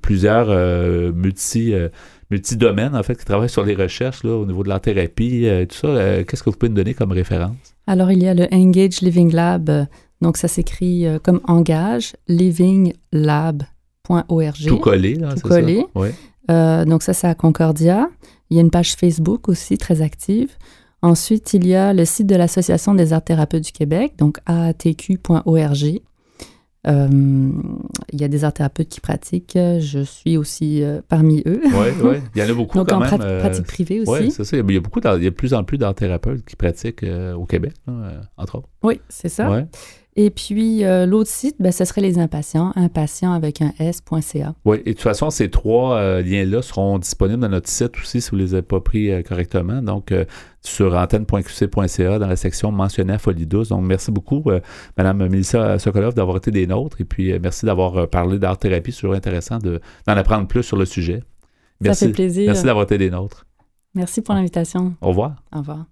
plusieurs 0.00 0.48
multi 1.12 1.74
multidomaines, 2.30 2.94
en 2.94 3.02
fait, 3.02 3.16
qui 3.16 3.24
travaillent 3.24 3.48
sur 3.48 3.64
les 3.64 3.74
recherches 3.74 4.22
là, 4.24 4.32
au 4.32 4.44
niveau 4.46 4.62
de 4.62 4.68
la 4.68 4.80
thérapie, 4.80 5.44
et 5.44 5.50
euh, 5.50 5.64
tout 5.66 5.76
ça. 5.76 5.88
Euh, 5.88 6.24
qu'est-ce 6.24 6.42
que 6.42 6.50
vous 6.50 6.56
pouvez 6.56 6.70
nous 6.70 6.76
donner 6.76 6.94
comme 6.94 7.12
référence? 7.12 7.56
Alors, 7.86 8.10
il 8.10 8.22
y 8.22 8.28
a 8.28 8.34
le 8.34 8.46
Engage 8.52 9.00
Living 9.00 9.32
Lab. 9.32 9.86
Donc, 10.20 10.36
ça 10.36 10.48
s'écrit 10.48 11.06
euh, 11.06 11.18
comme 11.18 11.40
engage 11.44 12.14
livinglab.org. 12.26 14.66
Tout 14.66 14.78
collé, 14.78 15.14
là, 15.14 15.34
Tout 15.34 15.48
collé. 15.48 15.84
Ça? 15.94 16.00
Oui. 16.00 16.08
donc, 16.86 17.02
ça, 17.02 17.14
c'est 17.14 17.28
à 17.28 17.34
Concordia. 17.34 18.08
Il 18.50 18.56
y 18.56 18.60
a 18.60 18.62
une 18.62 18.70
page 18.70 18.94
Facebook 18.94 19.48
aussi 19.48 19.78
très 19.78 20.02
active. 20.02 20.50
Ensuite, 21.00 21.54
il 21.54 21.66
y 21.66 21.74
a 21.74 21.94
le 21.94 22.04
site 22.04 22.26
de 22.26 22.34
l'Association 22.34 22.94
des 22.94 23.12
arts 23.12 23.22
thérapeutes 23.22 23.64
du 23.64 23.72
Québec, 23.72 24.14
donc 24.18 24.38
aatq.org. 24.46 26.00
Euh, 26.88 27.08
il 28.12 28.20
y 28.20 28.24
a 28.24 28.28
des 28.28 28.44
art 28.44 28.52
thérapeutes 28.52 28.88
qui 28.88 29.00
pratiquent. 29.00 29.58
Je 29.78 30.02
suis 30.04 30.36
aussi 30.36 30.82
euh, 30.82 31.00
parmi 31.08 31.42
eux. 31.46 31.60
Oui, 31.64 31.88
oui. 32.02 32.16
Il 32.34 32.42
y 32.42 32.44
en 32.44 32.48
a 32.48 32.54
beaucoup 32.54 32.78
Donc 32.78 32.88
quand 32.88 32.96
en 32.96 33.00
même. 33.00 33.20
Euh, 33.20 33.40
pratique 33.40 33.66
privée 33.66 34.00
aussi. 34.00 34.10
Oui, 34.10 34.30
c'est 34.30 34.44
ça. 34.44 34.56
Il 34.56 34.70
y 34.70 34.76
a, 34.76 34.80
beaucoup 34.80 35.00
il 35.00 35.22
y 35.22 35.26
a 35.26 35.30
de 35.30 35.30
plus 35.30 35.54
en 35.54 35.64
plus 35.64 35.78
d'art 35.78 35.94
thérapeutes 35.94 36.44
qui 36.44 36.56
pratiquent 36.56 37.04
au 37.36 37.44
Québec, 37.44 37.74
entre 38.36 38.56
autres. 38.56 38.68
Oui, 38.82 39.00
c'est 39.08 39.28
ça. 39.28 39.50
Ouais. 39.50 39.66
Et 40.20 40.30
puis, 40.30 40.84
euh, 40.84 41.06
l'autre 41.06 41.30
site, 41.30 41.54
ben, 41.60 41.70
ce 41.70 41.84
serait 41.84 42.00
les 42.00 42.18
impatients, 42.18 42.72
impatients 42.74 43.32
avec 43.32 43.62
un 43.62 43.72
S.ca. 43.78 44.52
Oui, 44.64 44.78
et 44.84 44.90
de 44.90 44.92
toute 44.94 45.00
façon, 45.00 45.30
ces 45.30 45.48
trois 45.48 45.96
euh, 45.96 46.22
liens-là 46.22 46.60
seront 46.60 46.98
disponibles 46.98 47.38
dans 47.38 47.48
notre 47.48 47.68
site 47.68 47.96
aussi 47.96 48.20
si 48.20 48.30
vous 48.30 48.36
ne 48.36 48.42
les 48.42 48.54
avez 48.54 48.62
pas 48.62 48.80
pris 48.80 49.12
euh, 49.12 49.22
correctement. 49.22 49.80
Donc, 49.80 50.12
sur 50.60 50.96
antenne.qc.ca 50.96 52.18
dans 52.18 52.26
la 52.26 52.34
section 52.34 52.72
mentionnée 52.72 53.12
à 53.12 53.18
Folie 53.18 53.46
douce. 53.46 53.68
Donc, 53.68 53.84
merci 53.84 54.10
beaucoup, 54.10 54.42
Mme 54.96 55.28
Melissa 55.28 55.78
Sokolov, 55.78 56.14
d'avoir 56.14 56.38
été 56.38 56.50
des 56.50 56.66
nôtres. 56.66 57.00
Et 57.00 57.04
puis, 57.04 57.38
merci 57.38 57.64
d'avoir 57.64 58.08
parlé 58.08 58.40
d'art-thérapie. 58.40 58.90
C'est 58.90 59.02
toujours 59.02 59.14
intéressant 59.14 59.58
d'en 59.58 59.78
apprendre 60.16 60.48
plus 60.48 60.64
sur 60.64 60.76
le 60.76 60.84
sujet. 60.84 61.22
Merci, 61.80 62.00
Ça 62.00 62.06
fait 62.06 62.12
plaisir. 62.12 62.46
Merci 62.46 62.64
d'avoir 62.64 62.82
été 62.82 62.98
des 62.98 63.10
nôtres. 63.10 63.46
Merci 63.94 64.20
pour 64.20 64.34
l'invitation. 64.34 64.96
Au 65.00 65.10
revoir. 65.10 65.44
Au 65.54 65.58
revoir. 65.58 65.86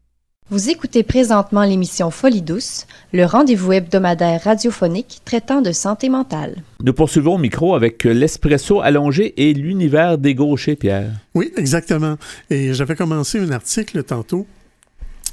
Vous 0.48 0.70
écoutez 0.70 1.02
présentement 1.02 1.64
l'émission 1.64 2.12
Folie 2.12 2.40
douce, 2.40 2.86
le 3.12 3.24
rendez-vous 3.24 3.72
hebdomadaire 3.72 4.44
radiophonique 4.44 5.20
traitant 5.24 5.60
de 5.60 5.72
santé 5.72 6.08
mentale. 6.08 6.62
Nous 6.84 6.92
poursuivons 6.92 7.34
au 7.34 7.38
micro 7.38 7.74
avec 7.74 8.04
l'espresso 8.04 8.80
allongé 8.80 9.34
et 9.38 9.52
l'univers 9.54 10.18
des 10.18 10.36
gauchers, 10.36 10.76
Pierre. 10.76 11.10
Oui, 11.34 11.52
exactement. 11.56 12.16
Et 12.48 12.74
j'avais 12.74 12.94
commencé 12.94 13.40
un 13.40 13.50
article 13.50 14.04
tantôt 14.04 14.46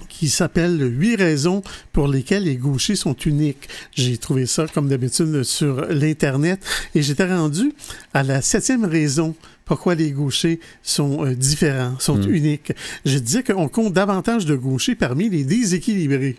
qui 0.10 0.30
s'appelle 0.30 0.82
Huit 0.82 1.16
raisons 1.16 1.62
pour 1.92 2.08
lesquelles 2.08 2.46
les 2.46 2.56
gauchers 2.56 2.96
sont 2.96 3.14
uniques. 3.14 3.70
J'ai 3.94 4.18
trouvé 4.18 4.48
ça, 4.48 4.66
comme 4.74 4.90
d'habitude, 4.90 5.44
sur 5.44 5.86
l'Internet 5.90 6.60
et 6.96 7.04
j'étais 7.04 7.28
rendu 7.28 7.72
à 8.16 8.24
la 8.24 8.42
septième 8.42 8.86
raison 8.86 9.36
pourquoi 9.66 9.96
les 9.96 10.12
gauchers 10.12 10.60
sont 10.82 11.26
euh, 11.26 11.34
différents, 11.36 11.98
sont 12.00 12.18
Mm. 12.18 12.34
uniques. 12.36 12.72
Je 13.06 13.18
disais 13.18 13.44
qu'on 13.44 13.68
compte 13.70 13.94
davantage 13.94 14.46
de 14.46 14.56
gauchers 14.56 14.96
parmi 14.96 15.30
les 15.30 15.44
déséquilibrés. 15.44 16.38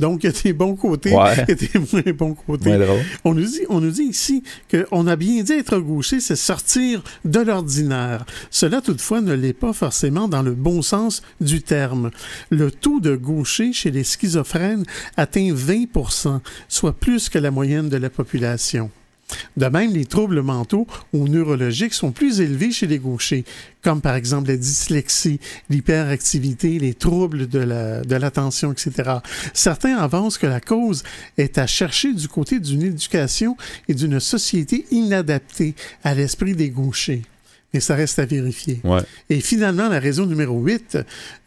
Donc, 0.00 0.24
il 0.24 0.26
y 0.26 0.28
a 0.36 0.42
des 0.42 0.52
bons 0.52 0.74
côtés 0.74 1.14
Ouais. 1.14 1.44
et 1.46 1.54
des 1.54 1.70
moins 1.92 2.02
bons 2.18 2.34
côtés. 2.34 2.76
Drôle. 2.76 2.98
On 3.24 3.32
nous 3.32 3.44
dit, 3.44 3.60
on 3.68 3.80
nous 3.80 3.92
dit 3.92 4.02
ici 4.02 4.42
qu'on 4.68 5.06
a 5.06 5.14
bien 5.14 5.44
dit 5.44 5.52
être 5.52 5.78
gaucher, 5.78 6.18
c'est 6.18 6.34
sortir 6.34 7.00
de 7.24 7.38
l'ordinaire. 7.38 8.26
Cela, 8.50 8.80
toutefois, 8.80 9.20
ne 9.20 9.34
l'est 9.34 9.52
pas 9.52 9.72
forcément 9.72 10.26
dans 10.26 10.42
le 10.42 10.50
bon 10.50 10.82
sens 10.82 11.22
du 11.40 11.62
terme. 11.62 12.10
Le 12.50 12.72
taux 12.72 12.98
de 12.98 13.14
gaucher 13.14 13.72
chez 13.72 13.92
les 13.92 14.02
schizophrènes 14.02 14.82
atteint 15.16 15.52
20% 15.54 16.40
soit 16.68 16.92
plus 16.98 17.28
que 17.28 17.38
la 17.38 17.52
moyenne 17.52 17.88
de 17.88 17.96
la 17.96 18.10
population. 18.10 18.90
De 19.56 19.66
même, 19.66 19.92
les 19.92 20.04
troubles 20.04 20.42
mentaux 20.42 20.86
ou 21.12 21.28
neurologiques 21.28 21.94
sont 21.94 22.12
plus 22.12 22.40
élevés 22.40 22.70
chez 22.72 22.86
les 22.86 22.98
gauchers, 22.98 23.44
comme 23.82 24.00
par 24.00 24.14
exemple 24.16 24.48
la 24.48 24.56
dyslexie, 24.56 25.40
l'hyperactivité, 25.70 26.78
les 26.78 26.94
troubles 26.94 27.48
de 27.48 27.58
la- 27.58 28.02
de 28.02 28.16
l'attention, 28.16 28.72
etc. 28.72 29.18
Certains 29.52 29.96
avancent 29.96 30.38
que 30.38 30.46
la 30.46 30.60
cause 30.60 31.02
est 31.38 31.58
à 31.58 31.66
chercher 31.66 32.12
du 32.12 32.28
côté 32.28 32.60
d'une 32.60 32.82
éducation 32.82 33.56
et 33.88 33.94
d'une 33.94 34.20
société 34.20 34.86
inadaptée 34.90 35.74
à 36.02 36.14
l'esprit 36.14 36.54
des 36.54 36.70
gauchers. 36.70 37.22
Mais 37.74 37.80
ça 37.80 37.96
reste 37.96 38.20
à 38.20 38.24
vérifier. 38.24 38.80
Ouais. 38.84 39.00
Et 39.28 39.40
finalement, 39.40 39.88
la 39.88 39.98
raison 39.98 40.26
numéro 40.26 40.60
8, 40.60 40.98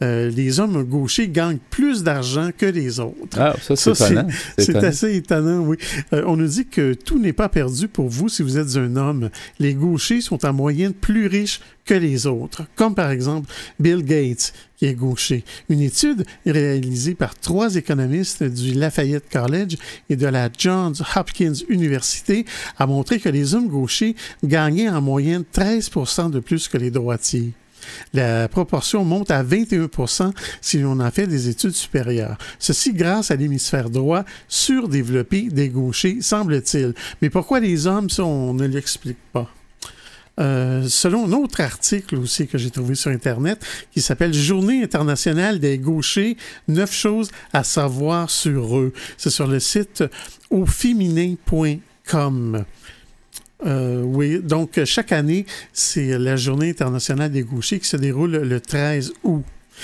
euh, 0.03 0.29
les 0.29 0.59
hommes 0.59 0.83
gauchers 0.83 1.29
gagnent 1.29 1.59
plus 1.69 2.03
d'argent 2.03 2.49
que 2.55 2.65
les 2.65 2.99
autres. 2.99 3.39
Ah, 3.39 3.55
ça, 3.61 3.75
c'est 3.75 4.11
étonnant. 4.11 4.27
C'est 4.57 4.75
assez 4.75 5.15
étonnant, 5.15 5.61
oui. 5.61 5.77
Euh, 6.11 6.23
on 6.27 6.35
nous 6.35 6.47
dit 6.47 6.67
que 6.67 6.93
tout 6.93 7.17
n'est 7.17 7.33
pas 7.33 7.47
perdu 7.47 7.87
pour 7.87 8.09
vous 8.09 8.27
si 8.27 8.43
vous 8.43 8.57
êtes 8.57 8.75
un 8.75 8.97
homme. 8.97 9.29
Les 9.59 9.73
gauchers 9.73 10.19
sont 10.19 10.45
en 10.45 10.51
moyenne 10.51 10.93
plus 10.93 11.27
riches 11.27 11.61
que 11.87 11.95
les 11.95 12.27
autres, 12.27 12.63
comme 12.75 12.93
par 12.93 13.09
exemple 13.09 13.49
Bill 13.79 14.03
Gates, 14.03 14.53
qui 14.77 14.85
est 14.85 14.93
gaucher. 14.93 15.43
Une 15.69 15.81
étude 15.81 16.25
réalisée 16.45 17.15
par 17.15 17.33
trois 17.33 17.75
économistes 17.75 18.43
du 18.43 18.73
Lafayette 18.73 19.29
College 19.31 19.77
et 20.09 20.15
de 20.15 20.27
la 20.27 20.49
Johns 20.55 20.93
Hopkins 21.15 21.53
University 21.69 22.45
a 22.77 22.85
montré 22.85 23.19
que 23.19 23.29
les 23.29 23.55
hommes 23.55 23.69
gauchers 23.69 24.15
gagnaient 24.43 24.89
en 24.89 25.01
moyenne 25.01 25.43
13 25.51 25.89
de 26.31 26.39
plus 26.39 26.67
que 26.67 26.77
les 26.77 26.91
droitiers. 26.91 27.53
La 28.13 28.49
proportion 28.49 29.05
monte 29.05 29.31
à 29.31 29.43
21% 29.43 30.33
si 30.61 30.79
l'on 30.79 30.99
en 30.99 31.11
fait 31.11 31.25
des 31.25 31.47
études 31.47 31.71
supérieures. 31.71 32.37
Ceci 32.59 32.91
grâce 32.93 33.31
à 33.31 33.35
l'hémisphère 33.35 33.89
droit 33.89 34.25
surdéveloppé 34.49 35.43
des 35.43 35.69
gauchers, 35.69 36.17
semble-t-il. 36.21 36.93
Mais 37.21 37.29
pourquoi 37.29 37.61
les 37.61 37.87
hommes, 37.87 38.09
ça, 38.09 38.25
on 38.25 38.53
ne 38.53 38.67
l'explique 38.67 39.17
pas? 39.31 39.49
Euh, 40.39 40.87
selon 40.87 41.25
un 41.25 41.33
autre 41.33 41.61
article 41.61 42.17
aussi 42.17 42.45
que 42.47 42.59
j'ai 42.59 42.69
trouvé 42.69 42.93
sur 42.93 43.09
Internet 43.09 43.65
qui 43.91 44.01
s'appelle 44.01 44.33
Journée 44.33 44.83
internationale 44.83 45.59
des 45.59 45.79
gauchers, 45.79 46.37
neuf 46.67 46.93
choses 46.93 47.31
à 47.53 47.63
savoir 47.63 48.29
sur 48.29 48.77
eux. 48.77 48.93
C'est 49.17 49.31
sur 49.31 49.47
le 49.47 49.59
site 49.59 50.03
auféminin.com. 50.51 52.65
Euh, 53.65 54.03
oui, 54.03 54.39
donc 54.39 54.79
chaque 54.85 55.11
année, 55.11 55.47
c'est 55.73 56.19
la 56.19 56.35
Journée 56.35 56.69
internationale 56.69 57.31
des 57.31 57.41
gauchers 57.41 57.79
qui 57.79 57.87
se 57.87 57.97
déroule 57.97 58.29
le 58.31 58.61
13 58.61 59.13
août. 59.23 59.43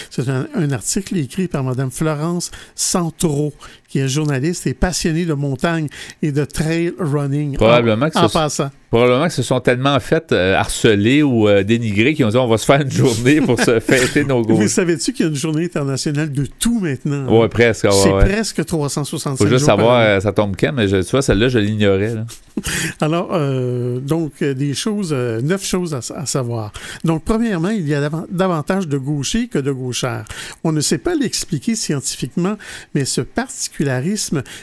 C'est 0.10 0.28
un, 0.28 0.72
article 0.72 1.18
écrit 1.18 1.48
par 1.48 1.64
Mme 1.64 1.92
Florence 1.92 2.52
Santoro, 2.76 3.54
qui 3.94 4.00
est 4.00 4.08
journaliste 4.08 4.66
et 4.66 4.74
passionnée 4.74 5.24
de 5.24 5.36
montagne 5.36 5.88
et 6.24 6.32
de 6.32 6.46
trail 6.46 6.94
running. 6.98 7.58
Probablement 7.58 8.10
que 8.10 8.18
en, 8.18 8.24
en 8.24 8.28
ce- 8.28 8.34
passant. 8.34 8.72
Probablement 8.90 9.26
que 9.28 9.34
se 9.34 9.42
sont 9.44 9.60
tellement 9.60 10.00
fait 10.00 10.32
euh, 10.32 10.56
harceler 10.56 11.24
ou 11.24 11.48
euh, 11.48 11.64
dénigrer 11.64 12.14
qu'ils 12.14 12.26
ont 12.26 12.30
dit 12.30 12.38
on 12.38 12.48
va 12.48 12.58
se 12.60 12.66
faire 12.66 12.82
une 12.82 12.92
journée 12.92 13.42
pour 13.42 13.60
se 13.60 13.80
fêter 13.80 14.24
nos 14.24 14.42
Mais 14.42 14.46
gauchers. 14.56 14.68
savais-tu 14.68 15.14
qu'il 15.14 15.26
y 15.26 15.28
a 15.28 15.32
une 15.32 15.36
journée 15.38 15.66
internationale 15.66 16.32
de 16.32 16.46
tout 16.60 16.80
maintenant? 16.80 17.26
Ouais, 17.40 17.48
presque. 17.50 17.84
ouais, 17.86 17.92
C'est 17.92 18.12
ouais. 18.14 18.24
presque 18.26 18.64
365 18.66 19.38
Faut 19.38 19.48
juste 19.48 19.60
jours 19.60 19.66
savoir, 19.68 20.00
euh, 20.00 20.20
ça 20.20 20.32
tombe 20.32 20.56
quand, 20.60 20.74
mais 20.74 20.88
je, 20.88 20.98
tu 20.98 21.10
vois, 21.12 21.22
celle-là, 21.24 21.50
je 21.50 21.58
l'ignorais. 21.60 22.14
Alors, 23.02 23.30
euh, 23.34 24.00
donc, 24.00 24.34
euh, 24.42 24.54
des 24.54 24.74
choses, 24.76 25.12
neuf 25.14 25.66
choses 25.66 25.94
à, 25.96 26.00
à 26.16 26.26
savoir. 26.28 26.72
Donc, 27.04 27.24
premièrement, 27.26 27.70
il 27.70 27.88
y 27.88 27.96
a 27.96 28.02
davan- 28.10 28.26
davantage 28.32 28.88
de 28.88 28.98
gauchers 29.00 29.48
que 29.48 29.58
de 29.60 29.72
gauchères. 29.72 30.26
On 30.64 30.72
ne 30.72 30.82
sait 30.82 31.00
pas 31.00 31.16
l'expliquer 31.16 31.76
scientifiquement, 31.76 32.58
mais 32.94 33.06
ce 33.06 33.22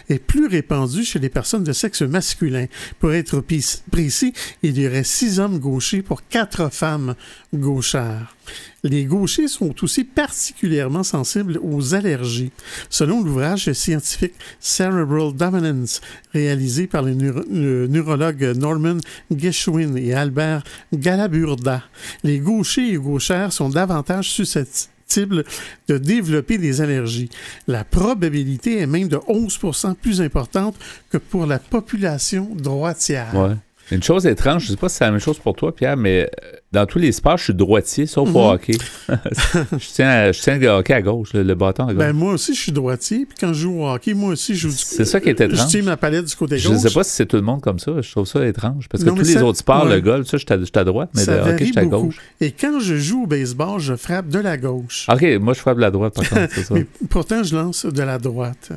est 0.08 0.18
plus 0.18 0.46
répandu 0.46 1.04
chez 1.04 1.18
les 1.18 1.28
personnes 1.28 1.64
de 1.64 1.72
sexe 1.72 2.02
masculin. 2.02 2.66
Pour 2.98 3.12
être 3.12 3.42
précis, 3.90 4.32
il 4.62 4.78
y 4.78 4.86
aurait 4.86 5.04
six 5.04 5.38
hommes 5.40 5.58
gauchers 5.58 6.02
pour 6.02 6.26
quatre 6.28 6.72
femmes 6.72 7.14
gauchères. 7.54 8.34
Les 8.82 9.04
gauchers 9.04 9.46
sont 9.48 9.74
aussi 9.84 10.04
particulièrement 10.04 11.02
sensibles 11.02 11.60
aux 11.62 11.94
allergies. 11.94 12.50
Selon 12.88 13.22
l'ouvrage 13.22 13.72
scientifique 13.72 14.34
Cerebral 14.58 15.34
Dominance, 15.34 16.00
réalisé 16.32 16.86
par 16.86 17.02
les 17.02 17.14
neuro- 17.14 17.44
le 17.50 17.86
Norman 18.54 18.96
Geschwin 19.30 19.96
et 19.96 20.14
Albert 20.14 20.64
Galaburda, 20.92 21.84
les 22.24 22.38
gauchers 22.38 22.92
et 22.92 22.96
gauchères 22.96 23.52
sont 23.52 23.68
davantage 23.68 24.30
susceptibles 24.30 24.92
de 25.18 25.98
développer 25.98 26.58
des 26.58 26.80
allergies. 26.80 27.30
La 27.66 27.84
probabilité 27.84 28.78
est 28.78 28.86
même 28.86 29.08
de 29.08 29.16
11% 29.16 29.94
plus 29.94 30.20
importante 30.20 30.76
que 31.10 31.18
pour 31.18 31.46
la 31.46 31.58
population 31.58 32.48
droitière. 32.54 33.56
Une 33.90 34.02
chose 34.02 34.26
étrange, 34.26 34.64
je 34.64 34.70
sais 34.70 34.76
pas 34.76 34.88
si 34.88 34.96
c'est 34.96 35.04
la 35.04 35.10
même 35.10 35.20
chose 35.20 35.38
pour 35.38 35.56
toi, 35.56 35.74
Pierre, 35.74 35.96
mais 35.96 36.22
euh, 36.44 36.56
dans 36.72 36.86
tous 36.86 36.98
les 36.98 37.10
sports, 37.12 37.36
je 37.38 37.44
suis 37.44 37.54
droitier, 37.54 38.06
sauf 38.06 38.28
au 38.28 38.32
Mhm. 38.32 38.36
hockey. 38.54 38.72
je, 39.08 39.86
tiens 39.94 40.08
à- 40.08 40.32
je 40.32 40.40
tiens 40.40 40.58
le 40.58 40.68
hockey 40.68 40.92
à 40.94 41.02
gauche, 41.02 41.32
le, 41.34 41.42
le 41.42 41.54
bâton 41.54 41.84
à 41.84 41.92
gauche. 41.92 41.96
Ben, 41.96 42.12
moi 42.12 42.34
aussi, 42.34 42.54
je 42.54 42.60
suis 42.60 42.72
droitier, 42.72 43.26
puis 43.26 43.36
quand 43.40 43.48
je 43.52 43.62
joue 43.62 43.80
au 43.82 43.88
hockey, 43.88 44.14
moi 44.14 44.30
aussi, 44.30 44.54
je 44.54 44.68
joue 44.68 44.68
du 44.70 44.76
C'est 44.76 45.04
ça 45.04 45.20
qui 45.20 45.30
est 45.30 45.38
Je 45.38 45.44
étrange. 45.44 45.66
tiens 45.68 45.82
ma 45.82 45.96
palette 45.96 46.24
du 46.26 46.34
côté 46.36 46.58
Je 46.58 46.68
gauche. 46.68 46.82
ne 46.82 46.88
sais 46.88 46.94
pas 46.94 47.02
si 47.04 47.10
c'est 47.12 47.26
tout 47.26 47.36
le 47.36 47.42
monde 47.42 47.60
comme 47.60 47.78
ça. 47.78 47.92
Je 48.00 48.10
trouve 48.10 48.26
ça 48.26 48.46
étrange. 48.46 48.88
Parce 48.88 49.02
que 49.02 49.08
Non, 49.08 49.14
tous 49.16 49.22
les 49.22 49.32
ça- 49.34 49.44
autres 49.44 49.58
sports, 49.58 49.84
ouais. 49.86 49.94
le 49.96 50.00
golf, 50.00 50.26
ça, 50.26 50.36
je 50.36 50.44
suis 50.46 50.54
à, 50.54 50.58
je 50.80 50.84
droite, 50.84 51.10
mais 51.14 51.22
ça 51.24 51.34
le 51.36 51.40
hockey, 51.52 51.66
je 51.66 51.72
suis 51.72 51.78
à 51.78 51.84
beaucoup. 51.84 52.06
gauche. 52.06 52.16
Et 52.40 52.52
quand 52.52 52.78
je 52.80 52.96
joue 52.96 53.24
au 53.24 53.26
baseball, 53.26 53.80
je 53.80 53.94
frappe 53.96 54.28
de 54.28 54.38
la 54.38 54.56
gauche. 54.56 55.06
OK, 55.12 55.22
moi, 55.40 55.54
je 55.54 55.58
frappe 55.60 55.76
de 55.76 55.82
la 55.82 55.90
droite, 55.90 56.14
par 56.14 56.28
contre, 56.28 56.48
c'est 56.54 56.62
ça. 56.64 56.74
Mais 56.74 56.86
pourtant, 57.08 57.42
je 57.42 57.56
lance 57.56 57.86
de 57.86 58.02
la 58.02 58.18
droite. 58.18 58.70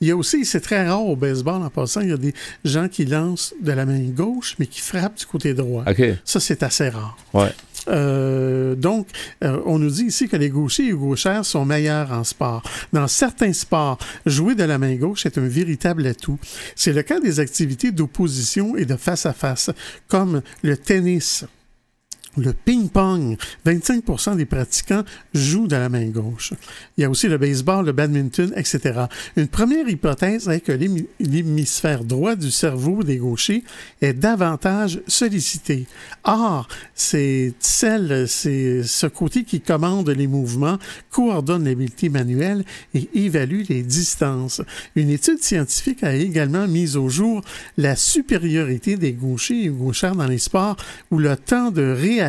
Il 0.00 0.08
y 0.08 0.10
a 0.10 0.16
aussi, 0.16 0.44
c'est 0.44 0.60
très 0.60 0.86
rare 0.86 1.04
au 1.04 1.16
baseball 1.16 1.62
en 1.62 1.70
passant, 1.70 2.00
il 2.00 2.10
y 2.10 2.12
a 2.12 2.16
des 2.16 2.34
gens 2.64 2.88
qui 2.88 3.04
lancent 3.04 3.54
de 3.60 3.72
la 3.72 3.84
main 3.84 4.00
gauche, 4.10 4.54
mais 4.58 4.66
qui 4.66 4.80
frappent 4.80 5.18
du 5.18 5.26
côté 5.26 5.54
droit. 5.54 5.84
Ça, 6.24 6.40
c'est 6.40 6.62
assez 6.62 6.88
rare. 6.88 7.16
Ouais. 7.34 7.52
Euh, 7.88 8.74
donc, 8.74 9.08
euh, 9.42 9.60
on 9.64 9.78
nous 9.78 9.90
dit 9.90 10.04
ici 10.04 10.28
que 10.28 10.36
les 10.36 10.50
gauchers 10.50 10.88
et 10.88 10.92
gauchères 10.92 11.44
sont 11.44 11.64
meilleurs 11.64 12.12
en 12.12 12.24
sport. 12.24 12.62
Dans 12.92 13.08
certains 13.08 13.52
sports, 13.52 13.98
jouer 14.26 14.54
de 14.54 14.64
la 14.64 14.78
main 14.78 14.94
gauche 14.96 15.26
est 15.26 15.38
un 15.38 15.48
véritable 15.48 16.06
atout. 16.06 16.38
C'est 16.76 16.92
le 16.92 17.02
cas 17.02 17.20
des 17.20 17.40
activités 17.40 17.90
d'opposition 17.90 18.76
et 18.76 18.84
de 18.84 18.96
face-à-face, 18.96 19.70
comme 20.06 20.42
le 20.62 20.76
tennis. 20.76 21.44
Le 22.38 22.52
ping-pong, 22.52 23.36
25% 23.66 24.36
des 24.36 24.44
pratiquants 24.46 25.02
jouent 25.34 25.66
de 25.66 25.76
la 25.76 25.88
main 25.88 26.06
gauche. 26.06 26.52
Il 26.96 27.02
y 27.02 27.04
a 27.04 27.10
aussi 27.10 27.26
le 27.26 27.36
baseball, 27.36 27.84
le 27.86 27.92
badminton, 27.92 28.52
etc. 28.54 29.06
Une 29.36 29.48
première 29.48 29.88
hypothèse 29.88 30.48
est 30.48 30.60
que 30.60 30.72
l'hémi- 30.72 31.06
l'hémisphère 31.18 32.04
droit 32.04 32.36
du 32.36 32.50
cerveau 32.50 33.02
des 33.02 33.16
gauchers 33.16 33.64
est 34.00 34.12
davantage 34.12 35.00
sollicité. 35.08 35.86
Or, 36.24 36.68
c'est 36.94 37.54
celle, 37.58 38.26
c'est 38.28 38.82
ce 38.84 39.06
côté 39.06 39.42
qui 39.44 39.60
commande 39.60 40.08
les 40.10 40.26
mouvements, 40.28 40.78
coordonne 41.10 41.64
l'habileté 41.64 42.08
manuelle 42.08 42.64
et 42.94 43.08
évalue 43.14 43.62
les 43.68 43.82
distances. 43.82 44.62
Une 44.94 45.10
étude 45.10 45.42
scientifique 45.42 46.04
a 46.04 46.14
également 46.14 46.68
mis 46.68 46.96
au 46.96 47.08
jour 47.08 47.42
la 47.76 47.96
supériorité 47.96 48.96
des 48.96 49.12
gauchers 49.12 49.64
et 49.64 49.68
gauchères 49.68 50.14
dans 50.14 50.26
les 50.26 50.38
sports 50.38 50.76
où 51.10 51.18
le 51.18 51.36
temps 51.36 51.70
de 51.72 51.82
réaction 51.82 52.27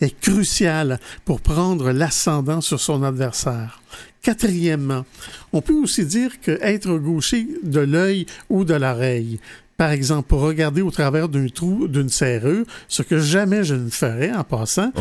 est 0.00 0.18
crucial 0.20 0.98
pour 1.24 1.40
prendre 1.40 1.90
l'ascendant 1.90 2.60
sur 2.60 2.80
son 2.80 3.02
adversaire. 3.02 3.80
Quatrièmement, 4.22 5.06
on 5.52 5.60
peut 5.60 5.74
aussi 5.74 6.04
dire 6.04 6.40
que 6.40 6.58
être 6.62 6.98
gaucher 6.98 7.46
de 7.62 7.80
l'œil 7.80 8.26
ou 8.50 8.64
de 8.64 8.74
l'oreille. 8.74 9.40
Par 9.78 9.92
exemple, 9.92 10.26
pour 10.26 10.40
regarder 10.40 10.82
au 10.82 10.90
travers 10.90 11.28
d'un 11.28 11.46
trou 11.46 11.86
d'une 11.86 12.08
serrure, 12.08 12.64
ce 12.88 13.02
que 13.02 13.20
jamais 13.20 13.62
je 13.62 13.76
ne 13.76 13.88
ferais 13.88 14.32
en 14.32 14.42
passant, 14.42 14.92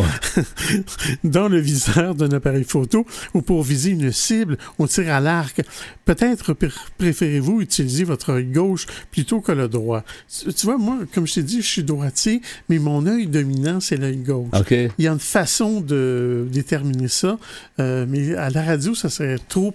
dans 1.24 1.50
le 1.50 1.58
viseur 1.58 2.14
d'un 2.14 2.30
appareil 2.32 2.64
photo 2.64 3.04
ou 3.34 3.42
pour 3.42 3.64
viser 3.64 3.90
une 3.90 4.12
cible 4.12 4.56
au 4.78 4.86
tir 4.88 5.12
à 5.12 5.20
l'arc. 5.20 5.64
Peut-être 6.06 6.56
préférez-vous 7.00 7.60
utiliser 7.62 8.04
votre 8.04 8.34
œil 8.34 8.46
gauche 8.46 8.86
plutôt 9.10 9.42
que 9.42 9.52
le 9.52 9.68
droit. 9.68 10.04
Tu 10.30 10.68
vois, 10.68 10.78
moi, 10.78 11.00
comme 11.12 11.26
je 11.26 11.34
t'ai 11.34 11.44
dit, 11.44 11.64
je 11.64 11.68
suis 11.68 11.84
droitier, 11.84 12.44
mais 12.70 12.78
mon 12.78 13.08
œil 13.08 13.26
dominant, 13.26 13.80
c'est 13.80 13.98
l'œil 13.98 14.18
gauche. 14.18 14.52
Il 15.00 15.06
y 15.06 15.08
a 15.08 15.12
une 15.12 15.20
façon 15.20 15.82
de 15.82 16.48
déterminer 16.52 17.08
ça, 17.08 17.40
euh, 17.80 18.06
mais 18.08 18.36
à 18.36 18.52
la 18.52 18.62
radio, 18.62 18.94
ça 18.94 19.10
serait 19.10 19.40
trop 19.50 19.74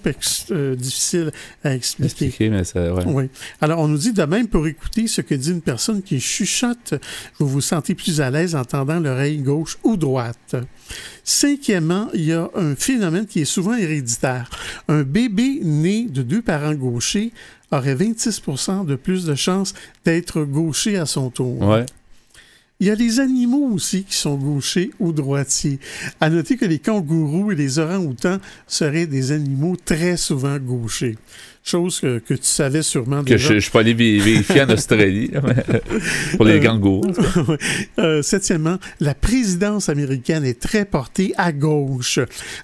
euh, 0.53 0.77
difficile 0.77 1.33
à 1.65 1.75
expliquer. 1.75 2.51
mais 2.51 2.63
ça, 2.63 2.95
Oui. 3.05 3.29
Alors, 3.61 3.81
on 3.81 3.89
nous 3.89 3.99
dit 3.99 4.13
de 4.13 4.23
même 4.23 4.47
pour 4.47 4.65
écouter 4.69 4.92
ce 5.07 5.21
que 5.21 5.35
dit 5.35 5.51
une 5.51 5.63
personne 5.63 6.03
qui 6.03 6.21
chuchote, 6.21 6.95
vous 7.39 7.49
vous 7.49 7.61
sentez 7.61 7.95
plus 7.95 8.21
à 8.21 8.31
l'aise 8.31 8.55
en 8.55 8.63
entendant 8.63 9.01
l'oreille 9.01 9.39
gauche 9.39 9.77
ou 9.83 9.97
droite. 9.97 10.57
Cinquièmement, 11.25 12.09
il 12.15 12.25
y 12.25 12.33
a 12.33 12.49
un 12.55 12.75
phénomène 12.75 13.27
qui 13.27 13.41
est 13.41 13.45
souvent 13.45 13.75
héréditaire. 13.75 14.49
Un 14.89 15.03
bébé 15.03 15.61
né 15.63 16.07
de 16.07 16.23
deux 16.23 16.43
parents 16.43 16.75
gauchers 16.75 17.33
aurait 17.71 17.95
26% 17.95 18.87
de 18.87 18.97
plus 18.97 19.25
de 19.25 19.35
chances 19.35 19.75
d'être 20.05 20.45
gaucher 20.45 20.97
à 20.97 21.07
son 21.07 21.31
tour. 21.31 21.85
Il 22.81 22.89
y 22.89 22.91
a 22.91 22.97
les 22.97 23.21
animaux 23.21 23.69
aussi 23.73 24.03
qui 24.03 24.17
sont 24.17 24.35
gauchers 24.35 24.91
ou 24.99 25.13
droitiers. 25.13 25.79
À 26.21 26.31
noter 26.31 26.57
que 26.57 26.65
les 26.65 26.81
kangourous 26.81 27.53
et 27.53 27.55
les 27.55 27.79
orang-outans 27.79 28.39
seraient 28.67 29.07
des 29.07 29.31
animaux 29.31 29.77
très 29.77 30.17
souvent 30.17 30.59
gauchers 30.59 31.17
chose 31.63 32.01
que, 32.01 32.19
tu 32.19 32.39
savais 32.43 32.83
sûrement 32.83 33.23
déjà. 33.23 33.37
Que 33.37 33.43
je, 33.43 33.55
je 33.55 33.61
suis 33.61 33.71
pas 33.71 33.81
allé 33.81 33.95
vérifier 33.95 34.63
en 34.63 34.71
Australie, 34.71 35.31
pour 36.37 36.45
les 36.45 36.65
euh, 36.67 37.01
euh, 37.99 38.23
septièmement, 38.23 38.79
la 39.01 39.15
présidence 39.15 39.89
américaine 39.89 40.45
est 40.45 40.61
très 40.61 40.85
portée 40.85 41.33
à 41.37 41.53
gauche. 41.53 42.19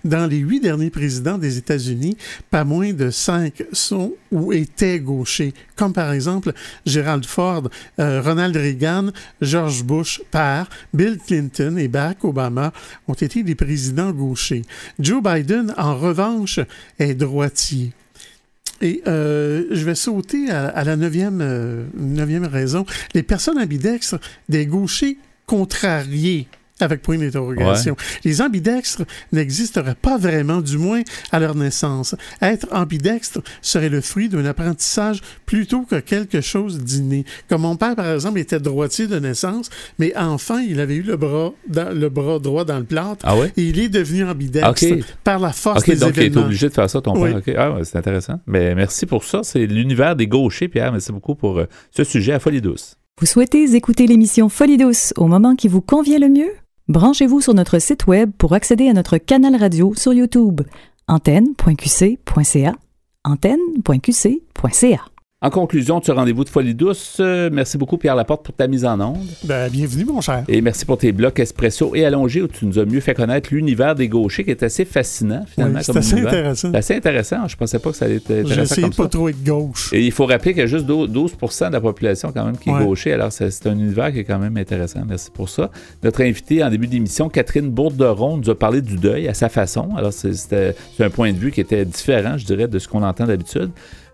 Dans 0.05 0.27
les 0.27 0.39
huit 0.39 0.61
derniers 0.61 0.91
présidents 0.91 1.39
des 1.39 1.59
États-Unis, 1.59 2.17
pas 2.51 2.65
moins 2.65 2.93
de 2.93 3.11
cinq 3.11 3.65
sont 3.73 4.15
ou 4.33 4.53
étaient 4.53 4.99
gauchers, 4.99 5.55
comme 5.77 5.93
par 5.93 6.13
exemple 6.13 6.53
Gerald 6.85 7.25
Ford, 7.25 7.69
euh, 8.01 8.21
Ronald 8.21 8.57
Reagan, 8.57 9.11
George 9.41 9.85
Bush 9.85 10.21
père, 10.31 10.69
Bill 10.93 11.19
Clinton 11.25 11.77
et 11.79 11.89
Barack 11.89 12.25
Obama 12.25 12.73
ont 13.07 13.15
été 13.15 13.43
des 13.43 13.55
présidents 13.55 14.11
gauchers. 14.11 14.63
Joe 14.99 15.23
Biden, 15.23 15.73
en 15.77 15.97
revanche, 15.97 16.61
est 16.99 17.15
droitier. 17.15 17.93
Et 18.81 19.03
euh, 19.07 19.64
je 19.70 19.85
vais 19.85 19.95
sauter 19.95 20.51
à, 20.51 20.85
la 20.85 20.97
neuvième, 20.97 21.41
euh, 21.43 21.85
neuvième 21.95 22.45
raison. 22.45 22.87
Les 23.14 23.22
personnes 23.22 23.59
ambidextres, 23.59 24.20
des 24.49 24.66
gauchers 24.66 25.18
contrariés 25.47 26.47
avec 26.81 27.03
point 27.03 27.18
d'interrogation. 27.18 27.97
Les 28.24 28.43
ambidextres 28.43 29.03
n'existeraient 29.33 29.95
pas 29.95 30.18
vraiment, 30.18 30.61
du 30.61 30.79
moins 30.79 31.03
à 31.33 31.39
leur 31.39 31.55
naissance. 31.55 32.14
Être 32.41 32.66
ambidextre 32.72 33.41
serait 33.62 33.89
le 33.89 34.01
fruit 34.01 34.29
d'un 34.29 34.45
apprentissage 34.45 35.20
plutôt 35.47 35.83
que 35.83 35.97
quelque 35.97 36.41
chose 36.41 36.79
d'inné. 36.79 37.24
Comme 37.49 37.62
mon 37.62 37.76
père, 37.76 37.97
par 37.97 38.12
exemple, 38.12 38.39
était 38.39 38.61
droitier 38.61 39.07
de 39.07 39.18
naissance, 39.18 39.70
mais 39.99 40.16
enfant, 40.16 40.59
il 40.59 40.81
avait 40.81 40.97
eu 40.97 41.03
le 41.03 41.16
bras, 41.16 41.53
dans, 41.68 41.95
le 41.95 42.09
bras 42.09 42.39
droit 42.39 42.64
dans 42.64 42.79
le 42.79 42.85
plâtre. 42.85 43.24
Ah 43.24 43.35
et 43.57 43.62
il 43.62 43.79
est 43.79 43.89
devenu 43.89 44.24
ambidextre 44.24 44.97
par 45.24 45.39
la 45.39 45.53
force 45.53 45.85
des 45.85 45.97
donc 45.97 46.11
événements. 46.11 46.26
donc 46.26 46.35
il 46.35 46.39
est 46.39 46.45
obligé 46.45 46.68
de 46.68 46.74
faire 46.74 46.91
ça, 46.91 47.01
ton 47.01 47.14
père. 47.14 47.41
Ah, 47.57 47.79
c'est 47.83 47.99
intéressant. 47.99 48.41
Mais 48.47 48.74
merci 48.74 49.07
pour 49.07 49.24
ça. 49.24 49.41
C'est 49.43 49.66
l'univers 49.66 50.16
des 50.16 50.26
gauchers, 50.26 50.68
Pierre. 50.68 50.93
Merci 50.93 51.12
beaucoup 51.12 51.35
pour 51.35 51.59
euh, 51.59 51.66
ce 51.91 52.05
sujet 52.05 52.33
à 52.33 52.39
Folie 52.39 52.61
Douce. 52.61 52.97
Vous 53.20 53.26
souhaitez 53.26 53.74
écouter 53.74 54.07
l'émission 54.07 54.49
Folie 54.49 54.76
Douce 54.76 55.12
au 55.16 55.26
moment 55.26 55.57
qui 55.57 55.68
vous 55.68 55.81
convient 55.81 56.18
le 56.18 56.29
mieux? 56.29 56.53
Branchez-vous 56.89 57.43
sur 57.43 57.53
notre 57.53 57.78
site 57.80 58.07
web 58.07 58.30
pour 58.39 58.55
accéder 58.55 58.89
à 58.89 58.95
notre 58.95 59.18
canal 59.18 59.55
radio 59.57 59.95
sur 59.95 60.14
YouTube. 60.14 60.62
Antenne.qc.ca 61.07 62.74
antenne.qc.ca 63.24 65.18
en 65.41 65.51
conclusion 65.51 66.01
de 66.01 66.05
ce 66.05 66.11
rendez-vous 66.11 66.43
de 66.43 66.49
Folie 66.49 66.74
douce, 66.74 67.18
euh, 67.20 67.49
merci 67.53 67.78
beaucoup 67.78 67.97
Pierre 67.97 68.16
Laporte 68.16 68.45
pour 68.45 68.57
ta 68.57 68.66
mise 68.66 68.84
en 68.84 68.99
onde. 69.01 69.24
Ben, 69.45 69.70
bienvenue 69.70 70.05
mon 70.05 70.20
cher. 70.20 70.43
Et 70.49 70.61
merci 70.61 70.84
pour 70.84 70.99
tes 70.99 71.12
blocs 71.12 71.39
espresso 71.39 71.95
et 71.95 72.05
allongés 72.05 72.43
où 72.43 72.49
tu 72.49 72.66
nous 72.66 72.80
as 72.80 72.84
mieux 72.84 72.99
fait 72.99 73.14
connaître 73.14 73.51
l'univers 73.55 73.95
des 73.95 74.09
gauchers 74.09 74.43
qui 74.43 74.51
est 74.51 74.64
assez 74.64 74.84
fascinant 74.84 75.45
finalement. 75.47 75.78
c'est 75.80 75.97
assez 75.97 76.18
intéressant. 76.18 76.70
C'est 76.72 76.76
assez 76.78 76.97
intéressant. 76.97 77.47
Je 77.47 77.57
pensais 77.57 77.78
pas 77.78 77.91
que 77.91 77.97
ça 77.97 78.07
allait 78.07 78.16
être 78.16 78.32
intéressant 78.32 78.55
J'essayais 78.55 78.91
pas 78.91 79.07
trop 79.07 79.28
être 79.28 79.45
gauche. 79.45 79.93
Et 79.93 80.05
il 80.05 80.11
faut 80.11 80.26
rappeler 80.26 80.55
qu'il 80.55 80.61
y 80.62 80.64
a 80.64 80.66
juste 80.66 80.86
12% 80.86 81.68
de 81.68 81.72
la 81.72 81.80
population 81.80 82.32
quand 82.34 82.45
même 82.45 82.59
qui 82.59 82.70
est 82.70 82.84
gaucher. 82.84 83.12
Alors 83.12 83.30
c'est 83.30 83.66
un 83.68 83.78
univers 83.78 84.12
qui 84.12 84.18
est 84.18 84.24
quand 84.24 84.41
même 84.41 84.57
intéressant. 84.57 85.03
Merci 85.09 85.30
pour 85.30 85.49
ça. 85.49 85.70
Notre 86.03 86.22
invitée 86.22 86.64
en 86.64 86.70
début 86.70 86.89
d'émission, 86.89 87.28
Catherine 87.28 87.70
Bourderon, 87.70 88.39
nous 88.39 88.51
a 88.51 88.59
parlé 88.59 88.82
du 88.82 88.97
deuil 88.97 89.28
à 89.28 89.34
sa 89.34 89.49
façon. 89.49 89.91
Alors 89.97 90.12
c'est 90.12 90.74
un 90.99 91.11
point 91.11 91.32
de 91.32 91.39
vue 91.39 91.53
qui 91.53 91.61
était 91.61 91.84
différent, 91.84 92.36
je 92.36 92.45
dirais, 92.45 92.66
de 92.66 92.80
ce 92.80 92.89
qu'on 92.89 93.05
entend 93.05 93.26
d'habitude. 93.26 93.70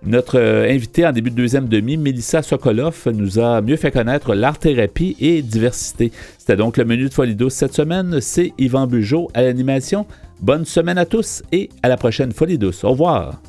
Notre 0.07 0.39
euh, 0.39 0.69
invité 0.69 1.07
en 1.07 1.13
début 1.13 1.31
de 1.31 1.37
deuxième 1.37 1.67
demi, 1.67 1.97
Mélissa 1.97 2.43
Sokolov, 2.43 3.09
nous 3.13 3.39
a 3.39 3.63
mieux 3.63 3.77
fait 3.77 3.91
connaître 3.91 4.35
l'art-thérapie 4.35 5.17
et 5.19 5.41
diversité. 5.41 6.13
C'était 6.39 6.57
donc 6.57 6.77
le 6.77 6.85
menu 6.85 7.05
de 7.05 7.15
Folidos 7.15 7.51
cette 7.51 7.73
semaine. 7.73 8.21
C'est 8.21 8.53
Yvan 8.59 8.87
Bugeaud 8.87 9.31
à 9.33 9.43
l'animation. 9.43 10.07
Bonne 10.41 10.67
semaine 10.67 10.99
à 10.99 11.07
tous 11.07 11.43
et 11.53 11.71
à 11.83 11.89
la 11.89 11.97
prochaine 11.97 12.33
Folie 12.33 12.59
Au 12.83 12.91
revoir. 12.91 13.41